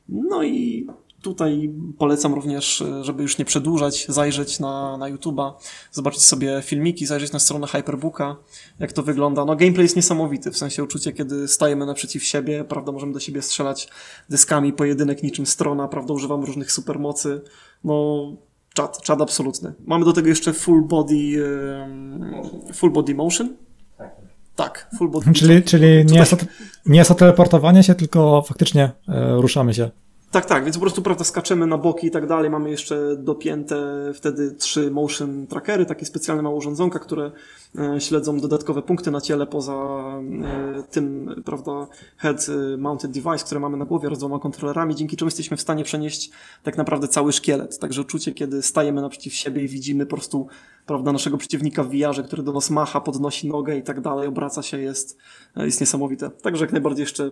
No 0.09 0.43
i 0.43 0.87
Tutaj 1.25 1.71
polecam 1.99 2.35
również, 2.35 2.85
żeby 3.03 3.23
już 3.23 3.39
nie 3.39 3.45
przedłużać, 3.45 4.07
zajrzeć 4.09 4.61
na, 4.61 4.97
na 4.97 5.07
YouTube'a, 5.13 5.53
zobaczyć 5.93 6.23
sobie 6.23 6.63
filmiki, 6.63 7.07
zajrzeć 7.07 7.33
na 7.33 7.39
stronę 7.39 7.67
Hyperbooka, 7.67 8.37
jak 8.79 8.93
to 8.93 9.03
wygląda. 9.03 9.45
No 9.45 9.57
gameplay 9.57 9.85
jest 9.85 9.97
niesamowity, 9.97 10.51
w 10.51 10.57
sensie 10.57 10.85
uczucie, 10.85 11.13
kiedy 11.13 11.49
stajemy 11.49 11.87
naprzeciw 11.87 12.25
siebie, 12.25 12.65
prawda, 12.65 12.93
możemy 12.93 13.13
do 13.13 13.21
siebie 13.21 13.43
strzelać 13.43 13.89
dyskami, 14.31 14.73
pojedynek 14.73 15.23
niczym 15.23 15.47
strona, 15.47 15.89
prawda, 15.89 16.15
używam 16.15 16.45
różnych 16.45 16.73
supermocy. 16.73 17.41
No, 17.85 18.27
czad, 18.75 19.03
czad 19.03 19.23
absolutny. 19.23 19.75
Mamy 19.87 20.05
do 20.05 20.13
tego 20.13 20.29
jeszcze 20.29 20.53
full 20.53 20.83
body, 20.83 21.45
full 22.75 22.91
body 22.91 23.15
motion. 23.15 23.57
Tak, 24.57 24.91
full 24.99 25.11
body 25.11 25.33
Czyli, 25.33 25.63
czyli 25.63 26.05
nie, 26.05 26.19
jest 26.19 26.31
to, 26.31 26.47
nie 26.87 26.99
jest 26.99 27.09
to 27.09 27.15
teleportowanie 27.15 27.83
się, 27.83 27.95
tylko 27.95 28.43
faktycznie 28.43 28.91
e, 29.09 29.37
ruszamy 29.37 29.75
się. 29.75 29.91
Tak, 30.35 30.47
tak, 30.47 30.65
więc 30.65 30.77
po 30.77 30.81
prostu 30.81 31.03
prawda, 31.03 31.25
skaczemy 31.25 31.67
na 31.67 31.79
boki 31.79 32.07
i 32.07 32.11
tak 32.11 32.27
dalej. 32.27 32.51
Mamy 32.51 32.71
jeszcze 32.71 33.17
dopięte 33.17 33.77
wtedy 34.15 34.53
trzy 34.53 34.91
motion 34.91 35.47
trackery, 35.47 35.87
takie 35.87 36.07
specjalne 36.07 36.43
małe 36.43 36.57
urządzonka, 36.57 36.99
które 36.99 37.33
e, 37.79 38.01
śledzą 38.01 38.41
dodatkowe 38.41 38.83
punkty 38.83 39.11
na 39.11 39.21
ciele 39.21 39.47
poza 39.47 39.73
e, 39.75 40.83
tym, 40.91 41.35
prawda, 41.45 41.87
head 42.17 42.47
mounted 42.79 43.11
device, 43.11 43.45
które 43.45 43.61
mamy 43.61 43.77
na 43.77 43.85
głowie 43.85 44.07
oraz 44.07 44.19
dwoma 44.19 44.39
kontrolerami, 44.39 44.95
dzięki 44.95 45.17
czemu 45.17 45.27
jesteśmy 45.27 45.57
w 45.57 45.61
stanie 45.61 45.85
przenieść 45.85 46.31
tak 46.63 46.77
naprawdę 46.77 47.09
cały 47.09 47.33
szkielet. 47.33 47.79
Także 47.79 48.01
uczucie, 48.01 48.33
kiedy 48.33 48.63
stajemy 48.63 49.03
naprzeciw 49.03 49.35
siebie 49.35 49.63
i 49.63 49.69
widzimy 49.69 50.07
po 50.07 50.17
prostu, 50.17 50.47
prawda, 50.87 51.13
naszego 51.13 51.39
przeciwnika 51.39 51.85
w 51.85 51.89
VR-ze, 51.91 52.23
który 52.23 52.43
do 52.43 52.53
nas 52.53 52.71
macha, 52.71 53.01
podnosi 53.01 53.49
nogę 53.49 53.77
i 53.77 53.83
tak 53.83 54.01
dalej, 54.01 54.29
obraca 54.29 54.63
się, 54.63 54.79
jest, 54.79 55.19
jest 55.57 55.81
niesamowite. 55.81 56.31
Także 56.31 56.65
jak 56.65 56.73
najbardziej 56.73 57.03
jeszcze 57.03 57.31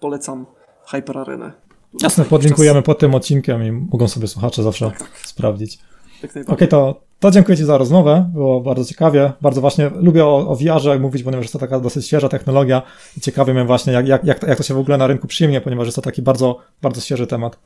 polecam 0.00 0.46
Hyper 0.86 1.18
Arenę. 1.18 1.71
Jasne, 2.00 2.24
podlinkujemy 2.24 2.82
pod 2.82 2.98
tym 2.98 3.14
odcinkiem 3.14 3.64
i 3.64 3.72
mogą 3.72 4.08
sobie 4.08 4.28
słuchacze 4.28 4.62
zawsze 4.62 4.90
tak, 4.90 4.98
tak. 4.98 5.08
sprawdzić. 5.24 5.78
Okej, 6.24 6.46
okay, 6.46 6.68
to, 6.68 7.00
to 7.20 7.30
dziękuję 7.30 7.58
Ci 7.58 7.64
za 7.64 7.78
rozmowę, 7.78 8.30
było 8.34 8.60
bardzo 8.60 8.84
ciekawie, 8.84 9.32
bardzo 9.40 9.60
właśnie 9.60 9.90
lubię 9.94 10.24
o, 10.24 10.48
o 10.48 10.56
VR-ze 10.56 10.98
mówić, 10.98 11.22
ponieważ 11.22 11.44
jest 11.44 11.52
to 11.52 11.58
taka 11.58 11.80
dosyć 11.80 12.06
świeża 12.06 12.28
technologia 12.28 12.82
i 13.16 13.20
ciekawie 13.20 13.54
mnie 13.54 13.64
właśnie, 13.64 13.92
jak, 13.92 14.08
jak, 14.08 14.24
jak, 14.24 14.38
to, 14.38 14.46
jak 14.46 14.58
to 14.58 14.64
się 14.64 14.74
w 14.74 14.78
ogóle 14.78 14.98
na 14.98 15.06
rynku 15.06 15.26
przyjmie, 15.26 15.60
ponieważ 15.60 15.86
jest 15.86 15.96
to 15.96 16.02
taki 16.02 16.22
bardzo, 16.22 16.58
bardzo 16.82 17.00
świeży 17.00 17.26
temat. 17.26 17.58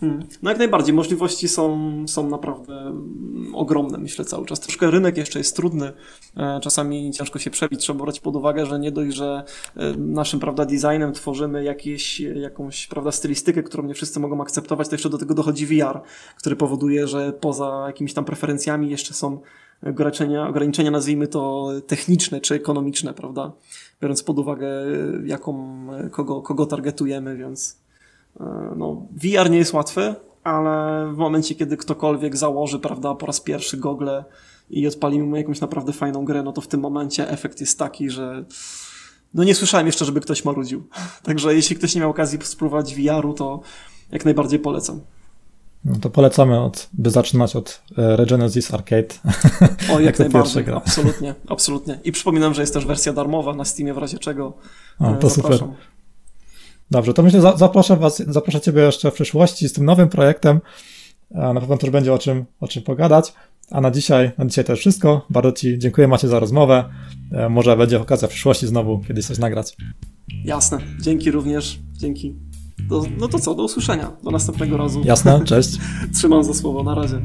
Hmm. 0.00 0.26
No 0.42 0.50
jak 0.50 0.58
najbardziej, 0.58 0.94
możliwości 0.94 1.48
są, 1.48 2.04
są 2.08 2.28
naprawdę 2.28 2.92
ogromne, 3.54 3.98
myślę 3.98 4.24
cały 4.24 4.46
czas. 4.46 4.60
Troszkę 4.60 4.90
rynek 4.90 5.16
jeszcze 5.16 5.38
jest 5.38 5.56
trudny, 5.56 5.92
e, 6.36 6.60
czasami 6.60 7.10
ciężko 7.12 7.38
się 7.38 7.50
przebić, 7.50 7.80
trzeba 7.80 8.02
brać 8.04 8.20
pod 8.20 8.36
uwagę, 8.36 8.66
że 8.66 8.78
nie 8.78 8.92
dość, 8.92 9.16
że 9.16 9.44
e, 9.76 9.92
naszym 9.96 10.40
prawda, 10.40 10.64
designem 10.64 11.12
tworzymy 11.12 11.64
jakieś, 11.64 12.20
jakąś 12.20 12.86
prawda, 12.86 13.12
stylistykę, 13.12 13.62
którą 13.62 13.84
nie 13.84 13.94
wszyscy 13.94 14.20
mogą 14.20 14.42
akceptować, 14.42 14.88
to 14.88 14.94
jeszcze 14.94 15.10
do 15.10 15.18
tego 15.18 15.34
dochodzi 15.34 15.66
VR, 15.66 16.00
który 16.38 16.56
powoduje, 16.56 17.08
że 17.08 17.32
poza 17.32 17.84
jakimiś 17.86 18.14
tam 18.14 18.24
preferencjami 18.24 18.90
jeszcze 18.90 19.14
są 19.14 19.40
ograniczenia, 19.86 20.48
ograniczenia 20.48 20.90
nazwijmy 20.90 21.28
to 21.28 21.70
techniczne 21.86 22.40
czy 22.40 22.54
ekonomiczne, 22.54 23.14
prawda? 23.14 23.52
Biorąc 24.02 24.22
pod 24.22 24.38
uwagę, 24.38 24.68
jaką, 25.24 25.86
kogo, 26.10 26.42
kogo 26.42 26.66
targetujemy, 26.66 27.36
więc 27.36 27.85
E, 27.85 27.85
no, 28.76 29.06
VR 29.12 29.50
nie 29.50 29.58
jest 29.58 29.72
łatwy, 29.72 30.14
ale 30.44 31.06
w 31.12 31.16
momencie, 31.16 31.54
kiedy 31.54 31.76
ktokolwiek 31.76 32.36
założy, 32.36 32.78
prawda, 32.78 33.14
po 33.14 33.26
raz 33.26 33.40
pierwszy 33.40 33.76
gogle 33.76 34.24
i 34.70 34.86
odpalimy 34.86 35.24
mu 35.24 35.36
jakąś 35.36 35.60
naprawdę 35.60 35.92
fajną 35.92 36.24
grę, 36.24 36.42
no 36.42 36.52
to 36.52 36.60
w 36.60 36.68
tym 36.68 36.80
momencie 36.80 37.30
efekt 37.30 37.60
jest 37.60 37.78
taki, 37.78 38.10
że 38.10 38.44
no 39.34 39.44
nie 39.44 39.54
słyszałem 39.54 39.86
jeszcze, 39.86 40.04
żeby 40.04 40.20
ktoś 40.20 40.44
marudził. 40.44 40.88
Także 41.22 41.54
jeśli 41.54 41.76
ktoś 41.76 41.94
nie 41.94 42.00
miał 42.00 42.10
okazji 42.10 42.38
spróbować 42.42 42.94
VR-u, 42.94 43.34
to 43.34 43.60
jak 44.12 44.24
najbardziej 44.24 44.58
polecam. 44.58 45.00
No 45.84 45.96
to 46.00 46.10
polecamy, 46.10 46.60
od, 46.60 46.88
by 46.92 47.10
zaczynać 47.10 47.56
od 47.56 47.82
e, 47.98 48.16
Regenesis 48.16 48.74
Arcade. 48.74 49.14
O, 49.90 49.92
jak, 50.00 50.02
jak 50.02 50.18
najbardziej, 50.18 50.64
absolutnie, 50.74 51.34
absolutnie. 51.48 52.00
I 52.04 52.12
przypominam, 52.12 52.54
że 52.54 52.62
jest 52.62 52.74
też 52.74 52.86
wersja 52.86 53.12
darmowa 53.12 53.54
na 53.54 53.64
Steamie, 53.64 53.94
w 53.94 53.98
razie 53.98 54.18
czego 54.18 54.52
o, 54.98 55.14
to 55.14 55.28
Zapraszam. 55.28 55.68
super. 55.68 55.95
Dobrze, 56.90 57.14
to 57.14 57.22
myślę, 57.22 57.40
zaproszę 57.56 57.96
Was, 57.96 58.22
zaproszę 58.28 58.60
Ciebie 58.60 58.82
jeszcze 58.82 59.10
w 59.10 59.14
przyszłości 59.14 59.68
z 59.68 59.72
tym 59.72 59.84
nowym 59.84 60.08
projektem. 60.08 60.60
Na 61.30 61.60
pewno 61.60 61.76
też 61.76 61.90
będzie 61.90 62.12
o 62.12 62.18
czym, 62.18 62.44
o 62.60 62.68
czym 62.68 62.82
pogadać. 62.82 63.32
A 63.70 63.80
na 63.80 63.90
dzisiaj, 63.90 64.30
na 64.38 64.46
dzisiaj 64.46 64.64
to 64.64 64.72
już 64.72 64.80
wszystko. 64.80 65.26
Bardzo 65.30 65.52
Ci 65.52 65.78
dziękuję 65.78 66.08
Macie 66.08 66.28
za 66.28 66.40
rozmowę. 66.40 66.84
E, 67.32 67.48
może 67.48 67.76
będzie 67.76 68.00
okazja 68.00 68.28
w 68.28 68.30
przyszłości 68.30 68.66
znowu 68.66 68.98
kiedyś 68.98 69.26
coś 69.26 69.38
nagrać. 69.38 69.76
Jasne. 70.44 70.78
Dzięki 71.00 71.30
również. 71.30 71.78
Dzięki. 71.92 72.34
Do, 72.88 73.02
no 73.18 73.28
to 73.28 73.38
co, 73.38 73.54
do 73.54 73.64
usłyszenia. 73.64 74.12
Do 74.24 74.30
następnego 74.30 74.76
razu. 74.76 75.02
Jasne, 75.04 75.40
cześć. 75.44 75.78
Trzymam 76.14 76.44
za 76.44 76.54
słowo. 76.54 76.82
Na 76.82 76.94
razie. 76.94 77.22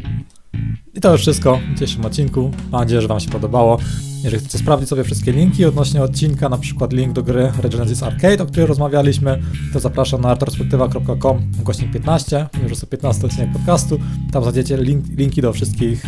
I 0.93 1.01
to 1.01 1.12
już 1.12 1.22
wszystko 1.22 1.59
w 1.72 1.74
dzisiejszym 1.74 2.05
odcinku. 2.05 2.51
Mam 2.72 2.82
nadzieję, 2.82 3.01
że 3.01 3.07
Wam 3.07 3.20
się 3.20 3.30
podobało. 3.30 3.78
Jeżeli 4.24 4.43
chcecie 4.43 4.57
sprawdzić 4.57 4.89
sobie 4.89 5.03
wszystkie 5.03 5.32
linki 5.32 5.66
odnośnie 5.66 6.01
odcinka, 6.01 6.49
na 6.49 6.57
przykład 6.57 6.93
link 6.93 7.14
do 7.14 7.24
gry 7.24 7.51
Regenesis 7.62 8.03
Arcade, 8.03 8.43
o 8.43 8.45
której 8.45 8.66
rozmawialiśmy, 8.66 9.41
to 9.74 9.80
zapraszam 9.80 10.22
na 10.22 10.30
artoperspektywa.com 10.30 11.51
gośnik 11.64 11.91
15, 11.91 12.47
już 12.64 12.70
jest 12.70 12.89
15 12.89 13.26
odcinek 13.26 13.51
podcastu. 13.53 13.99
Tam 14.32 14.43
znajdziecie 14.43 14.78
link, 14.78 15.05
linki 15.18 15.41
do 15.41 15.53
wszystkich, 15.53 16.05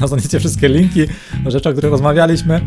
um, 0.00 0.08
znajdziecie 0.08 0.38
wszystkie 0.38 0.68
linki 0.68 1.00
do 1.44 1.50
rzeczy, 1.50 1.68
o 1.68 1.72
których 1.72 1.90
rozmawialiśmy. 1.90 2.60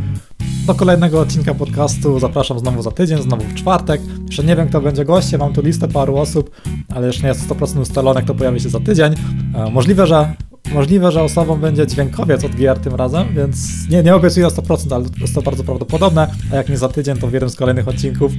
Do 0.67 0.75
kolejnego 0.75 1.19
odcinka 1.19 1.53
podcastu 1.53 2.19
zapraszam 2.19 2.59
znowu 2.59 2.81
za 2.81 2.91
tydzień, 2.91 3.21
znowu 3.21 3.43
w 3.43 3.53
czwartek. 3.53 4.01
Jeszcze 4.25 4.43
nie 4.43 4.55
wiem, 4.55 4.69
kto 4.69 4.81
będzie 4.81 5.05
gościem, 5.05 5.39
mam 5.39 5.53
tu 5.53 5.61
listę 5.61 5.87
paru 5.87 6.17
osób, 6.17 6.51
ale 6.95 7.07
jeszcze 7.07 7.23
nie 7.23 7.29
jest 7.29 7.49
100% 7.49 7.79
ustalone, 7.81 8.21
kto 8.21 8.35
pojawi 8.35 8.59
się 8.59 8.69
za 8.69 8.79
tydzień. 8.79 9.13
E, 9.55 9.71
możliwe, 9.71 10.07
że 10.07 10.33
Możliwe, 10.71 11.11
że 11.11 11.23
osobą 11.23 11.59
będzie 11.59 11.87
dźwiękowiec 11.87 12.43
od 12.43 12.51
GR 12.51 12.79
tym 12.79 12.95
razem, 12.95 13.27
więc 13.35 13.89
nie, 13.89 14.03
nie 14.03 14.15
obiecuję 14.15 14.47
100%, 14.47 14.95
ale 14.95 15.05
jest 15.21 15.35
to 15.35 15.41
bardzo 15.41 15.63
prawdopodobne, 15.63 16.27
a 16.51 16.55
jak 16.55 16.69
nie 16.69 16.77
za 16.77 16.89
tydzień, 16.89 17.17
to 17.17 17.27
w 17.27 17.33
jednym 17.33 17.49
z 17.49 17.55
kolejnych 17.55 17.87
odcinków. 17.87 18.31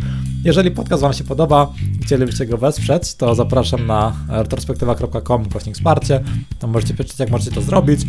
Jeżeli 0.45 0.70
podcast 0.70 1.03
Wam 1.03 1.12
się 1.12 1.25
podoba 1.25 1.72
i 2.01 2.05
chcielibyście 2.05 2.47
go 2.47 2.59
wesprzeć, 2.59 3.14
to 3.14 3.35
zapraszam 3.35 3.87
na 3.87 4.12
retrospektywa.com 4.29 5.45
kośnik 5.45 5.75
wsparcie. 5.75 6.20
Tam 6.59 6.70
możecie 6.70 6.95
przeczytać, 6.95 7.20
jak 7.20 7.31
możecie 7.31 7.51
to 7.51 7.62
zrobić. 7.62 8.01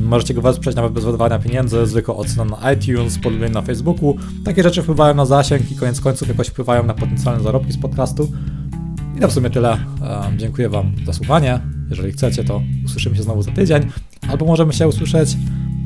Możecie 0.00 0.34
go 0.34 0.42
wesprzeć 0.42 0.76
nawet 0.76 0.92
bez 0.92 1.04
wydawania 1.04 1.38
pieniędzy, 1.38 1.86
zwykłą 1.86 2.16
oceną 2.16 2.44
na 2.44 2.72
iTunes, 2.72 3.18
polubień 3.18 3.52
na 3.52 3.62
Facebooku. 3.62 4.16
Takie 4.44 4.62
rzeczy 4.62 4.82
wpływają 4.82 5.14
na 5.14 5.26
zasięg 5.26 5.72
i 5.72 5.76
koniec 5.76 6.00
końców 6.00 6.28
jakoś 6.28 6.48
wpływają 6.48 6.86
na 6.86 6.94
potencjalne 6.94 7.42
zarobki 7.42 7.72
z 7.72 7.78
podcastu. 7.78 8.32
I 9.16 9.20
to 9.20 9.28
w 9.28 9.32
sumie 9.32 9.50
tyle. 9.50 9.78
Dziękuję 10.36 10.68
Wam 10.68 10.92
za 11.06 11.12
słuchanie. 11.12 11.79
Jeżeli 11.90 12.12
chcecie, 12.12 12.44
to 12.44 12.62
usłyszymy 12.84 13.16
się 13.16 13.22
znowu 13.22 13.42
za 13.42 13.52
tydzień, 13.52 13.82
albo 14.28 14.46
możemy 14.46 14.72
się 14.72 14.88
usłyszeć 14.88 15.36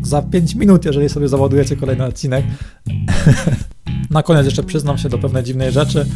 za 0.02 0.22
5 0.22 0.55
minut, 0.55 0.84
jeżeli 0.84 1.09
sobie 1.09 1.28
zawodujecie 1.28 1.76
kolejny 1.76 2.05
odcinek. 2.05 2.44
Na 4.11 4.22
koniec 4.22 4.44
jeszcze 4.44 4.62
przyznam 4.62 4.98
się 4.98 5.09
do 5.09 5.18
pewnej 5.18 5.44
dziwnej 5.44 5.72
rzeczy. 5.72 6.07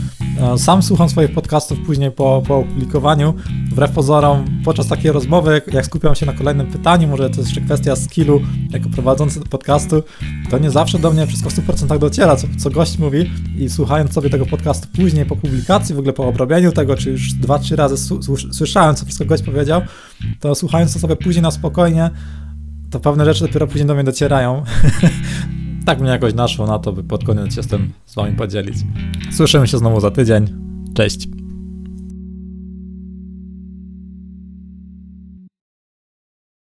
E, 0.41 0.59
sam 0.59 0.83
słucham 0.83 1.09
swoich 1.09 1.33
podcastów 1.33 1.79
później 1.87 2.11
po, 2.11 2.43
po 2.49 2.57
opublikowaniu. 2.57 3.35
Wbrew 3.71 3.91
pozorom, 3.91 4.45
podczas 4.65 4.87
takiej 4.87 5.13
rozmowy, 5.13 5.63
jak 5.73 5.87
skupiam 5.87 6.15
się 6.15 6.27
na 6.27 6.33
kolejnym 6.33 6.67
pytaniu, 6.67 7.09
może 7.09 7.31
to 7.31 7.37
jest 7.37 7.49
jeszcze 7.49 7.61
kwestia 7.61 7.97
skillu 7.97 8.41
jako 8.71 8.89
prowadzący 8.89 9.41
podcastu, 9.41 10.03
to 10.51 10.59
nie 10.59 10.71
zawsze 10.71 10.99
do 10.99 11.11
mnie 11.11 11.27
wszystko 11.27 11.51
w 11.51 11.55
100% 11.55 11.99
dociera, 11.99 12.37
co, 12.37 12.47
co 12.59 12.71
gość 12.71 12.99
mówi 12.99 13.31
i 13.59 13.71
słuchając 13.71 14.13
sobie 14.13 14.31
tego 14.31 14.47
podcastu 14.47 14.89
później 14.97 15.27
po 15.27 15.37
publikacji, 15.37 15.95
w 15.95 15.99
ogóle 15.99 16.13
po 16.13 16.29
obrobieniu 16.29 16.73
tego, 16.73 16.97
czy 16.97 17.11
już 17.11 17.33
dwa, 17.33 17.59
trzy 17.59 17.77
razy 17.77 18.17
słyszałem, 18.53 18.97
co 18.97 19.05
wszystko 19.05 19.25
gość 19.25 19.43
powiedział, 19.43 19.83
to 20.41 20.55
słuchając 20.55 20.93
to 20.93 20.99
sobie 20.99 21.17
później 21.17 21.43
na 21.43 21.51
spokojnie, 21.51 22.11
to 22.91 23.01
pewne 23.01 23.25
rzeczy 23.25 23.41
dopiero 23.47 23.67
później 23.67 23.87
do 23.87 23.95
mnie 23.95 24.05
docierają. 24.05 24.63
tak 25.89 26.01
mnie 26.01 26.11
jakoś 26.11 26.35
naszło 26.35 26.67
na 26.67 26.79
to, 26.79 26.93
by 26.93 27.05
pod 27.05 27.25
koniec 27.25 27.55
się 27.55 27.63
z 27.63 27.67
tym 27.67 27.93
z 28.07 28.15
wami 28.15 28.37
podzielić. 28.37 28.77
Słyszymy 29.37 29.67
się 29.67 29.79
znowu 29.79 30.01
za 30.01 30.11
tydzień. 30.11 30.47
Cześć. 30.95 31.38